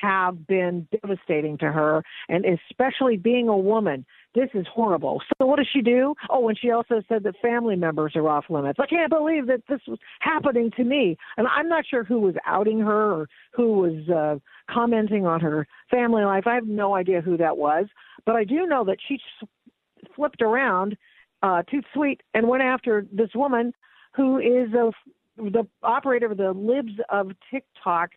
have 0.00 0.46
been 0.46 0.86
devastating 1.02 1.58
to 1.58 1.70
her 1.70 2.02
and 2.28 2.44
especially 2.44 3.16
being 3.16 3.48
a 3.48 3.56
woman 3.56 4.04
this 4.34 4.50
is 4.52 4.66
horrible. 4.72 5.22
So 5.38 5.46
what 5.46 5.56
does 5.56 5.68
she 5.72 5.80
do? 5.80 6.14
Oh 6.28 6.48
and 6.48 6.58
she 6.58 6.70
also 6.70 7.02
said 7.08 7.22
that 7.22 7.34
family 7.40 7.76
members 7.76 8.16
are 8.16 8.28
off 8.28 8.46
limits. 8.50 8.80
I 8.82 8.86
can't 8.86 9.10
believe 9.10 9.46
that 9.46 9.62
this 9.68 9.80
was 9.86 9.98
happening 10.20 10.70
to 10.76 10.84
me. 10.84 11.16
And 11.36 11.46
i'm 11.46 11.68
not 11.68 11.84
sure 11.86 12.04
who 12.04 12.20
was 12.20 12.34
outing 12.46 12.80
her 12.80 13.12
or 13.12 13.28
who 13.52 13.74
was 13.74 14.08
uh 14.08 14.38
commenting 14.72 15.26
on 15.26 15.40
her 15.40 15.66
family 15.90 16.24
life. 16.24 16.46
I 16.46 16.54
have 16.54 16.66
no 16.66 16.94
idea 16.94 17.20
who 17.20 17.36
that 17.36 17.56
was. 17.56 17.86
But 18.26 18.36
i 18.36 18.44
do 18.44 18.66
know 18.66 18.84
that 18.84 18.98
she 19.06 19.18
flipped 20.16 20.42
around 20.42 20.96
uh 21.42 21.62
too 21.70 21.82
sweet 21.92 22.22
and 22.34 22.48
went 22.48 22.62
after 22.62 23.06
this 23.12 23.30
woman 23.34 23.72
who 24.16 24.38
is 24.38 24.72
a 24.74 24.90
the 25.36 25.66
operator 25.82 26.30
of 26.30 26.36
the 26.36 26.52
libs 26.52 26.92
of 27.10 27.32
tiktok 27.50 28.10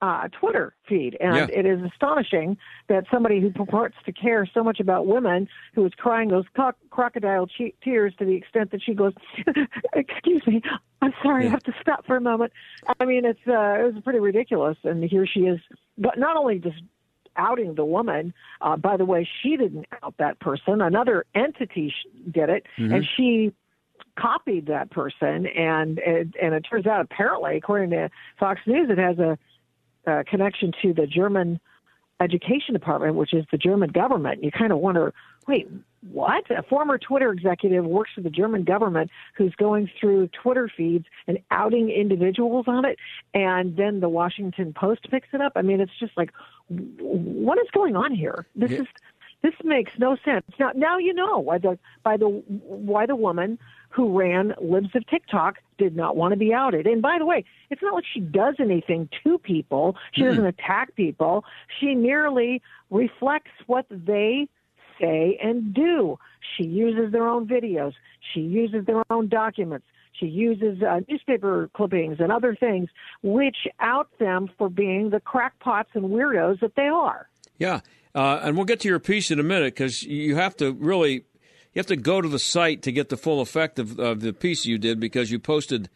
uh, 0.00 0.28
Twitter 0.28 0.74
feed. 0.88 1.16
And 1.20 1.34
Yeah. 1.36 1.46
it 1.58 1.66
is 1.66 1.82
astonishing 1.82 2.56
that 2.88 3.04
somebody 3.10 3.40
who 3.40 3.50
purports 3.50 3.96
to 4.06 4.12
care 4.12 4.46
so 4.46 4.62
much 4.62 4.78
about 4.80 5.06
women, 5.06 5.48
who 5.74 5.84
is 5.84 5.92
crying 5.94 6.28
those 6.28 6.44
co- 6.54 6.72
crocodile 6.90 7.46
che- 7.46 7.74
tears 7.82 8.14
to 8.18 8.24
the 8.24 8.34
extent 8.34 8.70
that 8.70 8.82
she 8.82 8.94
goes, 8.94 9.12
Excuse 9.94 10.46
me, 10.46 10.62
I'm 11.02 11.12
sorry, 11.22 11.46
I 11.46 11.50
have 11.50 11.62
to 11.64 11.72
stop 11.80 12.06
for 12.06 12.16
a 12.16 12.20
moment. 12.20 12.52
I 13.00 13.04
mean, 13.04 13.24
it's 13.24 13.40
uh, 13.46 13.80
it 13.80 13.94
was 13.94 14.02
pretty 14.04 14.20
ridiculous. 14.20 14.76
And 14.84 15.02
here 15.02 15.26
she 15.26 15.40
is, 15.40 15.58
but 15.96 16.18
not 16.18 16.36
only 16.36 16.58
just 16.58 16.80
outing 17.36 17.74
the 17.76 17.84
woman. 17.84 18.34
Uh, 18.60 18.76
by 18.76 18.96
the 18.96 19.04
way, 19.04 19.28
she 19.42 19.56
didn't 19.56 19.86
out 20.02 20.14
that 20.18 20.40
person. 20.40 20.80
Another 20.80 21.24
entity 21.36 21.90
sh- 21.90 22.06
did 22.32 22.50
it, 22.50 22.66
Mhm. 22.78 22.94
and 22.96 23.06
she 23.16 23.52
copied 24.16 24.66
that 24.66 24.90
person. 24.90 25.46
And 25.46 25.98
it, 26.00 26.28
and 26.42 26.52
it 26.54 26.62
turns 26.68 26.86
out, 26.86 27.00
apparently, 27.00 27.56
according 27.56 27.90
to 27.90 28.10
Fox 28.40 28.60
News, 28.66 28.90
it 28.90 28.98
has 28.98 29.18
a, 29.20 29.38
a 30.06 30.24
connection 30.24 30.72
to 30.82 30.92
the 30.92 31.06
German 31.06 31.60
education 32.20 32.74
department, 32.74 33.14
which 33.14 33.32
is 33.32 33.44
the 33.52 33.58
German 33.58 33.90
government. 33.90 34.42
You 34.42 34.50
kind 34.50 34.72
of 34.72 34.78
wonder, 34.78 35.14
wait, 35.46 35.68
what? 36.10 36.50
A 36.50 36.62
former 36.64 36.98
Twitter 36.98 37.32
executive 37.32 37.84
works 37.84 38.10
for 38.14 38.22
the 38.22 38.30
German 38.30 38.64
government 38.64 39.10
who's 39.36 39.54
going 39.54 39.88
through 40.00 40.28
Twitter 40.28 40.70
feeds 40.76 41.06
and 41.26 41.38
outing 41.50 41.90
individuals 41.90 42.66
on 42.68 42.84
it, 42.84 42.98
and 43.34 43.76
then 43.76 44.00
the 44.00 44.08
Washington 44.08 44.72
Post 44.72 45.08
picks 45.10 45.28
it 45.32 45.40
up. 45.40 45.52
I 45.54 45.62
mean, 45.62 45.80
it's 45.80 45.96
just 45.98 46.16
like, 46.16 46.32
what 46.68 47.58
is 47.58 47.68
going 47.72 47.96
on 47.96 48.14
here? 48.14 48.46
This 48.56 48.72
is 48.72 48.86
this 49.42 49.54
makes 49.62 49.92
no 49.98 50.16
sense. 50.24 50.44
Now, 50.58 50.72
now 50.74 50.98
you 50.98 51.14
know 51.14 51.38
why 51.38 51.58
the 51.58 51.78
by 52.02 52.16
the 52.16 52.26
why 52.26 53.06
the 53.06 53.16
woman 53.16 53.58
who 53.90 54.18
ran 54.18 54.54
Libs 54.60 54.90
of 54.94 55.06
TikTok 55.06 55.56
did 55.78 55.96
not 55.96 56.16
want 56.16 56.32
to 56.32 56.36
be 56.36 56.52
outed. 56.52 56.86
And 56.86 57.00
by 57.00 57.18
the 57.18 57.24
way, 57.24 57.44
it's 57.70 57.80
not 57.82 57.94
like 57.94 58.04
she 58.12 58.20
does 58.20 58.56
anything 58.58 59.08
to 59.24 59.38
people. 59.38 59.96
She 60.12 60.22
doesn't 60.22 60.44
attack 60.44 60.94
people. 60.94 61.44
She 61.80 61.94
merely 61.94 62.60
reflects 62.90 63.52
what 63.66 63.86
they 63.90 64.48
say 65.00 65.38
and 65.42 65.72
do. 65.72 66.18
She 66.56 66.64
uses 66.64 67.12
their 67.12 67.26
own 67.26 67.46
videos. 67.46 67.94
She 68.34 68.40
uses 68.40 68.84
their 68.84 69.04
own 69.10 69.28
documents. 69.28 69.86
She 70.12 70.26
uses 70.26 70.82
uh, 70.82 71.00
newspaper 71.08 71.70
clippings 71.74 72.16
and 72.18 72.32
other 72.32 72.54
things, 72.54 72.88
which 73.22 73.68
out 73.78 74.08
them 74.18 74.50
for 74.58 74.68
being 74.68 75.10
the 75.10 75.20
crackpots 75.20 75.90
and 75.94 76.06
weirdos 76.06 76.60
that 76.60 76.74
they 76.74 76.88
are. 76.88 77.28
Yeah, 77.58 77.80
uh, 78.14 78.40
and 78.42 78.56
we'll 78.56 78.64
get 78.64 78.80
to 78.80 78.88
your 78.88 78.98
piece 78.98 79.30
in 79.30 79.38
a 79.38 79.42
minute 79.42 79.74
because 79.74 80.02
you 80.02 80.36
have 80.36 80.56
to 80.56 80.72
really 80.72 81.24
you 81.78 81.80
have 81.80 81.86
to 81.86 81.96
go 81.96 82.20
to 82.20 82.28
the 82.28 82.38
site 82.38 82.82
to 82.82 82.92
get 82.92 83.08
the 83.08 83.16
full 83.16 83.40
effect 83.40 83.78
of, 83.78 83.98
of 83.98 84.20
the 84.20 84.32
piece 84.32 84.66
you 84.66 84.78
did 84.78 84.98
because 84.98 85.30
you 85.30 85.38
posted. 85.38 85.88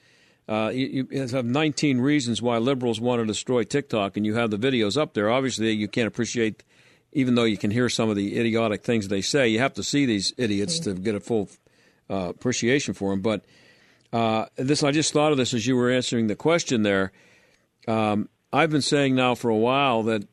Uh, 0.49 0.71
you, 0.75 1.07
you 1.11 1.27
have 1.29 1.45
19 1.45 2.01
reasons 2.01 2.43
why 2.43 2.59
liberals 2.59 3.01
want 3.01 3.21
to 3.21 3.27
destroy 3.27 3.63
TikTok, 3.63 4.17
and 4.17 4.27
you 4.27 4.35
have 4.35 4.51
the 4.51 4.59
videos 4.59 5.01
up 5.01 5.15
there. 5.15 5.31
Obviously, 5.31 5.71
you 5.71 5.87
can't 5.87 6.09
appreciate, 6.09 6.65
even 7.13 7.37
though 7.37 7.45
you 7.45 7.57
can 7.57 7.71
hear 7.71 7.89
some 7.89 8.11
of 8.11 8.17
the 8.17 8.39
idiotic 8.39 8.83
things 8.83 9.07
they 9.07 9.23
say. 9.23 9.49
You 9.49 9.61
have 9.61 9.75
to 9.75 9.85
see 9.85 10.05
these 10.05 10.35
idiots 10.37 10.81
to 10.81 10.95
get 10.95 11.15
a 11.15 11.21
full 11.21 11.49
uh, 12.11 12.31
appreciation 12.31 12.93
for 12.93 13.11
them. 13.11 13.21
But 13.21 13.45
uh, 14.13 14.47
this, 14.57 14.83
I 14.83 14.91
just 14.91 15.13
thought 15.13 15.33
of 15.33 15.39
this 15.39 15.55
as 15.55 15.67
you 15.67 15.77
were 15.77 15.91
answering 15.91 16.27
the 16.27 16.37
question 16.37 16.83
there. 16.83 17.13
Um, 17.89 18.29
I've 18.53 18.71
been 18.71 18.83
saying 18.83 19.15
now 19.15 19.35
for 19.35 19.49
a 19.49 19.57
while 19.57 20.03
that 20.05 20.25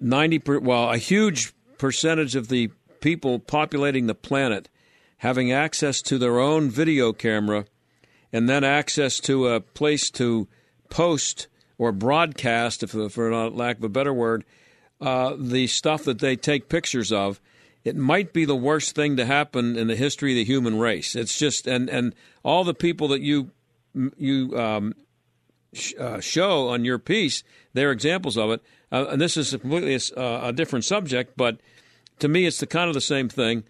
ninety 0.00 0.38
per, 0.38 0.58
well, 0.58 0.90
a 0.90 0.96
huge 0.96 1.52
percentage 1.78 2.36
of 2.36 2.48
the 2.48 2.70
people 3.00 3.38
populating 3.38 4.06
the 4.06 4.14
planet 4.14 4.68
having 5.22 5.52
access 5.52 6.02
to 6.02 6.18
their 6.18 6.40
own 6.40 6.68
video 6.68 7.12
camera 7.12 7.64
and 8.32 8.48
then 8.48 8.64
access 8.64 9.20
to 9.20 9.46
a 9.46 9.60
place 9.60 10.10
to 10.10 10.48
post 10.90 11.46
or 11.78 11.92
broadcast, 11.92 12.82
if 12.82 12.90
for 12.90 13.50
lack 13.50 13.78
of 13.78 13.84
a 13.84 13.88
better 13.88 14.12
word, 14.12 14.44
uh, 15.00 15.34
the 15.38 15.68
stuff 15.68 16.02
that 16.04 16.18
they 16.18 16.34
take 16.34 16.68
pictures 16.68 17.12
of. 17.12 17.40
It 17.84 17.96
might 17.96 18.32
be 18.32 18.44
the 18.44 18.56
worst 18.56 18.96
thing 18.96 19.16
to 19.16 19.24
happen 19.24 19.76
in 19.76 19.86
the 19.86 19.96
history 19.96 20.32
of 20.32 20.36
the 20.36 20.44
human 20.44 20.78
race. 20.78 21.14
It's 21.14 21.38
just 21.38 21.68
and 21.68 21.88
and 21.88 22.14
all 22.42 22.64
the 22.64 22.74
people 22.74 23.08
that 23.08 23.20
you 23.20 23.50
you 24.16 24.58
um, 24.58 24.94
sh- 25.72 25.94
uh, 25.98 26.20
show 26.20 26.68
on 26.68 26.84
your 26.84 26.98
piece, 26.98 27.44
they're 27.74 27.92
examples 27.92 28.36
of 28.36 28.50
it. 28.50 28.62
Uh, 28.92 29.06
and 29.10 29.20
this 29.20 29.36
is 29.36 29.54
a 29.54 29.58
completely 29.58 29.98
uh, 30.16 30.48
a 30.48 30.52
different 30.52 30.84
subject, 30.84 31.36
but 31.36 31.58
to 32.18 32.28
me, 32.28 32.46
it's 32.46 32.58
the 32.58 32.66
kind 32.66 32.88
of 32.88 32.94
the 32.94 33.00
same 33.00 33.28
thing. 33.28 33.64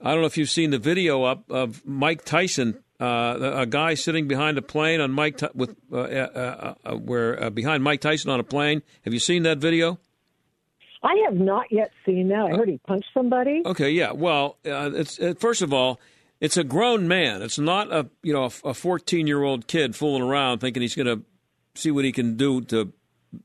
I 0.00 0.12
don't 0.12 0.20
know 0.20 0.26
if 0.26 0.36
you've 0.36 0.50
seen 0.50 0.70
the 0.70 0.78
video 0.78 1.22
up 1.22 1.48
of 1.50 1.86
Mike 1.86 2.24
Tyson, 2.24 2.82
uh, 3.00 3.52
a 3.54 3.66
guy 3.66 3.94
sitting 3.94 4.26
behind 4.26 4.58
a 4.58 4.62
plane 4.62 5.00
on 5.00 5.12
Mike 5.12 5.40
with 5.54 5.76
uh, 5.92 5.96
uh, 5.96 6.74
uh, 6.84 6.94
where 6.96 7.40
uh, 7.40 7.50
behind 7.50 7.84
Mike 7.84 8.00
Tyson 8.00 8.30
on 8.30 8.40
a 8.40 8.44
plane. 8.44 8.82
Have 9.04 9.12
you 9.12 9.20
seen 9.20 9.42
that 9.44 9.58
video? 9.58 9.98
I 11.02 11.14
have 11.24 11.34
not 11.34 11.66
yet 11.70 11.90
seen 12.06 12.28
that. 12.28 12.46
I 12.46 12.56
heard 12.56 12.68
he 12.68 12.78
punched 12.78 13.08
somebody. 13.12 13.62
Okay, 13.66 13.90
yeah. 13.90 14.12
Well, 14.12 14.56
uh, 14.64 14.90
it's 14.94 15.18
uh, 15.18 15.34
first 15.38 15.62
of 15.62 15.72
all, 15.72 16.00
it's 16.40 16.56
a 16.56 16.64
grown 16.64 17.08
man. 17.08 17.42
It's 17.42 17.58
not 17.58 17.92
a 17.92 18.08
you 18.22 18.32
know 18.32 18.44
a 18.44 18.74
fourteen 18.74 19.26
year 19.26 19.42
old 19.42 19.66
kid 19.66 19.96
fooling 19.96 20.22
around 20.22 20.58
thinking 20.58 20.82
he's 20.82 20.94
going 20.94 21.06
to 21.06 21.24
see 21.74 21.90
what 21.90 22.04
he 22.04 22.12
can 22.12 22.36
do 22.36 22.60
to 22.62 22.92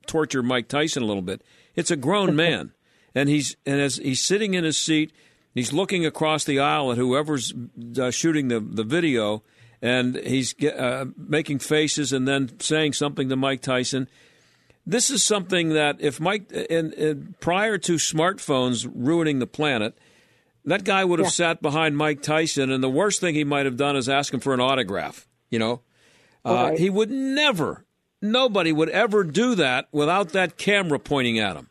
torture 0.06 0.44
Mike 0.44 0.68
Tyson 0.68 1.04
a 1.04 1.06
little 1.06 1.22
bit. 1.22 1.42
It's 1.76 1.92
a 1.92 1.96
grown 1.96 2.36
man, 2.46 2.72
and 3.16 3.30
he's 3.30 3.56
and 3.66 3.80
as 3.80 3.98
he's 3.98 4.22
sitting 4.22 4.54
in 4.54 4.64
his 4.64 4.78
seat, 4.78 5.12
he's 5.54 5.74
looking 5.74 6.06
across 6.06 6.44
the 6.44 6.60
aisle 6.60 6.92
at 6.92 6.98
whoever's 6.98 7.54
uh, 8.00 8.12
shooting 8.12 8.48
the 8.48 8.60
the 8.60 8.84
video, 8.84 9.44
and 9.82 10.16
he's 10.16 10.54
uh, 10.64 11.06
making 11.18 11.60
faces 11.60 12.12
and 12.14 12.28
then 12.28 12.60
saying 12.60 12.94
something 12.94 13.30
to 13.30 13.36
Mike 13.36 13.62
Tyson. 13.62 14.08
This 14.86 15.10
is 15.10 15.22
something 15.24 15.70
that 15.70 15.98
if 16.00 16.20
Mike 16.22 16.50
and, 16.70 16.94
and 16.94 17.40
prior 17.42 17.78
to 17.80 17.94
smartphones 17.96 18.90
ruining 18.94 19.40
the 19.40 19.48
planet, 19.48 19.98
that 20.64 20.86
guy 20.86 21.04
would 21.04 21.20
have 21.20 21.26
Yeah. 21.28 21.32
sat 21.32 21.62
behind 21.62 21.98
Mike 21.98 22.22
Tyson, 22.22 22.72
and 22.72 22.82
the 22.82 22.90
worst 22.90 23.20
thing 23.20 23.36
he 23.36 23.44
might 23.44 23.66
have 23.66 23.76
done 23.76 23.98
is 23.98 24.08
ask 24.08 24.34
him 24.34 24.40
for 24.40 24.54
an 24.54 24.62
autograph. 24.62 25.28
You 25.50 25.60
know, 25.60 25.82
uh, 26.46 26.54
Right. 26.70 26.80
he 26.80 26.90
would 26.90 27.12
never, 27.12 27.84
nobody 28.22 28.72
would 28.72 28.90
ever 28.90 29.24
do 29.24 29.56
that 29.56 29.88
without 29.92 30.30
that 30.30 30.58
camera 30.58 31.00
pointing 31.00 31.40
at 31.40 31.56
him. 31.56 31.70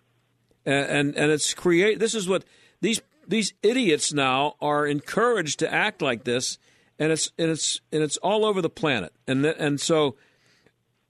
And 0.64 0.90
and, 0.90 1.16
and 1.16 1.30
it's 1.30 1.54
create. 1.54 1.98
This 1.98 2.14
is 2.14 2.28
what 2.28 2.44
these 2.80 3.00
these 3.26 3.52
idiots 3.62 4.12
now 4.12 4.54
are 4.60 4.86
encouraged 4.86 5.58
to 5.60 5.72
act 5.72 6.02
like 6.02 6.24
this, 6.24 6.58
and 6.98 7.12
it's 7.12 7.30
and 7.38 7.50
it's 7.50 7.80
and 7.92 8.02
it's 8.02 8.16
all 8.18 8.44
over 8.44 8.60
the 8.60 8.70
planet. 8.70 9.12
And 9.26 9.44
and 9.44 9.80
so 9.80 10.16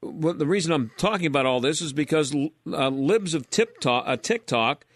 what 0.00 0.38
the 0.38 0.46
reason 0.46 0.72
I'm 0.72 0.90
talking 0.96 1.26
about 1.26 1.46
all 1.46 1.60
this 1.60 1.80
is 1.80 1.92
because 1.92 2.34
uh, 2.34 2.88
libs 2.88 3.34
of 3.34 3.50
TikTok, 3.50 4.04
uh, 4.06 4.16
TikTok, 4.16 4.86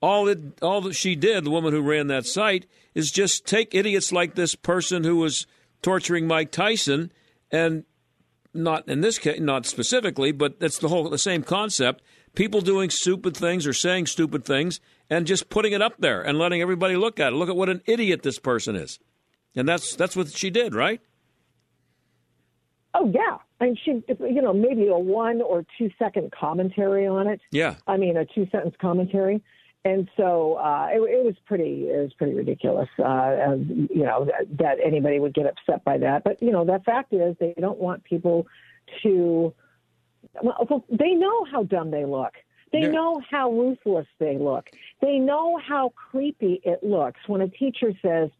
all 0.00 0.28
it, 0.28 0.60
all 0.60 0.80
that 0.82 0.94
she 0.94 1.14
did, 1.14 1.44
the 1.44 1.50
woman 1.50 1.72
who 1.72 1.80
ran 1.80 2.08
that 2.08 2.26
site, 2.26 2.66
is 2.94 3.10
just 3.10 3.46
take 3.46 3.74
idiots 3.74 4.12
like 4.12 4.34
this 4.34 4.54
person 4.54 5.04
who 5.04 5.16
was 5.16 5.46
torturing 5.80 6.26
Mike 6.26 6.50
Tyson, 6.50 7.12
and 7.50 7.84
not 8.54 8.88
in 8.88 9.00
this 9.00 9.18
case, 9.18 9.40
not 9.40 9.66
specifically, 9.66 10.32
but 10.32 10.60
that's 10.60 10.78
the 10.78 10.88
whole 10.88 11.08
the 11.08 11.18
same 11.18 11.42
concept. 11.42 12.02
People 12.34 12.60
doing 12.60 12.88
stupid 12.88 13.36
things 13.36 13.66
or 13.66 13.72
saying 13.72 14.06
stupid 14.06 14.44
things, 14.44 14.80
and 15.10 15.26
just 15.26 15.50
putting 15.50 15.72
it 15.72 15.82
up 15.82 15.94
there 15.98 16.22
and 16.22 16.38
letting 16.38 16.62
everybody 16.62 16.96
look 16.96 17.20
at 17.20 17.32
it. 17.32 17.36
Look 17.36 17.48
at 17.48 17.56
what 17.56 17.68
an 17.68 17.82
idiot 17.86 18.22
this 18.22 18.38
person 18.38 18.76
is, 18.76 18.98
and 19.54 19.68
that's 19.68 19.94
that's 19.96 20.16
what 20.16 20.28
she 20.28 20.50
did, 20.50 20.74
right? 20.74 21.00
Oh 22.94 23.10
yeah, 23.12 23.38
and 23.60 23.78
she, 23.82 24.02
you 24.08 24.42
know, 24.42 24.52
maybe 24.52 24.88
a 24.88 24.98
one 24.98 25.40
or 25.40 25.64
two 25.78 25.90
second 25.98 26.32
commentary 26.32 27.06
on 27.06 27.26
it. 27.26 27.40
Yeah. 27.50 27.76
I 27.86 27.96
mean, 27.96 28.16
a 28.16 28.24
two 28.26 28.46
sentence 28.50 28.74
commentary. 28.80 29.42
And 29.84 30.08
so 30.16 30.54
uh, 30.54 30.88
it, 30.92 30.98
it 31.00 31.24
was 31.24 31.34
pretty, 31.44 31.88
it 31.88 32.00
was 32.00 32.12
pretty 32.12 32.34
ridiculous, 32.34 32.88
uh, 33.00 33.02
and, 33.04 33.88
you 33.92 34.04
know, 34.04 34.24
that, 34.26 34.56
that 34.58 34.76
anybody 34.84 35.18
would 35.18 35.34
get 35.34 35.46
upset 35.46 35.82
by 35.84 35.98
that. 35.98 36.22
But 36.22 36.40
you 36.40 36.52
know, 36.52 36.64
the 36.64 36.80
fact 36.86 37.12
is, 37.12 37.36
they 37.40 37.52
don't 37.60 37.80
want 37.80 38.04
people 38.04 38.46
to. 39.02 39.52
Well, 40.40 40.84
they 40.88 41.14
know 41.14 41.44
how 41.50 41.64
dumb 41.64 41.90
they 41.90 42.04
look. 42.04 42.34
They 42.72 42.82
Yeah. 42.82 42.92
know 42.92 43.20
how 43.28 43.50
ruthless 43.50 44.06
they 44.18 44.38
look. 44.38 44.70
They 45.00 45.18
know 45.18 45.58
how 45.58 45.92
creepy 45.96 46.60
it 46.64 46.84
looks 46.84 47.20
when 47.26 47.40
a 47.40 47.48
teacher 47.48 47.92
says, 48.00 48.30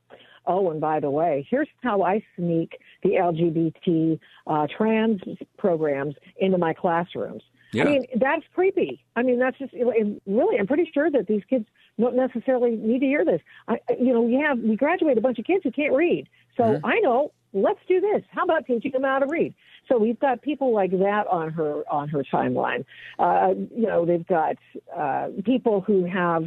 "Oh, 0.47 0.71
and 0.71 0.81
by 0.81 1.01
the 1.01 1.11
way, 1.11 1.45
here's 1.51 1.69
how 1.83 2.03
I 2.03 2.23
sneak 2.37 2.79
the 3.03 3.17
LGBT 3.17 4.21
uh, 4.47 4.69
trans 4.69 5.21
programs 5.59 6.15
into 6.37 6.57
my 6.57 6.73
classrooms." 6.73 7.43
Yeah. 7.73 7.85
I 7.85 7.87
mean, 7.87 8.07
that's 8.17 8.43
creepy. 8.55 9.05
I 9.17 9.23
mean, 9.23 9.39
that's 9.39 9.59
just 9.59 9.73
really. 9.73 10.59
I'm 10.59 10.67
pretty 10.67 10.91
sure 10.93 11.11
that 11.11 11.27
these 11.27 11.43
kids 11.49 11.67
don't 11.99 12.17
necessarily 12.17 12.77
need 12.77 13.01
to 13.01 13.07
hear 13.07 13.25
this. 13.25 13.41
I, 13.69 13.79
you 13.99 14.13
know, 14.13 14.23
we 14.23 14.35
have 14.35 14.59
we 14.59 14.77
graduate 14.77 15.17
a 15.19 15.21
bunch 15.21 15.39
of 15.39 15.45
kids 15.45 15.63
who 15.65 15.71
can't 15.71 15.95
read, 15.95 16.29
so 16.57 16.65
Mhm. 16.65 16.81
I 16.85 17.01
know. 17.01 17.33
Let's 17.55 17.81
do 17.87 18.01
this. 18.01 18.23
How 18.31 18.45
about 18.45 18.67
teaching 18.67 18.93
them 18.93 19.03
how 19.03 19.19
to 19.19 19.27
read? 19.27 19.55
So 19.89 19.99
we've 19.99 20.19
got 20.19 20.41
people 20.41 20.73
like 20.73 20.91
that 20.91 21.27
on 21.27 21.51
her 21.53 21.85
on 21.91 22.09
her 22.09 22.23
timeline. 22.23 22.85
Uh, 23.19 23.55
you 23.75 23.87
know, 23.87 24.07
they've 24.07 24.27
got 24.27 24.57
uh, 24.97 25.29
people 25.45 25.81
who 25.83 26.05
have 26.05 26.45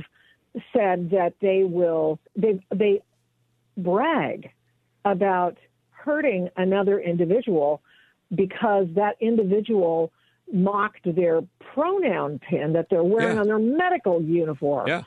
said 0.73 1.09
that 1.11 1.33
they 1.41 1.63
will 1.63 2.19
they 2.35 2.59
they 2.73 3.01
brag 3.77 4.49
about 5.03 5.57
hurting 5.91 6.49
another 6.55 6.99
individual 6.99 7.81
because 8.33 8.87
that 8.95 9.15
individual 9.19 10.11
mocked 10.51 11.13
their 11.15 11.41
pronoun 11.59 12.39
pin 12.39 12.73
that 12.73 12.87
they're 12.89 13.03
wearing 13.03 13.35
Yeah. 13.35 13.41
on 13.41 13.47
their 13.47 13.59
medical 13.59 14.21
uniform. 14.21 14.87
Yeah. 14.87 15.03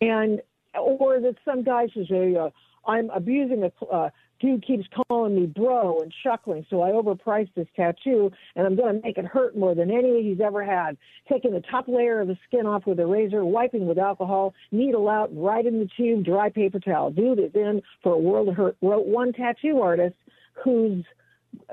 And 0.00 0.42
or 0.78 1.20
that 1.20 1.36
some 1.44 1.62
guy 1.62 1.88
says, 1.94 2.06
hey, 2.08 2.36
uh, 2.36 2.50
I'm 2.86 3.08
abusing 3.10 3.62
a 3.62 3.84
uh, 3.86 4.10
dude 4.40 4.66
keeps 4.66 4.86
calling 5.08 5.34
me 5.36 5.46
bro 5.46 6.00
and 6.00 6.12
chuckling, 6.22 6.66
so 6.68 6.82
I 6.82 6.90
overpriced 6.90 7.54
this 7.54 7.68
tattoo 7.76 8.30
and 8.56 8.66
I'm 8.66 8.76
going 8.76 8.96
to 8.96 9.02
make 9.06 9.16
it 9.16 9.24
hurt 9.24 9.56
more 9.56 9.74
than 9.74 9.90
any 9.90 10.22
he's 10.22 10.40
ever 10.40 10.62
had. 10.64 10.98
Taking 11.30 11.52
the 11.52 11.62
top 11.62 11.88
layer 11.88 12.20
of 12.20 12.28
the 12.28 12.36
skin 12.46 12.66
off 12.66 12.84
with 12.86 13.00
a 13.00 13.06
razor, 13.06 13.44
wiping 13.44 13.86
with 13.86 13.98
alcohol, 13.98 14.52
needle 14.70 15.08
out, 15.08 15.30
right 15.34 15.64
in 15.64 15.78
the 15.78 15.88
tube, 15.96 16.24
dry 16.24 16.50
paper 16.50 16.80
towel. 16.80 17.10
Dude 17.10 17.38
is 17.38 17.54
in 17.54 17.80
for 18.02 18.14
a 18.14 18.18
world 18.18 18.48
of 18.48 18.56
hurt. 18.56 18.76
Wrote 18.82 19.06
one 19.06 19.32
tattoo 19.32 19.80
artist 19.80 20.16
whose 20.62 21.04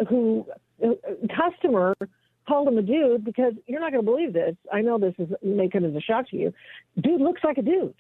who 0.08 0.46
uh, 0.84 0.90
customer 1.36 1.96
called 2.52 2.68
him 2.68 2.78
a 2.78 2.82
dude 2.82 3.24
because 3.24 3.54
you're 3.68 3.80
not 3.80 3.92
going 3.92 4.04
to 4.04 4.12
believe 4.12 4.34
this. 4.34 4.56
I 4.72 4.82
know 4.82 4.98
this 4.98 5.16
is 5.18 5.30
may 5.42 5.70
come 5.70 5.86
as 5.86 5.96
a 5.96 6.02
shock 6.02 6.30
to 6.32 6.38
you. 6.38 6.54
Dude 7.00 7.22
looks 7.22 7.42
like 7.44 7.58
a 7.58 7.62
dude. 7.62 7.96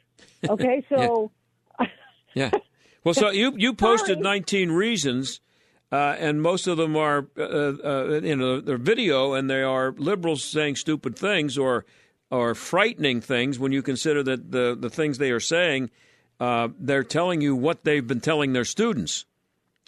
Okay, 0.49 0.85
so 0.89 1.31
Yeah. 2.33 2.51
Well, 3.03 3.13
so 3.13 3.29
you 3.29 3.53
you 3.57 3.73
posted 3.89 4.19
19 4.19 4.71
reasons, 4.71 5.41
uh, 5.91 6.15
and 6.19 6.41
most 6.41 6.67
of 6.67 6.77
them 6.77 6.95
are 6.95 7.27
uh, 7.37 7.43
uh, 7.43 8.19
you 8.21 8.35
know 8.35 8.61
they're 8.61 8.77
video, 8.77 9.33
and 9.33 9.49
they 9.49 9.63
are 9.63 9.93
liberals 9.97 10.43
saying 10.43 10.75
stupid 10.75 11.17
things 11.17 11.57
or 11.57 11.85
or 12.29 12.55
frightening 12.55 13.21
things 13.21 13.59
when 13.59 13.71
you 13.71 13.81
consider 13.81 14.23
that 14.23 14.51
the 14.51 14.77
the 14.79 14.89
things 14.89 15.17
they 15.17 15.31
are 15.31 15.39
saying, 15.39 15.89
uh, 16.39 16.69
they're 16.79 17.03
telling 17.03 17.41
you 17.41 17.55
what 17.55 17.83
they've 17.83 18.07
been 18.07 18.21
telling 18.21 18.53
their 18.53 18.65
students. 18.65 19.25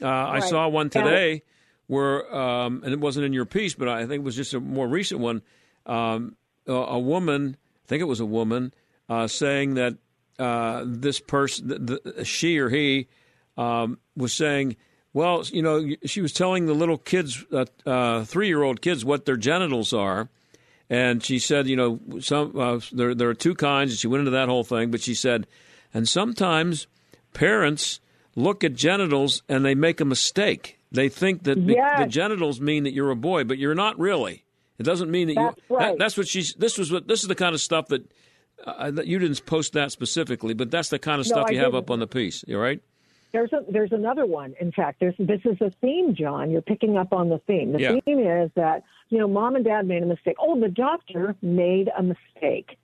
Uh, 0.02 0.08
I 0.08 0.40
saw 0.40 0.68
one 0.68 0.90
Yeah. 0.94 1.40
Where, 1.88 2.34
um, 2.34 2.82
and 2.84 2.94
it 2.94 3.00
wasn't 3.00 3.26
in 3.26 3.34
your 3.34 3.46
piece, 3.46 3.76
but 3.76 3.88
I 3.88 4.06
think 4.06 4.22
it 4.22 4.24
was 4.24 4.36
just 4.36 4.54
a 4.54 4.60
more 4.60 4.88
recent 4.88 5.20
one. 5.20 5.42
Um, 5.86 6.36
a, 6.68 6.74
a 6.74 7.00
woman, 7.00 7.58
I 7.86 7.88
think 7.88 8.02
it 8.02 8.06
was 8.06 8.20
a 8.20 8.26
woman, 8.26 8.74
uh, 9.10 9.28
saying 9.28 9.76
that 9.76 9.98
uh, 10.40 10.84
this 10.86 11.20
person, 11.20 11.68
the, 11.68 12.02
the, 12.04 12.26
she 12.26 12.58
or 12.58 12.70
he, 12.70 13.08
um, 13.58 14.00
was 14.16 14.34
saying, 14.34 14.78
well, 15.14 15.44
you 15.52 15.62
know, 15.62 15.88
she 16.06 16.22
was 16.22 16.34
telling 16.34 16.66
the 16.66 16.74
little 16.74 16.98
kids, 16.98 17.46
uh, 17.52 17.66
uh, 17.86 18.24
three-year-old 18.24 18.82
kids, 18.82 19.06
what 19.06 19.26
their 19.26 19.38
genitals 19.38 19.94
are, 19.94 20.30
and 20.90 21.24
she 21.24 21.40
said, 21.40 21.68
you 21.68 21.76
know, 21.76 22.00
some 22.20 22.58
uh, 22.58 22.80
there 22.92 23.16
there 23.16 23.30
are 23.30 23.34
two 23.34 23.56
kinds, 23.56 23.92
and 23.92 24.00
she 24.00 24.08
went 24.08 24.20
into 24.20 24.32
that 24.32 24.50
whole 24.50 24.64
thing, 24.64 24.92
but 24.92 25.02
she 25.02 25.16
said, 25.16 25.48
and 25.94 26.08
sometimes 26.10 26.88
parents 27.34 28.00
look 28.36 28.64
at 28.64 28.74
genitals 28.74 29.44
and 29.48 29.64
they 29.64 29.76
make 29.76 30.02
a 30.02 30.06
mistake. 30.06 30.80
They 30.94 31.10
think 31.10 31.44
that 31.44 31.58
Yes. 31.58 32.00
the 32.00 32.06
genitals 32.08 32.62
mean 32.62 32.84
that 32.84 32.94
you're 32.94 33.10
a 33.12 33.16
boy, 33.16 33.44
but 33.44 33.58
you're 33.58 33.76
not 33.76 33.98
really. 34.00 34.46
It 34.80 34.84
doesn't 34.84 35.10
mean 35.12 35.28
that 35.30 35.36
That's 35.36 35.58
you. 35.70 35.76
right. 35.76 35.90
That, 35.90 36.00
that's 36.00 36.18
what 36.18 36.28
she's. 36.28 36.54
This 36.56 36.78
was 36.78 36.92
what. 36.92 37.08
This 37.08 37.22
is 37.24 37.28
the 37.28 37.36
kind 37.36 37.54
of 37.54 37.62
stuff 37.62 37.88
that. 37.88 38.12
Uh, 38.66 38.92
that 38.92 39.08
you 39.08 39.20
didn't 39.20 39.46
post 39.46 39.74
that 39.74 39.92
specifically, 39.92 40.54
but 40.54 40.72
that's 40.72 40.88
the 40.90 41.00
kind 41.00 41.20
of 41.20 41.26
No, 41.28 41.34
stuff 41.34 41.46
I 41.50 41.52
you 41.54 41.58
have 41.58 41.72
didn't. 41.74 41.84
up 41.86 41.92
on 41.92 42.00
the 42.00 42.08
piece. 42.08 42.46
You 42.48 42.58
right? 42.60 42.80
There's 43.34 43.52
a, 43.52 43.60
there's 43.70 43.92
another 43.92 44.26
one. 44.26 44.54
In 44.62 44.72
fact, 44.72 45.00
there's 45.02 45.16
this 45.20 45.42
is 45.44 45.58
a 45.60 45.72
theme, 45.82 46.14
John. 46.16 46.50
You're 46.52 46.62
picking 46.62 46.96
up 46.96 47.12
on 47.12 47.28
the 47.30 47.40
theme. 47.40 47.74
The 47.74 47.80
Yeah. 47.80 48.00
theme 48.06 48.20
is 48.20 48.52
that 48.56 48.84
you 49.10 49.18
know 49.18 49.28
mom 49.28 49.56
and 49.56 49.66
dad 49.66 49.86
made 49.88 50.04
a 50.04 50.06
mistake. 50.06 50.36
Oh, 50.40 50.58
the 50.58 50.70
doctor 50.70 51.36
made 51.42 51.90
a 51.98 52.04
mistake. 52.04 52.78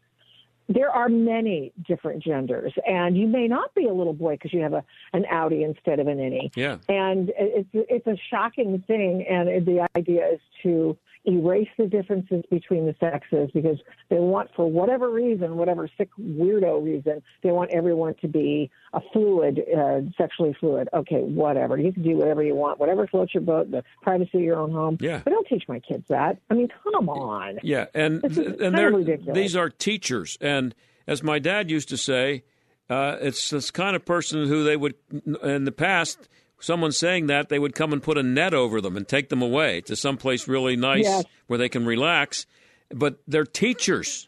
There 0.72 0.92
are 0.92 1.10
many 1.10 1.74
different 1.88 2.24
genders, 2.24 2.74
and 2.86 3.18
you 3.18 3.28
may 3.28 3.48
not 3.48 3.74
be 3.74 3.88
a 3.88 3.94
little 3.94 4.14
boy 4.14 4.36
because 4.36 4.54
you 4.54 4.62
have 4.62 4.74
a 4.74 4.84
an 5.14 5.26
outie 5.32 5.66
instead 5.66 6.00
of 6.00 6.08
an 6.08 6.20
innie. 6.20 6.52
Yeah. 6.56 6.78
And 6.88 7.32
it's 7.36 7.70
it's 7.74 8.08
a 8.08 8.16
shocking 8.30 8.84
thing, 8.86 9.26
and 9.28 9.66
the 9.66 9.88
idea 9.98 10.28
is 10.34 10.40
to 10.64 10.96
erase 11.30 11.68
the 11.78 11.86
differences 11.86 12.44
between 12.50 12.86
the 12.86 12.96
sexes 13.00 13.50
because 13.54 13.78
they 14.10 14.18
want, 14.18 14.50
for 14.56 14.70
whatever 14.70 15.10
reason, 15.10 15.56
whatever 15.58 15.90
sick 15.98 16.10
weirdo 16.20 16.84
reason, 16.84 17.22
they 17.44 17.52
want 17.52 17.72
everyone 17.72 18.16
to 18.22 18.28
be 18.28 18.70
a 18.94 19.02
fluid, 19.14 19.62
uh, 19.76 20.02
sexually 20.18 20.56
fluid. 20.60 20.90
Okay, 20.94 21.22
whatever. 21.22 21.78
You 21.78 21.94
can 21.94 22.04
do 22.04 22.18
whatever 22.18 22.44
you 22.44 22.56
want, 22.56 22.80
whatever 22.80 23.08
floats 23.08 23.34
your 23.34 23.42
boat, 23.42 23.72
the 23.72 23.84
privacy 24.02 24.40
of 24.40 24.44
your 24.44 24.58
own 24.58 24.72
home. 24.72 24.98
Yeah. 25.00 25.22
But 25.24 25.32
don't 25.32 25.48
teach 25.48 25.64
my 25.68 25.80
kids 25.80 26.06
that. 26.10 26.40
I 26.50 26.54
mean, 26.54 26.70
come 26.84 27.10
on. 27.10 27.60
Yeah, 27.64 27.86
and 27.94 28.24
and 28.24 28.78
they're, 28.78 28.92
ridiculous. 28.92 29.36
these 29.36 29.56
are 29.56 29.70
teachers, 29.70 30.38
and 30.42 30.74
as 31.08 31.24
my 31.24 31.40
dad 31.40 31.70
used 31.70 31.90
to 31.90 31.98
say, 31.98 32.44
uh, 32.90 33.18
it's 33.22 33.50
this 33.50 33.72
kind 33.72 33.96
of 33.96 34.06
person 34.06 34.48
who 34.48 34.64
they 34.64 34.76
would 34.76 34.96
in 35.44 35.66
the 35.66 35.72
past. 35.72 36.28
Someone 36.60 36.92
saying 36.92 37.28
that 37.28 37.50
they 37.50 37.58
would 37.60 37.74
come 37.74 37.94
and 37.94 38.04
put 38.04 38.18
a 38.18 38.24
net 38.24 38.54
over 38.54 38.82
them 38.82 38.98
and 38.98 39.08
take 39.08 39.30
them 39.30 39.42
away 39.42 39.82
to 39.82 39.96
someplace 39.96 40.48
really 40.48 40.76
nice 40.76 41.04
Yes. 41.06 41.26
where 41.48 41.58
they 41.58 41.70
can 41.70 41.86
relax. 41.86 42.46
But 42.94 43.20
they're 43.28 43.46
teachers, 43.46 44.28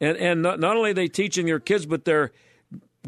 and 0.00 0.16
and 0.16 0.42
not, 0.42 0.60
not 0.60 0.76
only 0.76 0.90
are 0.90 0.94
they 0.94 1.08
teaching 1.08 1.46
their 1.46 1.60
kids, 1.60 1.84
but 1.86 2.04
they're 2.04 2.32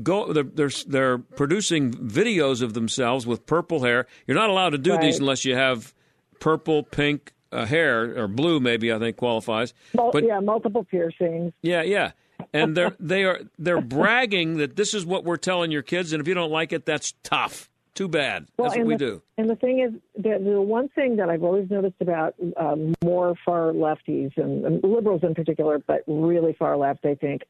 go 0.02 0.32
they're, 0.32 0.42
they're 0.44 0.70
they're 0.86 1.18
producing 1.18 1.92
videos 1.92 2.62
of 2.62 2.74
themselves 2.74 3.26
with 3.26 3.46
purple 3.46 3.82
hair. 3.84 4.06
You're 4.26 4.36
not 4.36 4.50
allowed 4.50 4.70
to 4.70 4.78
do 4.78 4.98
these 4.98 5.18
unless 5.18 5.44
you 5.44 5.54
have 5.54 5.94
purple, 6.40 6.82
pink 6.82 7.32
uh, 7.52 7.64
hair 7.64 8.16
or 8.22 8.28
blue. 8.28 8.60
Maybe 8.60 8.92
I 8.92 8.98
think 8.98 9.16
qualifies. 9.16 9.72
Mul- 9.94 10.10
but 10.12 10.24
yeah, 10.24 10.40
multiple 10.40 10.84
piercings. 10.84 11.52
yeah, 11.62 11.82
yeah. 11.82 12.12
And 12.52 12.76
they're 12.76 12.96
they 13.00 13.24
are 13.24 13.40
they're 13.58 13.80
bragging 13.80 14.58
that 14.58 14.76
this 14.76 14.94
is 14.94 15.06
what 15.06 15.24
we're 15.24 15.36
telling 15.36 15.70
your 15.70 15.82
kids, 15.82 16.12
and 16.12 16.20
if 16.20 16.26
you 16.28 16.34
don't 16.34 16.50
like 16.52 16.72
it, 16.72 16.84
that's 16.86 17.14
tough. 17.22 17.68
Too 17.94 18.08
bad. 18.08 18.46
That's 18.56 18.76
what 18.76 18.86
we 18.86 18.94
the, 18.94 18.98
do. 18.98 19.22
And 19.38 19.50
the 19.50 19.56
thing 19.56 19.80
is, 19.80 20.22
the, 20.22 20.38
the 20.42 20.60
one 20.60 20.88
thing 20.90 21.16
that 21.16 21.28
I've 21.28 21.42
always 21.42 21.68
noticed 21.70 21.96
about 22.00 22.34
um, 22.56 22.94
more 23.02 23.34
far 23.44 23.72
lefties 23.72 24.36
and, 24.36 24.64
and 24.64 24.84
liberals 24.84 25.22
in 25.22 25.34
particular, 25.34 25.78
but 25.78 26.02
really 26.06 26.54
far 26.58 26.76
left, 26.76 27.04
I 27.04 27.14
think 27.14 27.42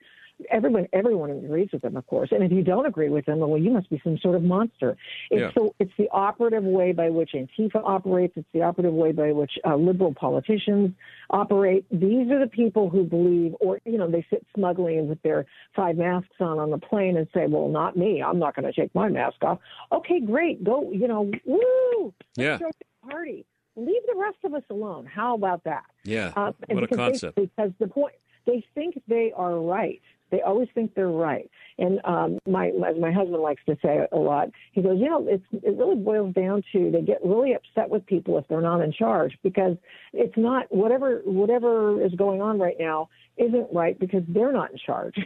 everyone 0.51 0.87
everyone 0.93 1.31
agrees 1.31 1.69
with 1.73 1.83
them, 1.83 1.97
of 1.97 2.07
course. 2.07 2.31
And 2.33 2.43
if 2.45 2.53
you 2.53 2.63
don't 2.63 2.87
agree 2.87 3.09
with 3.09 3.27
them, 3.27 3.39
well, 3.41 3.59
you 3.59 3.71
must 3.71 3.91
be 3.91 4.01
some 4.05 4.19
sort 4.19 4.35
of 4.37 4.43
monster. 4.43 4.97
It's 5.31 5.41
Yeah. 5.41 5.51
so 5.53 5.75
it's 5.79 5.93
the 5.99 6.09
operative 6.11 6.65
way 6.65 6.93
by 6.93 7.11
which 7.11 7.31
Antifa 7.35 7.83
operates. 7.85 8.37
It's 8.37 8.49
the 8.53 8.63
operative 8.63 8.95
way 8.95 9.13
by 9.13 9.33
which 9.33 9.53
uh, 9.67 9.77
liberal 9.77 10.15
politicians 10.15 10.93
operate. 11.31 11.85
These 11.91 12.31
are 12.31 12.39
the 12.39 12.47
people 12.51 12.89
who 12.89 13.05
believe, 13.05 13.55
or 13.61 13.81
you 13.85 13.99
know, 13.99 14.11
they 14.11 14.25
sit 14.31 14.47
smugly 14.55 15.01
with 15.01 15.21
their 15.23 15.47
five 15.75 15.97
masks 15.97 16.37
on 16.41 16.59
on 16.59 16.71
the 16.71 16.79
plane 16.79 17.17
and 17.17 17.27
say, 17.35 17.47
"Well, 17.47 17.69
not 17.69 17.97
me. 17.97 18.23
I'm 18.23 18.39
not 18.39 18.55
going 18.55 18.73
to 18.73 18.81
take 18.81 18.95
my 18.95 19.09
mask 19.09 19.43
off." 19.43 19.59
Okay, 19.93 20.21
great. 20.21 20.63
Go. 20.65 20.91
You 20.93 21.09
know, 21.09 21.31
woo. 21.45 22.15
Yeah. 22.37 22.59
Let's 22.61 22.79
party. 23.09 23.45
Leave 23.77 24.03
the 24.07 24.17
rest 24.17 24.39
of 24.45 24.55
us 24.55 24.65
alone. 24.71 25.07
How 25.07 25.35
about 25.37 25.63
that? 25.65 25.85
Yeah. 26.05 26.33
Uh, 26.35 26.53
what 26.69 26.83
a 26.83 26.87
because 26.89 26.97
they- 26.97 26.97
concept. 26.97 27.35
because 27.37 27.71
the 27.79 27.87
point, 27.87 28.15
they 28.45 28.65
think 28.75 29.01
they 29.07 29.33
are 29.37 29.57
right. 29.61 30.01
They 30.31 30.41
always 30.43 30.69
think 30.75 30.95
they're 30.95 31.09
right. 31.09 31.51
And 31.79 32.01
um, 32.05 32.39
my, 32.47 32.69
as 32.69 32.97
my 33.01 33.13
husband 33.13 33.43
likes 33.43 33.63
to 33.67 33.77
say 33.83 34.07
a 34.11 34.17
lot, 34.17 34.49
he 34.73 34.83
goes, 34.83 34.99
you 34.99 35.09
know, 35.09 35.27
it's, 35.29 35.45
it 35.53 35.77
really 35.77 35.97
boils 35.97 36.35
down 36.35 36.63
to 36.73 36.91
they 36.91 37.03
get 37.03 37.19
really 37.25 37.55
upset 37.55 37.89
with 37.89 38.05
people 38.07 38.37
if 38.39 38.47
they're 38.49 38.61
not 38.61 38.81
in 38.83 38.93
charge 38.93 39.39
because 39.43 39.77
it's 40.13 40.37
not 40.37 40.67
whatever 40.71 41.21
whatever 41.25 42.03
is 42.05 42.13
going 42.15 42.43
on 42.43 42.59
right 42.59 42.77
now 42.79 43.09
isn't 43.37 43.69
right 43.73 43.99
because 43.99 44.23
they're 44.29 44.53
not 44.53 44.71
in 44.73 44.79
charge. 44.85 45.15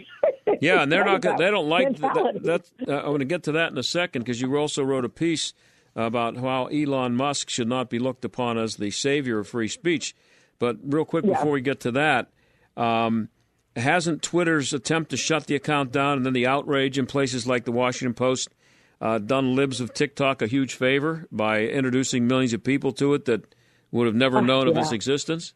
Yeah, 0.61 0.82
and 0.82 0.92
they're 0.92 1.05
not. 1.05 1.22
They 1.22 1.50
don't 1.50 1.68
like 1.68 1.96
that. 1.98 2.40
that 2.44 2.70
uh, 2.86 2.98
I'm 2.98 3.07
going 3.07 3.18
to 3.20 3.24
get 3.24 3.44
to 3.44 3.53
that 3.53 3.72
in 3.72 3.78
a 3.78 3.82
second 3.82 4.22
because 4.22 4.40
you 4.40 4.55
also 4.57 4.84
wrote 4.84 5.05
a 5.05 5.09
piece 5.09 5.55
about 5.96 6.36
how 6.36 6.66
Elon 6.66 7.16
Musk 7.16 7.50
should 7.50 7.68
not 7.68 7.90
be 7.90 7.98
looked 7.98 8.24
upon 8.24 8.59
as 8.59 8.76
the 8.76 8.90
savior 8.90 9.40
of 9.40 9.48
free 9.48 9.66
speech. 9.68 10.14
But 10.59 10.76
real 10.84 11.05
quick 11.05 11.24
Yeah. 11.24 11.32
before 11.32 11.53
we 11.53 11.61
get 11.62 11.80
to 11.80 11.90
that, 11.92 12.30
um, 12.76 13.28
hasn't 13.77 14.23
Twitter's 14.23 14.73
attempt 14.73 15.11
to 15.11 15.16
shut 15.16 15.47
the 15.47 15.55
account 15.55 15.93
down 15.93 16.18
and 16.18 16.27
then 16.27 16.33
the 16.33 16.47
outrage 16.47 16.99
in 16.99 17.07
places 17.07 17.47
like 17.47 17.64
the 17.64 17.73
Washington 17.73 18.14
Post 18.14 18.49
uh, 19.01 19.18
done 19.18 19.55
libs 19.57 19.81
of 19.81 19.93
TikTok 19.95 20.43
a 20.43 20.47
huge 20.47 20.75
favor 20.75 21.27
by 21.33 21.62
introducing 21.62 22.27
millions 22.27 22.53
of 22.53 22.62
people 22.62 22.93
to 22.93 23.14
it 23.14 23.25
that 23.25 23.55
would 23.91 24.07
have 24.07 24.14
never 24.14 24.39
Oh, 24.39 24.41
known 24.41 24.68
of 24.68 24.75
yeah. 24.75 24.83
its 24.83 24.93
existence? 24.93 25.55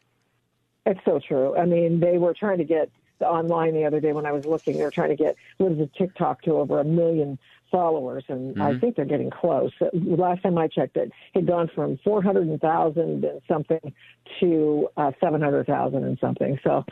It's 0.85 0.99
so 1.05 1.19
true. 1.25 1.55
I 1.57 1.65
mean, 1.65 1.99
they 1.99 2.17
were 2.17 2.33
trying 2.33 2.57
to 2.59 2.63
get 2.63 2.89
online 3.21 3.73
the 3.73 3.85
other 3.85 3.99
day 3.99 4.13
when 4.13 4.25
I 4.25 4.31
was 4.31 4.45
looking. 4.45 4.77
They 4.77 4.83
were 4.83 4.91
trying 4.91 5.09
to 5.09 5.15
get 5.15 5.35
what 5.57 5.71
is 5.71 5.79
it, 5.79 5.91
TikTok 5.97 6.43
to 6.43 6.51
over 6.53 6.79
a 6.79 6.83
million 6.85 7.39
followers, 7.71 8.23
and 8.29 8.61
I 8.61 8.73
Mhm. 8.73 8.79
think 8.79 8.95
they're 8.95 9.03
getting 9.05 9.29
close. 9.29 9.71
Last 9.93 10.43
time 10.43 10.57
I 10.57 10.67
checked, 10.67 10.95
it 10.95 11.11
had 11.33 11.45
gone 11.47 11.67
from 11.75 11.97
four 11.97 12.21
hundred 12.21 12.61
thousand 12.61 13.25
and 13.25 13.41
something 13.47 13.93
to 14.39 14.87
uh, 14.95 15.11
seven 15.19 15.41
hundred 15.41 15.65
thousand 15.67 16.03
and 16.05 16.17
something. 16.19 16.59
So, 16.63 16.85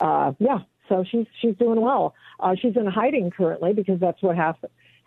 uh, 0.00 0.32
yeah. 0.38 0.60
So 0.88 1.04
she's 1.08 1.26
she's 1.40 1.56
doing 1.56 1.80
well. 1.80 2.14
Uh, 2.40 2.54
she's 2.60 2.76
in 2.76 2.86
hiding 2.86 3.30
currently 3.30 3.72
because 3.72 4.00
that's 4.00 4.20
what 4.22 4.36
has 4.36 4.54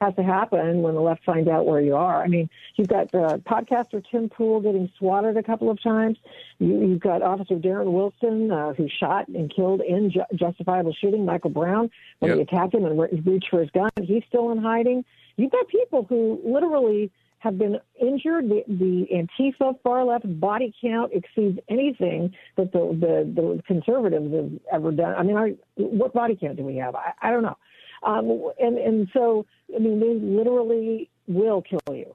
has 0.01 0.13
to 0.15 0.23
happen 0.23 0.81
when 0.81 0.93
the 0.93 1.01
left 1.01 1.23
find 1.23 1.47
out 1.47 1.65
where 1.65 1.79
you 1.79 1.95
are. 1.95 2.21
I 2.21 2.27
mean, 2.27 2.49
you've 2.75 2.87
got 2.87 3.13
uh, 3.15 3.37
podcaster 3.37 4.03
Tim 4.09 4.29
Pool 4.29 4.59
getting 4.61 4.91
swatted 4.97 5.37
a 5.37 5.43
couple 5.43 5.69
of 5.69 5.81
times. 5.81 6.17
You, 6.59 6.87
you've 6.87 6.99
got 6.99 7.21
Officer 7.21 7.55
Darren 7.55 7.91
Wilson 7.91 8.51
uh, 8.51 8.73
who 8.73 8.89
shot 8.89 9.27
and 9.29 9.53
killed 9.53 9.81
in 9.81 10.11
ju- 10.11 10.25
justifiable 10.35 10.93
shooting 10.93 11.25
Michael 11.25 11.51
Brown 11.51 11.89
when 12.19 12.35
he 12.35 12.41
attacked 12.41 12.73
him 12.73 12.85
and 12.85 12.99
re- 12.99 13.21
reached 13.25 13.49
for 13.49 13.61
his 13.61 13.69
gun. 13.71 13.89
He's 14.01 14.23
still 14.27 14.51
in 14.51 14.57
hiding. 14.57 15.05
You've 15.37 15.51
got 15.51 15.67
people 15.67 16.05
who 16.07 16.41
literally 16.43 17.11
have 17.45 17.57
been 17.57 17.77
injured. 18.01 18.49
The, 18.49 18.63
the 18.67 19.05
Antifa 19.19 19.79
far 19.83 20.03
left 20.03 20.25
body 20.39 20.73
count 20.81 21.11
exceeds 21.13 21.59
anything 21.69 22.33
that 22.57 22.73
the, 22.73 22.79
the, 22.79 23.13
the 23.39 23.63
conservatives 23.67 24.33
have 24.33 24.51
ever 24.73 24.91
done. 24.91 25.13
I 25.15 25.23
mean, 25.23 25.37
I, 25.37 25.53
what 25.77 26.11
body 26.13 26.35
count 26.35 26.57
do 26.57 26.63
we 26.63 26.75
have? 26.77 26.95
I, 26.95 27.13
I 27.21 27.29
don't 27.31 27.43
know. 27.43 27.57
Um, 28.03 28.51
and, 28.59 28.77
and 28.77 29.07
so, 29.13 29.45
I 29.73 29.79
mean, 29.79 29.99
they 29.99 30.13
literally 30.15 31.09
will 31.27 31.61
kill 31.61 31.95
you. 31.95 32.13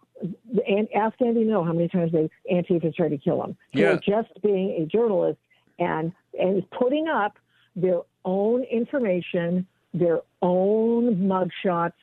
And 0.69 0.87
ask 0.95 1.15
Andy 1.23 1.45
Ngo 1.45 1.65
how 1.65 1.73
many 1.73 1.89
times 1.89 2.13
they 2.13 2.29
Antifa 2.53 2.95
tried 2.95 3.09
to 3.09 3.19
kill 3.19 3.43
him 3.43 3.57
Yeah. 3.73 3.97
just 4.07 4.29
being 4.43 4.83
a 4.83 4.85
journalist 4.85 5.39
and 5.79 6.13
and 6.39 6.69
putting 6.71 7.09
up 7.09 7.39
their 7.75 8.01
own 8.27 8.63
information, 8.65 9.67
their 9.95 10.21
own 10.43 11.17
mugshots, 11.33 11.95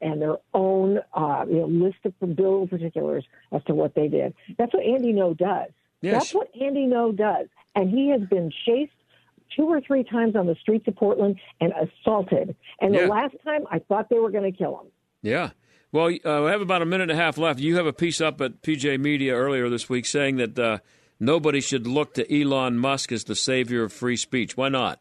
and 0.00 0.20
their 0.20 0.36
own 0.54 0.98
uh, 1.14 1.44
you 1.48 1.56
know, 1.60 1.66
list 1.66 1.98
of 2.04 2.36
bill 2.36 2.66
particulars 2.66 3.24
as 3.52 3.62
to 3.64 3.74
what 3.74 3.94
they 3.94 4.08
did. 4.08 4.34
That's 4.58 4.72
what 4.74 4.84
Andy 4.84 5.12
Ngo 5.12 5.36
does. 5.36 5.70
Yes. 6.02 6.12
That's 6.14 6.34
what 6.34 6.48
Andy 6.60 6.86
Ngo 6.86 7.16
does, 7.16 7.46
and 7.74 7.90
he 7.90 8.10
has 8.10 8.20
been 8.28 8.50
chased 8.66 8.92
two 9.56 9.64
or 9.66 9.80
three 9.80 10.04
times 10.04 10.36
on 10.36 10.46
the 10.46 10.54
streets 10.60 10.86
of 10.88 10.96
Portland 10.96 11.36
and 11.60 11.72
assaulted. 11.72 12.54
And 12.80 12.94
Yeah. 12.94 13.02
the 13.02 13.06
last 13.08 13.34
time, 13.44 13.64
I 13.70 13.78
thought 13.78 14.08
they 14.10 14.18
were 14.18 14.30
going 14.30 14.50
to 14.50 14.56
kill 14.56 14.80
him. 14.80 14.86
Yeah. 15.22 15.50
Well, 15.92 16.06
uh, 16.08 16.42
we 16.44 16.50
have 16.50 16.60
about 16.60 16.82
a 16.82 16.86
minute 16.86 17.10
and 17.10 17.18
a 17.18 17.22
half 17.22 17.38
left. 17.38 17.58
You 17.60 17.76
have 17.76 17.86
a 17.86 17.92
piece 17.92 18.20
up 18.20 18.40
at 18.40 18.60
PJ 18.60 18.98
Media 19.00 19.34
earlier 19.34 19.68
this 19.70 19.88
week 19.88 20.04
saying 20.04 20.36
that 20.36 20.58
uh, 20.58 20.78
nobody 21.18 21.60
should 21.60 21.86
look 21.86 22.12
to 22.14 22.40
Elon 22.42 22.76
Musk 22.76 23.12
as 23.12 23.24
the 23.24 23.34
savior 23.36 23.84
of 23.84 23.92
free 23.92 24.16
speech. 24.16 24.56
Why 24.56 24.68
not? 24.68 25.00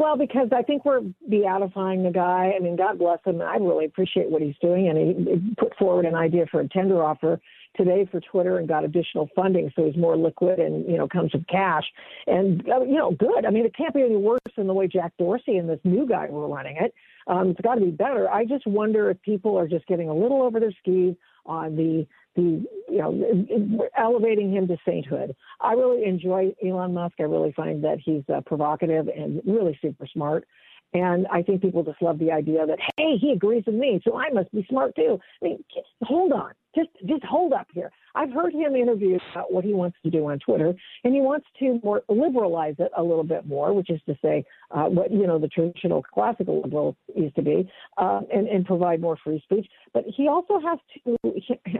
Well, 0.00 0.16
because 0.16 0.48
I 0.50 0.62
think 0.62 0.86
we're 0.86 1.02
beatifying 1.30 2.04
the 2.04 2.10
guy. 2.10 2.54
I 2.56 2.58
mean, 2.58 2.74
God 2.74 2.98
bless 2.98 3.18
him. 3.22 3.42
I 3.42 3.56
really 3.56 3.84
appreciate 3.84 4.30
what 4.30 4.40
he's 4.40 4.54
doing, 4.62 4.88
and 4.88 4.96
he, 4.96 5.30
he 5.30 5.54
put 5.56 5.76
forward 5.76 6.06
an 6.06 6.14
idea 6.14 6.46
for 6.50 6.60
a 6.60 6.68
tender 6.70 7.04
offer 7.04 7.38
today 7.76 8.08
for 8.10 8.18
Twitter 8.18 8.56
and 8.56 8.66
got 8.66 8.82
additional 8.82 9.28
funding, 9.36 9.70
so 9.76 9.84
he's 9.84 9.98
more 9.98 10.16
liquid 10.16 10.58
and 10.58 10.90
you 10.90 10.96
know 10.96 11.06
comes 11.06 11.34
with 11.34 11.46
cash. 11.48 11.84
And 12.26 12.66
uh, 12.66 12.80
you 12.80 12.94
know, 12.94 13.10
good. 13.10 13.44
I 13.44 13.50
mean, 13.50 13.66
it 13.66 13.76
can't 13.76 13.92
be 13.92 14.00
any 14.00 14.16
worse 14.16 14.40
than 14.56 14.68
the 14.68 14.72
way 14.72 14.88
Jack 14.88 15.12
Dorsey 15.18 15.58
and 15.58 15.68
this 15.68 15.80
new 15.84 16.08
guy 16.08 16.30
were 16.30 16.48
running 16.48 16.78
it. 16.80 16.94
Um, 17.26 17.50
it's 17.50 17.60
got 17.60 17.74
to 17.74 17.82
be 17.82 17.90
better. 17.90 18.30
I 18.30 18.46
just 18.46 18.66
wonder 18.66 19.10
if 19.10 19.20
people 19.20 19.58
are 19.58 19.68
just 19.68 19.86
getting 19.86 20.08
a 20.08 20.14
little 20.14 20.40
over 20.40 20.60
their 20.60 20.72
skis 20.80 21.14
on 21.46 21.76
the 21.76 22.06
the 22.36 22.64
you 22.88 22.98
know 22.98 23.88
elevating 23.96 24.52
him 24.52 24.68
to 24.68 24.76
sainthood. 24.86 25.34
I 25.60 25.72
really 25.72 26.04
enjoy 26.04 26.54
Elon 26.64 26.94
Musk. 26.94 27.14
I 27.18 27.24
really 27.24 27.52
find 27.52 27.84
that 27.84 27.98
he's 27.98 28.22
uh, 28.34 28.40
provocative 28.42 29.08
and 29.08 29.42
really 29.44 29.78
super 29.82 30.06
smart. 30.06 30.46
And 30.92 31.26
I 31.30 31.42
think 31.42 31.62
people 31.62 31.84
just 31.84 32.02
love 32.02 32.18
the 32.18 32.32
idea 32.32 32.66
that 32.66 32.78
hey, 32.96 33.16
he 33.16 33.32
agrees 33.32 33.64
with 33.66 33.76
me, 33.76 34.00
so 34.04 34.18
I 34.18 34.30
must 34.30 34.52
be 34.52 34.66
smart 34.68 34.94
too. 34.96 35.20
I 35.40 35.44
mean, 35.44 35.64
hold 36.02 36.32
on, 36.32 36.52
just 36.74 36.88
just 37.06 37.24
hold 37.24 37.52
up 37.52 37.66
here. 37.72 37.90
I've 38.14 38.32
heard 38.32 38.52
him 38.52 38.74
interviewed 38.74 39.20
about 39.32 39.52
what 39.52 39.64
he 39.64 39.72
wants 39.72 39.96
to 40.04 40.10
do 40.10 40.28
on 40.28 40.38
Twitter, 40.40 40.74
and 41.04 41.14
he 41.14 41.20
wants 41.20 41.46
to 41.60 41.80
more 41.82 42.02
liberalize 42.08 42.74
it 42.78 42.90
a 42.96 43.02
little 43.02 43.24
bit 43.24 43.46
more, 43.46 43.72
which 43.72 43.90
is 43.90 44.00
to 44.06 44.16
say, 44.22 44.44
uh, 44.70 44.84
what 44.84 45.10
you 45.10 45.26
know 45.26 45.38
the 45.38 45.48
traditional 45.48 46.02
classical 46.02 46.60
liberal 46.62 46.96
used 47.14 47.36
to 47.36 47.42
be, 47.42 47.70
uh, 47.98 48.20
and 48.32 48.48
and 48.48 48.66
provide 48.66 49.00
more 49.00 49.16
free 49.22 49.40
speech. 49.44 49.66
But 49.92 50.04
he 50.06 50.28
also 50.28 50.60
has 50.60 50.78
to, 51.04 51.16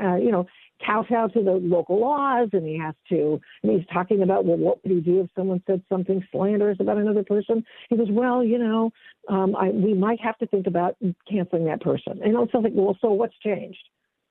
uh, 0.02 0.16
you 0.16 0.30
know, 0.30 0.46
kowtow 0.84 1.28
to 1.28 1.42
the 1.42 1.52
local 1.52 2.00
laws, 2.00 2.48
and 2.52 2.66
he 2.66 2.78
has 2.78 2.94
to. 3.10 3.40
And 3.62 3.72
he's 3.72 3.86
talking 3.92 4.22
about 4.22 4.44
well, 4.44 4.56
what 4.56 4.82
would 4.84 4.92
he 4.92 5.00
do 5.00 5.20
if 5.20 5.30
someone 5.36 5.62
said 5.66 5.82
something 5.88 6.24
slanderous 6.32 6.78
about 6.80 6.98
another 6.98 7.24
person? 7.24 7.64
He 7.88 7.96
goes, 7.96 8.08
well, 8.10 8.44
you 8.44 8.58
know, 8.58 8.90
um, 9.28 9.54
I, 9.56 9.70
we 9.70 9.94
might 9.94 10.20
have 10.20 10.38
to 10.38 10.46
think 10.46 10.66
about 10.66 10.96
canceling 11.30 11.66
that 11.66 11.80
person. 11.80 12.20
And 12.22 12.36
it's 12.36 12.54
like, 12.54 12.72
well, 12.74 12.96
so 13.00 13.10
what's 13.10 13.36
changed? 13.38 13.78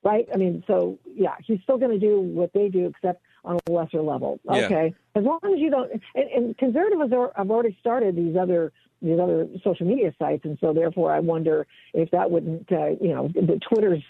Right? 0.03 0.27
I 0.33 0.37
mean, 0.37 0.63
so 0.67 0.97
yeah, 1.13 1.35
he's 1.43 1.59
still 1.63 1.77
going 1.77 1.91
to 1.91 1.99
do 1.99 2.19
what 2.19 2.53
they 2.53 2.69
do, 2.69 2.87
except 2.87 3.21
on 3.45 3.59
a 3.67 3.71
lesser 3.71 4.01
level. 4.01 4.39
Yeah. 4.45 4.65
Okay, 4.65 4.93
as 5.15 5.23
long 5.23 5.39
as 5.43 5.59
you 5.59 5.69
don't. 5.69 5.91
And, 6.15 6.29
and 6.29 6.57
conservatives 6.57 7.13
are, 7.13 7.31
have 7.35 7.51
already 7.51 7.77
started 7.79 8.15
these 8.15 8.35
other 8.35 8.71
these 9.01 9.19
other 9.19 9.47
social 9.63 9.87
media 9.87 10.13
sites, 10.19 10.45
and 10.45 10.57
so 10.59 10.73
therefore, 10.73 11.13
I 11.13 11.19
wonder 11.19 11.65
if 11.93 12.11
that 12.11 12.31
wouldn't, 12.31 12.71
uh, 12.71 12.89
you 13.01 13.13
know, 13.13 13.29
the 13.29 13.59
Twitter's 13.69 14.03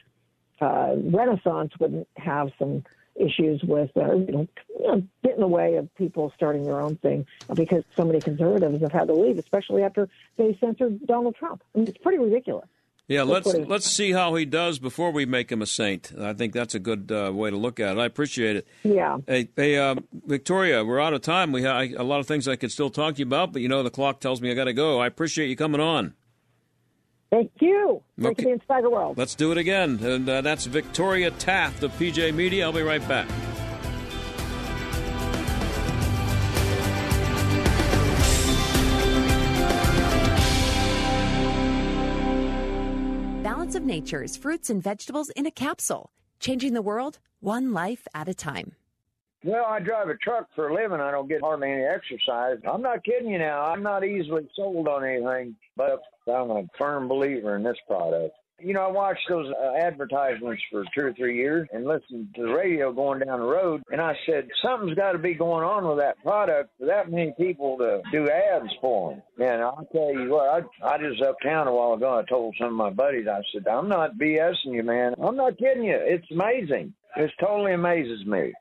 uh, 0.62 0.96
renaissance 0.98 1.74
wouldn't 1.80 2.08
have 2.18 2.50
some 2.58 2.84
issues 3.16 3.62
with, 3.64 3.92
uh, 3.98 4.16
you, 4.16 4.32
know, 4.32 4.48
you 4.80 4.88
know, 4.88 5.04
get 5.24 5.36
in 5.36 5.42
the 5.42 5.48
way 5.48 5.76
of 5.76 5.94
people 5.96 6.32
starting 6.36 6.64
their 6.64 6.80
own 6.80 6.96
thing 6.98 7.26
because 7.54 7.84
so 7.96 8.06
many 8.06 8.20
conservatives 8.20 8.82
have 8.82 8.92
had 8.92 9.08
to 9.08 9.14
leave, 9.14 9.38
especially 9.38 9.84
after 9.84 10.08
they 10.38 10.58
censored 10.60 11.06
Donald 11.06 11.36
Trump. 11.36 11.62
I 11.76 11.80
mean, 11.80 11.88
it's 11.88 11.98
pretty 11.98 12.18
ridiculous. 12.18 12.68
Yeah, 13.10 13.24
let's 13.24 13.48
what 13.48 13.56
it 13.56 13.62
is. 13.64 13.68
let's 13.68 13.92
see 13.92 14.12
how 14.12 14.36
he 14.36 14.46
does 14.46 14.78
before 14.78 15.12
we 15.12 15.26
make 15.26 15.52
him 15.52 15.64
a 15.64 15.66
saint. 15.66 16.12
I 16.18 16.34
think 16.34 16.54
that's 16.54 16.76
a 16.76 16.80
good 16.80 17.12
uh, 17.12 17.32
way 17.34 17.50
to 17.50 17.58
look 17.58 17.80
at 17.80 17.98
it. 17.98 18.00
I 18.00 18.06
appreciate 18.06 18.56
it. 18.56 18.68
Yeah. 18.84 19.18
Hey, 19.28 19.50
hey 19.56 19.78
uh, 19.78 19.96
Victoria, 20.28 20.86
we're 20.86 21.02
out 21.02 21.14
of 21.14 21.22
time. 21.22 21.52
We 21.52 21.64
have 21.64 21.92
a 21.98 22.04
lot 22.04 22.20
of 22.20 22.28
things 22.28 22.48
I 22.48 22.56
could 22.56 22.72
still 22.72 22.92
talk 22.92 23.16
to 23.16 23.20
you 23.20 23.26
about, 23.26 23.52
but 23.52 23.64
you 23.64 23.68
know 23.68 23.82
the 23.82 23.90
clock 23.90 24.20
tells 24.20 24.42
me 24.42 24.52
I 24.52 24.54
got 24.54 24.66
to 24.66 24.74
go. 24.74 25.00
I 25.00 25.08
appreciate 25.08 25.48
you 25.48 25.56
coming 25.56 25.82
on. 25.82 26.14
Thank 27.32 27.52
you. 27.60 28.02
Great 28.20 28.32
Okay. 28.32 28.44
to 28.44 28.48
be 28.48 28.52
in 28.54 28.62
Spider 28.62 28.90
World. 28.90 29.18
Let's 29.18 29.36
do 29.36 29.52
it 29.52 29.58
again. 29.58 30.00
And 30.04 30.30
uh, 30.30 30.42
that's 30.42 30.66
Victoria 30.66 31.32
Taft 31.32 31.84
of 31.84 31.92
PJ 31.94 32.34
Media. 32.34 32.66
I'll 32.66 32.74
be 32.74 32.82
right 32.82 33.06
back. 33.08 33.28
Of 43.80 43.86
Nature's 43.86 44.36
fruits 44.36 44.70
and 44.70 44.84
vegetables 44.84 45.30
in 45.30 45.46
a 45.46 45.52
capsule, 45.52 46.12
changing 46.42 46.74
the 46.74 46.82
world 46.82 47.20
one 47.40 47.72
life 47.72 48.06
at 48.14 48.28
a 48.28 48.34
time. 48.34 48.74
Well, 49.46 49.64
I 49.64 49.80
drive 49.80 50.10
a 50.10 50.18
truck 50.18 50.50
for 50.54 50.68
a 50.68 50.74
living. 50.74 51.00
I 51.00 51.12
don't 51.12 51.30
get 51.30 51.40
hardly 51.40 51.72
any 51.72 51.84
exercise. 51.84 52.58
I'm 52.70 52.82
not 52.82 53.06
kidding 53.06 53.30
you 53.30 53.40
now. 53.40 53.62
I'm 53.64 53.82
not 53.82 54.04
easily 54.04 54.50
sold 54.54 54.90
on 54.90 55.06
anything, 55.06 55.56
but 55.78 56.02
I'm 56.28 56.52
a 56.52 56.64
firm 56.78 57.08
believer 57.08 57.56
in 57.56 57.64
this 57.64 57.78
product. 57.88 58.36
You 58.62 58.74
know, 58.74 58.82
I 58.82 58.92
watched 58.92 59.28
those 59.30 59.52
uh, 59.52 59.78
advertisements 59.78 60.62
for 60.72 60.84
two 60.96 61.08
or 61.08 61.14
three 61.14 61.38
years 61.38 61.68
and 61.72 61.86
listened 61.86 62.30
to 62.36 62.44
the 62.44 62.54
radio 62.54 62.92
going 62.92 63.20
down 63.20 63.40
the 63.40 63.46
road, 63.46 63.82
and 63.92 64.02
I 64.02 64.16
said, 64.26 64.48
something's 64.64 64.96
got 64.96 65.14
to 65.14 65.18
be 65.18 65.34
going 65.34 65.64
on 65.64 65.88
with 65.88 66.00
that 66.00 66.22
product 66.24 66.72
for 66.80 66.86
that 66.88 67.12
many 67.12 67.34
people 67.38 67.78
to 67.78 68.02
do 68.12 68.30
ads 68.30 68.72
for 68.82 69.12
them. 69.12 69.22
And 69.40 69.62
I'll 69.62 69.88
tell 69.92 70.14
you 70.14 70.30
what, 70.30 70.66
I, 70.84 70.94
I 70.94 70.98
just 70.98 71.22
uptown 71.22 71.68
a 71.68 71.74
while 71.74 71.94
ago, 71.94 72.20
I 72.20 72.30
told 72.30 72.56
some 72.60 72.68
of 72.68 72.74
my 72.74 72.90
buddies, 72.90 73.28
I 73.28 73.42
said, 73.54 73.68
I'm 73.68 73.90
not 73.90 74.18
BSing 74.18 74.74
you, 74.74 74.84
man. 74.84 75.16
I'm 75.22 75.36
not 75.36 75.58
kidding 75.58 75.84
you. 75.84 75.98
It's 76.00 76.30
amazing. 76.32 76.94
It 77.16 77.32
totally 77.40 77.74
amazes 77.74 78.26
me. 78.26 78.54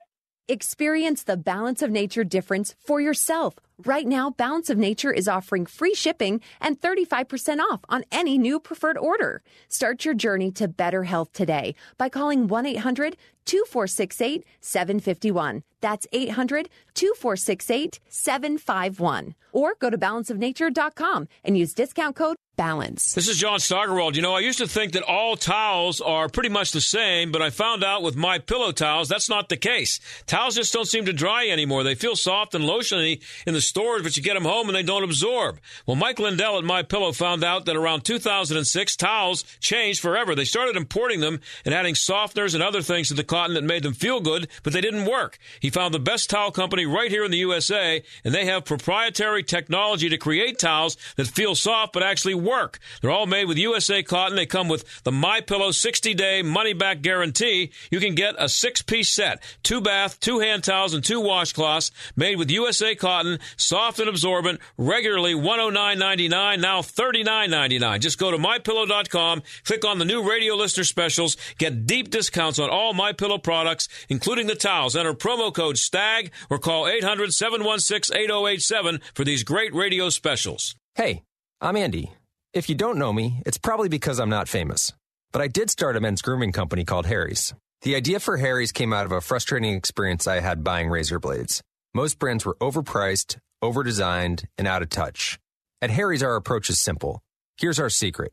Experience 0.50 1.24
the 1.24 1.36
Balance 1.36 1.82
of 1.82 1.90
Nature 1.90 2.24
difference 2.24 2.74
for 2.82 3.02
yourself. 3.02 3.56
Right 3.84 4.06
now, 4.06 4.30
Balance 4.30 4.70
of 4.70 4.78
Nature 4.78 5.12
is 5.12 5.28
offering 5.28 5.66
free 5.66 5.92
shipping 5.92 6.40
and 6.58 6.80
35% 6.80 7.58
off 7.60 7.80
on 7.90 8.06
any 8.10 8.38
new 8.38 8.58
preferred 8.58 8.96
order. 8.96 9.42
Start 9.68 10.06
your 10.06 10.14
journey 10.14 10.50
to 10.52 10.66
better 10.66 11.04
health 11.04 11.34
today 11.34 11.74
by 11.98 12.08
calling 12.08 12.48
1 12.48 12.64
800 12.64 13.18
2468 13.48 14.44
751. 14.60 15.62
That's 15.80 16.06
800 16.12 16.68
2468 16.94 18.00
751. 18.08 19.34
Or 19.52 19.74
go 19.80 19.90
to 19.90 19.98
balanceofnature.com 19.98 21.28
and 21.44 21.56
use 21.56 21.72
discount 21.72 22.14
code 22.16 22.36
BALANCE. 22.58 23.14
This 23.14 23.28
is 23.28 23.38
John 23.38 23.60
Steigerwald. 23.60 24.16
You 24.16 24.22
know, 24.22 24.34
I 24.34 24.40
used 24.40 24.58
to 24.58 24.66
think 24.66 24.92
that 24.92 25.04
all 25.04 25.36
towels 25.36 26.00
are 26.00 26.28
pretty 26.28 26.48
much 26.48 26.72
the 26.72 26.80
same, 26.80 27.30
but 27.30 27.40
I 27.40 27.50
found 27.50 27.84
out 27.84 28.02
with 28.02 28.16
my 28.16 28.40
pillow 28.40 28.72
towels 28.72 29.08
that's 29.08 29.28
not 29.28 29.48
the 29.48 29.56
case. 29.56 30.00
Towels 30.26 30.56
just 30.56 30.72
don't 30.72 30.88
seem 30.88 31.04
to 31.06 31.12
dry 31.12 31.46
anymore. 31.48 31.84
They 31.84 31.94
feel 31.94 32.16
soft 32.16 32.56
and 32.56 32.64
lotiony 32.64 33.22
in 33.46 33.54
the 33.54 33.60
stores, 33.60 34.02
but 34.02 34.16
you 34.16 34.24
get 34.24 34.34
them 34.34 34.44
home 34.44 34.68
and 34.68 34.74
they 34.74 34.82
don't 34.82 35.04
absorb. 35.04 35.60
Well, 35.86 35.96
Mike 35.96 36.18
Lindell 36.18 36.58
at 36.58 36.64
My 36.64 36.82
Pillow 36.82 37.12
found 37.12 37.44
out 37.44 37.64
that 37.66 37.76
around 37.76 38.04
2006, 38.04 38.96
towels 38.96 39.44
changed 39.60 40.00
forever. 40.00 40.34
They 40.34 40.44
started 40.44 40.76
importing 40.76 41.20
them 41.20 41.40
and 41.64 41.72
adding 41.72 41.94
softeners 41.94 42.54
and 42.54 42.62
other 42.62 42.82
things 42.82 43.08
to 43.08 43.14
the 43.14 43.24
cotton 43.38 43.54
that 43.54 43.62
made 43.62 43.84
them 43.84 43.94
feel 43.94 44.20
good, 44.20 44.48
but 44.64 44.72
they 44.72 44.80
didn't 44.80 45.04
work. 45.04 45.38
He 45.60 45.70
found 45.70 45.94
the 45.94 46.00
best 46.00 46.28
towel 46.28 46.50
company 46.50 46.86
right 46.86 47.08
here 47.08 47.24
in 47.24 47.30
the 47.30 47.38
USA, 47.38 48.02
and 48.24 48.34
they 48.34 48.46
have 48.46 48.64
proprietary 48.64 49.44
technology 49.44 50.08
to 50.08 50.18
create 50.18 50.58
towels 50.58 50.96
that 51.14 51.28
feel 51.28 51.54
soft 51.54 51.92
but 51.92 52.02
actually 52.02 52.34
work. 52.34 52.80
They're 53.00 53.12
all 53.12 53.26
made 53.26 53.44
with 53.44 53.56
USA 53.56 54.02
cotton. 54.02 54.34
They 54.34 54.46
come 54.46 54.68
with 54.68 55.04
the 55.04 55.12
My 55.12 55.40
Pillow 55.40 55.68
60-day 55.68 56.42
money-back 56.42 57.00
guarantee. 57.00 57.70
You 57.92 58.00
can 58.00 58.16
get 58.16 58.34
a 58.38 58.48
six-piece 58.48 59.08
set, 59.08 59.40
two 59.62 59.80
bath, 59.80 60.18
two 60.18 60.40
hand 60.40 60.64
towels, 60.64 60.92
and 60.92 61.04
two 61.04 61.20
washcloths 61.20 61.92
made 62.16 62.38
with 62.38 62.50
USA 62.50 62.96
cotton, 62.96 63.38
soft 63.56 64.00
and 64.00 64.08
absorbent, 64.08 64.60
regularly 64.76 65.34
$109.99, 65.34 66.60
now 66.60 66.80
$39.99. 66.80 68.00
Just 68.00 68.18
go 68.18 68.32
to 68.32 68.36
mypillow.com, 68.36 69.42
click 69.64 69.84
on 69.84 70.00
the 70.00 70.04
new 70.04 70.28
radio 70.28 70.56
listener 70.56 70.82
specials, 70.82 71.36
get 71.56 71.86
deep 71.86 72.10
discounts 72.10 72.58
on 72.58 72.68
all 72.68 72.92
My 72.94 73.12
Pillow 73.12 73.27
products, 73.36 73.88
including 74.08 74.46
the 74.46 74.54
towels. 74.54 74.94
Enter 74.94 75.12
promo 75.12 75.52
code 75.52 75.76
STAG 75.76 76.30
or 76.48 76.60
call 76.60 76.84
800-716-8087 76.84 79.00
for 79.12 79.24
these 79.24 79.42
great 79.42 79.74
radio 79.74 80.08
specials. 80.08 80.76
Hey, 80.94 81.24
I'm 81.60 81.76
Andy. 81.76 82.12
If 82.54 82.68
you 82.68 82.76
don't 82.76 82.98
know 82.98 83.12
me, 83.12 83.42
it's 83.44 83.58
probably 83.58 83.88
because 83.88 84.20
I'm 84.20 84.30
not 84.30 84.48
famous. 84.48 84.92
But 85.32 85.42
I 85.42 85.48
did 85.48 85.68
start 85.68 85.96
a 85.96 86.00
men's 86.00 86.22
grooming 86.22 86.52
company 86.52 86.84
called 86.84 87.06
Harry's. 87.06 87.52
The 87.82 87.96
idea 87.96 88.20
for 88.20 88.38
Harry's 88.38 88.72
came 88.72 88.92
out 88.92 89.06
of 89.06 89.12
a 89.12 89.20
frustrating 89.20 89.74
experience 89.74 90.26
I 90.26 90.40
had 90.40 90.64
buying 90.64 90.88
razor 90.88 91.18
blades. 91.18 91.62
Most 91.94 92.18
brands 92.18 92.46
were 92.46 92.56
overpriced, 92.60 93.38
overdesigned, 93.62 94.46
and 94.56 94.66
out 94.66 94.82
of 94.82 94.88
touch. 94.88 95.38
At 95.82 95.90
Harry's, 95.90 96.22
our 96.22 96.36
approach 96.36 96.70
is 96.70 96.78
simple. 96.78 97.20
Here's 97.56 97.78
our 97.78 97.90
secret. 97.90 98.32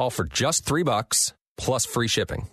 all 0.00 0.10
for 0.10 0.24
just 0.24 0.64
three 0.64 0.82
bucks 0.82 1.34
plus 1.58 1.84
free 1.84 2.08
shipping. 2.08 2.48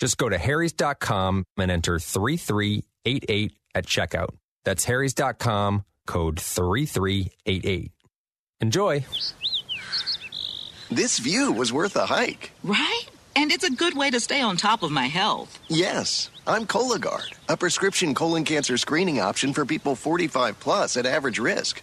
Just 0.00 0.16
go 0.16 0.28
to 0.28 0.38
harrys.com 0.38 1.44
and 1.58 1.70
enter 1.70 1.98
3388 1.98 3.52
at 3.74 3.86
checkout. 3.86 4.30
That's 4.64 4.84
harrys.com, 4.84 5.84
code 6.06 6.38
3388. 6.38 7.90
Enjoy. 8.60 9.04
This 10.90 11.18
view 11.18 11.50
was 11.52 11.72
worth 11.72 11.96
a 11.96 12.06
hike. 12.06 12.52
Right? 12.62 13.02
And 13.34 13.50
it's 13.50 13.64
a 13.64 13.70
good 13.70 13.96
way 13.96 14.10
to 14.10 14.20
stay 14.20 14.40
on 14.40 14.56
top 14.56 14.84
of 14.84 14.92
my 14.92 15.06
health. 15.06 15.58
Yes, 15.68 16.30
I'm 16.46 16.66
Cologuard, 16.66 17.34
a 17.48 17.56
prescription 17.56 18.14
colon 18.14 18.44
cancer 18.44 18.76
screening 18.76 19.20
option 19.20 19.52
for 19.52 19.66
people 19.66 19.96
45 19.96 20.60
plus 20.60 20.96
at 20.96 21.06
average 21.06 21.40
risk. 21.40 21.82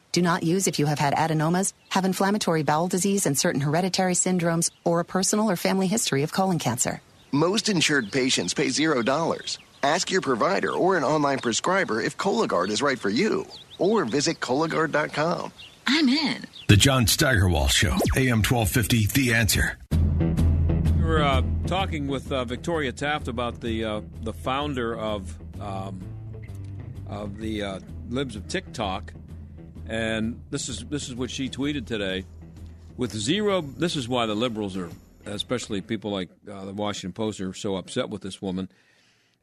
Do 0.11 0.21
not 0.21 0.43
use 0.43 0.67
if 0.67 0.77
you 0.77 0.87
have 0.87 0.99
had 0.99 1.13
adenomas, 1.13 1.73
have 1.89 2.05
inflammatory 2.05 2.63
bowel 2.63 2.87
disease 2.87 3.25
and 3.25 3.37
certain 3.37 3.61
hereditary 3.61 4.13
syndromes, 4.13 4.69
or 4.83 4.99
a 4.99 5.05
personal 5.05 5.49
or 5.49 5.55
family 5.55 5.87
history 5.87 6.23
of 6.23 6.33
colon 6.33 6.59
cancer. 6.59 7.01
Most 7.31 7.69
insured 7.69 8.11
patients 8.11 8.53
pay 8.53 8.67
$0. 8.67 9.57
Ask 9.83 10.11
your 10.11 10.21
provider 10.21 10.71
or 10.71 10.97
an 10.97 11.03
online 11.03 11.39
prescriber 11.39 12.01
if 12.01 12.17
Cologuard 12.17 12.69
is 12.69 12.81
right 12.81 12.99
for 12.99 13.09
you, 13.09 13.47
or 13.77 14.05
visit 14.05 14.39
Cologuard.com. 14.39 15.53
I'm 15.87 16.09
in. 16.09 16.45
The 16.67 16.77
John 16.77 17.07
Steigerwald 17.07 17.71
Show, 17.71 17.97
AM 18.15 18.43
1250, 18.43 19.07
The 19.07 19.33
Answer. 19.33 19.77
We're 21.11 21.17
were 21.17 21.23
uh, 21.23 21.41
talking 21.67 22.07
with 22.07 22.31
uh, 22.31 22.45
Victoria 22.45 22.91
Taft 22.91 23.27
about 23.27 23.59
the 23.59 23.83
uh, 23.83 24.01
the 24.21 24.31
founder 24.31 24.97
of 24.97 25.37
um, 25.59 26.01
of 27.07 27.37
the 27.37 27.63
uh, 27.63 27.79
Libs 28.09 28.35
of 28.37 28.47
TikTok, 28.47 29.13
and 29.87 30.41
this 30.49 30.69
is 30.69 30.85
this 30.85 31.09
is 31.09 31.15
what 31.15 31.31
she 31.31 31.49
tweeted 31.49 31.85
today. 31.85 32.25
With 32.97 33.13
zero, 33.13 33.61
this 33.61 33.95
is 33.95 34.07
why 34.07 34.25
the 34.25 34.35
liberals 34.35 34.77
are, 34.77 34.89
especially 35.25 35.81
people 35.81 36.11
like 36.11 36.29
uh, 36.49 36.65
the 36.65 36.73
Washington 36.73 37.13
Post, 37.13 37.41
are 37.41 37.53
so 37.53 37.75
upset 37.75 38.09
with 38.09 38.21
this 38.21 38.41
woman 38.41 38.69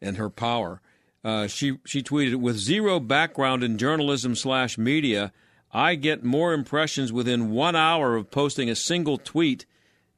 and 0.01 0.17
her 0.17 0.31
power. 0.31 0.81
Uh, 1.25 1.47
she 1.47 1.79
she 1.85 2.03
tweeted 2.03 2.37
with 2.37 2.57
zero 2.57 3.01
background 3.01 3.65
in 3.65 3.79
journalism 3.79 4.35
slash 4.35 4.79
media. 4.79 5.33
I 5.71 5.97
get 5.97 6.25
more 6.25 6.55
impressions 6.55 7.13
within 7.13 7.51
one 7.51 7.77
hour 7.77 8.17
of 8.17 8.31
posting 8.31 8.71
a 8.71 8.75
single 8.75 9.19
tweet 9.19 9.67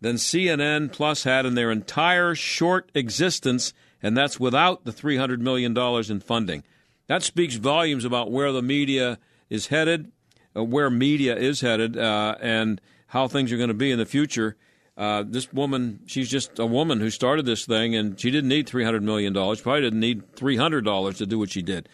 than 0.00 0.16
CNN 0.16 0.92
Plus 0.92 1.24
had 1.24 1.44
in 1.44 1.54
their 1.54 1.70
entire 1.70 2.34
short 2.34 2.90
existence, 2.94 3.72
and 4.02 4.16
that's 4.16 4.38
without 4.38 4.84
the 4.84 4.92
$300 4.92 5.40
million 5.40 5.76
in 5.76 6.20
funding. 6.20 6.62
That 7.08 7.22
speaks 7.22 7.56
volumes 7.56 8.04
about 8.04 8.30
where 8.30 8.52
the 8.52 8.62
media 8.62 9.18
is 9.50 9.66
headed, 9.66 10.10
uh, 10.56 10.64
where 10.64 10.88
media 10.88 11.36
is 11.36 11.60
headed, 11.60 11.98
uh, 11.98 12.36
and 12.40 12.80
how 13.08 13.28
things 13.28 13.52
are 13.52 13.56
going 13.56 13.68
to 13.68 13.74
be 13.74 13.90
in 13.90 13.98
the 13.98 14.06
future. 14.06 14.56
Uh, 14.96 15.24
this 15.26 15.52
woman, 15.52 16.00
she's 16.06 16.28
just 16.28 16.58
a 16.58 16.66
woman 16.66 17.00
who 17.00 17.10
started 17.10 17.44
this 17.44 17.66
thing, 17.66 17.94
and 17.94 18.18
she 18.18 18.30
didn't 18.30 18.48
need 18.48 18.66
$300 18.66 19.02
million. 19.02 19.34
Probably 19.34 19.80
didn't 19.80 20.00
need 20.00 20.34
$300 20.36 21.16
to 21.16 21.26
do 21.26 21.38
what 21.38 21.50
she 21.50 21.62
did. 21.62 21.88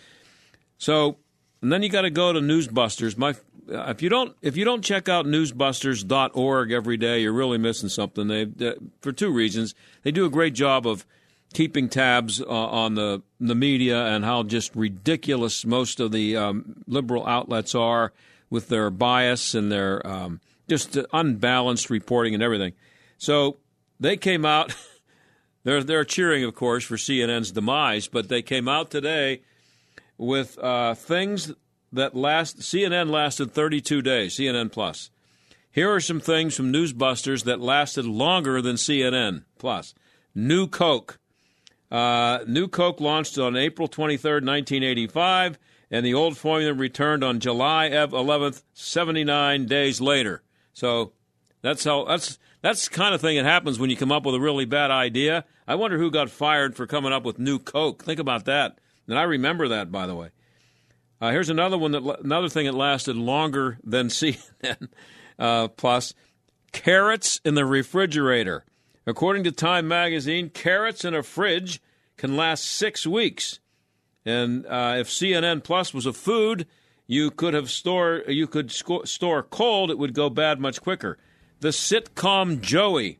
So, 0.78 1.16
and 1.62 1.72
then 1.72 1.82
you 1.82 1.88
got 1.88 2.02
to 2.02 2.10
go 2.10 2.32
to 2.32 2.40
Newsbusters. 2.40 3.16
My 3.16 3.34
uh, 3.72 3.86
if 3.88 4.02
you 4.02 4.08
don't 4.08 4.36
if 4.42 4.56
you 4.56 4.64
don't 4.64 4.82
check 4.82 5.08
out 5.08 5.26
newsbusters.org 5.26 6.70
every 6.70 6.96
day, 6.96 7.20
you're 7.20 7.32
really 7.32 7.58
missing 7.58 7.88
something. 7.88 8.28
They 8.28 8.42
uh, 8.42 8.74
for 9.00 9.12
two 9.12 9.32
reasons. 9.32 9.74
They 10.02 10.12
do 10.12 10.24
a 10.24 10.30
great 10.30 10.54
job 10.54 10.86
of 10.86 11.04
keeping 11.56 11.88
tabs 11.88 12.38
uh, 12.42 12.44
on 12.46 12.96
the 12.96 13.22
the 13.40 13.54
media 13.54 14.04
and 14.08 14.26
how 14.26 14.42
just 14.42 14.76
ridiculous 14.76 15.64
most 15.64 16.00
of 16.00 16.12
the 16.12 16.36
um, 16.36 16.82
liberal 16.86 17.26
outlets 17.26 17.74
are 17.74 18.12
with 18.50 18.68
their 18.68 18.90
bias 18.90 19.54
and 19.54 19.72
their 19.72 20.06
um, 20.06 20.38
just 20.68 20.98
unbalanced 21.14 21.88
reporting 21.88 22.34
and 22.34 22.42
everything. 22.42 22.74
So 23.16 23.56
they 23.98 24.18
came 24.18 24.44
out. 24.44 24.76
they're 25.64 25.82
they're 25.82 26.04
cheering, 26.04 26.44
of 26.44 26.54
course, 26.54 26.84
for 26.84 26.96
CNN's 26.96 27.52
demise, 27.52 28.06
but 28.06 28.28
they 28.28 28.42
came 28.42 28.68
out 28.68 28.90
today 28.90 29.40
with 30.18 30.58
uh, 30.58 30.92
things 30.92 31.54
that 31.90 32.14
last 32.14 32.58
CNN 32.58 33.08
lasted 33.08 33.50
32 33.50 34.02
days, 34.02 34.34
CNN 34.36 34.70
Plus. 34.70 35.10
Here 35.72 35.90
are 35.90 36.00
some 36.00 36.20
things 36.20 36.54
from 36.54 36.70
Newsbusters 36.70 37.44
that 37.44 37.62
lasted 37.62 38.04
longer 38.04 38.60
than 38.60 38.76
CNN 38.76 39.44
Plus. 39.56 39.94
New 40.34 40.66
Coke. 40.66 41.18
Uh, 41.90 42.40
New 42.46 42.68
Coke 42.68 43.00
launched 43.00 43.38
on 43.38 43.56
April 43.56 43.88
23rd, 43.88 44.44
1985, 44.44 45.58
and 45.90 46.04
the 46.04 46.14
old 46.14 46.36
formula 46.36 46.74
returned 46.74 47.22
on 47.22 47.40
July 47.40 47.90
11th, 47.90 48.62
79 48.74 49.66
days 49.66 50.00
later. 50.00 50.42
So 50.72 51.12
that's 51.62 51.84
how 51.84 52.04
that's 52.04 52.38
that's 52.60 52.88
the 52.88 52.94
kind 52.94 53.14
of 53.14 53.20
thing 53.20 53.36
that 53.36 53.44
happens 53.44 53.78
when 53.78 53.90
you 53.90 53.96
come 53.96 54.12
up 54.12 54.26
with 54.26 54.34
a 54.34 54.40
really 54.40 54.64
bad 54.64 54.90
idea. 54.90 55.44
I 55.68 55.76
wonder 55.76 55.98
who 55.98 56.10
got 56.10 56.30
fired 56.30 56.74
for 56.74 56.86
coming 56.86 57.12
up 57.12 57.24
with 57.24 57.38
New 57.38 57.58
Coke. 57.58 58.04
Think 58.04 58.18
about 58.18 58.44
that. 58.46 58.78
And 59.06 59.18
I 59.18 59.22
remember 59.22 59.68
that, 59.68 59.92
by 59.92 60.06
the 60.06 60.14
way. 60.14 60.30
Uh, 61.20 61.30
here's 61.30 61.48
another 61.48 61.78
one 61.78 61.92
that 61.92 62.20
another 62.22 62.48
thing 62.48 62.66
that 62.66 62.74
lasted 62.74 63.16
longer 63.16 63.78
than 63.84 64.08
CNN 64.08 64.88
uh, 65.38 65.68
Plus: 65.68 66.14
carrots 66.72 67.40
in 67.44 67.54
the 67.54 67.64
refrigerator. 67.64 68.64
According 69.06 69.44
to 69.44 69.52
Time 69.52 69.86
Magazine, 69.86 70.50
carrots 70.50 71.04
in 71.04 71.14
a 71.14 71.22
fridge 71.22 71.80
can 72.16 72.36
last 72.36 72.64
six 72.64 73.06
weeks. 73.06 73.60
And 74.24 74.66
uh, 74.66 74.96
if 74.98 75.08
CNN 75.08 75.62
Plus 75.62 75.94
was 75.94 76.06
a 76.06 76.12
food, 76.12 76.66
you 77.06 77.30
could 77.30 77.54
have 77.54 77.70
store 77.70 78.22
you 78.26 78.48
could 78.48 78.72
store 78.72 79.42
cold. 79.44 79.90
It 79.90 79.98
would 79.98 80.14
go 80.14 80.28
bad 80.28 80.58
much 80.58 80.80
quicker. 80.80 81.18
The 81.60 81.68
sitcom 81.68 82.60
Joey, 82.60 83.18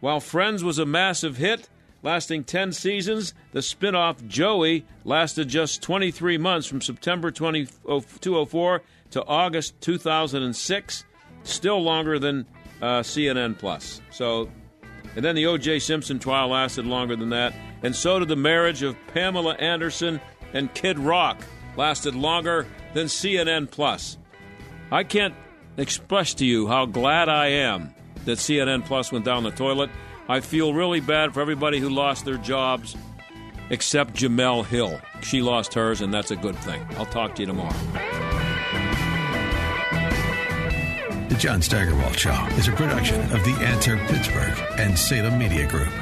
while 0.00 0.20
Friends 0.20 0.64
was 0.64 0.78
a 0.78 0.86
massive 0.86 1.36
hit, 1.36 1.68
lasting 2.02 2.44
10 2.44 2.72
seasons. 2.72 3.34
The 3.52 3.62
spin-off 3.62 4.24
Joey 4.26 4.86
lasted 5.04 5.48
just 5.48 5.82
23 5.82 6.38
months 6.38 6.66
from 6.66 6.80
September 6.80 7.30
20, 7.30 7.66
2004 7.66 8.82
to 9.10 9.24
August 9.24 9.80
2006, 9.82 11.04
still 11.42 11.82
longer 11.82 12.18
than 12.18 12.46
uh, 12.80 13.00
CNN 13.00 13.58
Plus. 13.58 14.00
So, 14.10 14.48
and 15.16 15.24
then 15.24 15.34
the 15.34 15.46
O.J. 15.46 15.78
Simpson 15.80 16.18
trial 16.18 16.48
lasted 16.48 16.86
longer 16.86 17.16
than 17.16 17.30
that, 17.30 17.54
and 17.82 17.96
so 17.96 18.18
did 18.18 18.28
the 18.28 18.36
marriage 18.36 18.82
of 18.82 18.96
Pamela 19.14 19.54
Anderson 19.54 20.20
and 20.52 20.72
Kid 20.74 20.98
Rock, 20.98 21.42
lasted 21.76 22.14
longer 22.14 22.66
than 22.94 23.06
CNN 23.06 23.70
Plus. 23.70 24.18
I 24.92 25.02
can't 25.04 25.34
express 25.76 26.34
to 26.34 26.46
you 26.46 26.68
how 26.68 26.86
glad 26.86 27.28
I 27.28 27.48
am 27.48 27.94
that 28.24 28.38
CNN 28.38 28.84
Plus 28.84 29.10
went 29.10 29.24
down 29.24 29.42
the 29.42 29.50
toilet. 29.50 29.90
I 30.28 30.40
feel 30.40 30.74
really 30.74 31.00
bad 31.00 31.32
for 31.32 31.40
everybody 31.40 31.78
who 31.80 31.88
lost 31.88 32.24
their 32.24 32.38
jobs, 32.38 32.96
except 33.70 34.14
Jemele 34.14 34.66
Hill. 34.66 35.00
She 35.22 35.42
lost 35.42 35.74
hers, 35.74 36.00
and 36.00 36.12
that's 36.12 36.30
a 36.30 36.36
good 36.36 36.56
thing. 36.56 36.86
I'll 36.98 37.06
talk 37.06 37.34
to 37.36 37.42
you 37.42 37.46
tomorrow. 37.46 37.74
The 41.36 41.42
John 41.42 41.60
Steigerwald 41.60 42.18
Show 42.18 42.46
is 42.56 42.66
a 42.66 42.72
production 42.72 43.20
of 43.20 43.44
The 43.44 43.54
Answer 43.60 43.98
Pittsburgh 44.06 44.54
and 44.78 44.98
Salem 44.98 45.38
Media 45.38 45.66
Group. 45.68 45.92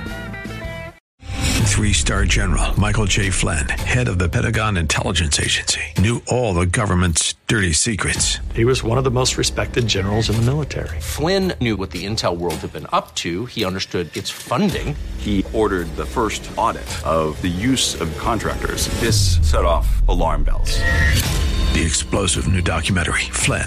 Three 1.66 1.92
star 1.92 2.24
general 2.24 2.78
Michael 2.78 3.06
J. 3.06 3.30
Flynn, 3.30 3.68
head 3.68 4.06
of 4.06 4.20
the 4.20 4.28
Pentagon 4.28 4.76
Intelligence 4.76 5.40
Agency, 5.40 5.80
knew 5.98 6.22
all 6.28 6.54
the 6.54 6.66
government's 6.66 7.34
dirty 7.48 7.72
secrets. 7.72 8.38
He 8.54 8.64
was 8.64 8.84
one 8.84 8.96
of 8.96 9.02
the 9.02 9.10
most 9.10 9.36
respected 9.36 9.88
generals 9.88 10.30
in 10.30 10.36
the 10.36 10.42
military. 10.42 11.00
Flynn 11.00 11.54
knew 11.60 11.74
what 11.74 11.90
the 11.90 12.06
intel 12.06 12.36
world 12.36 12.54
had 12.58 12.72
been 12.72 12.86
up 12.92 13.16
to, 13.16 13.46
he 13.46 13.64
understood 13.64 14.16
its 14.16 14.30
funding. 14.30 14.94
He 15.18 15.44
ordered 15.52 15.88
the 15.96 16.06
first 16.06 16.48
audit 16.56 16.86
of 17.04 17.42
the 17.42 17.48
use 17.48 18.00
of 18.00 18.16
contractors. 18.18 18.86
This 19.00 19.38
set 19.42 19.64
off 19.64 20.06
alarm 20.06 20.44
bells. 20.44 20.78
The 21.74 21.82
explosive 21.84 22.46
new 22.46 22.60
documentary, 22.60 23.26
Flynn, 23.32 23.66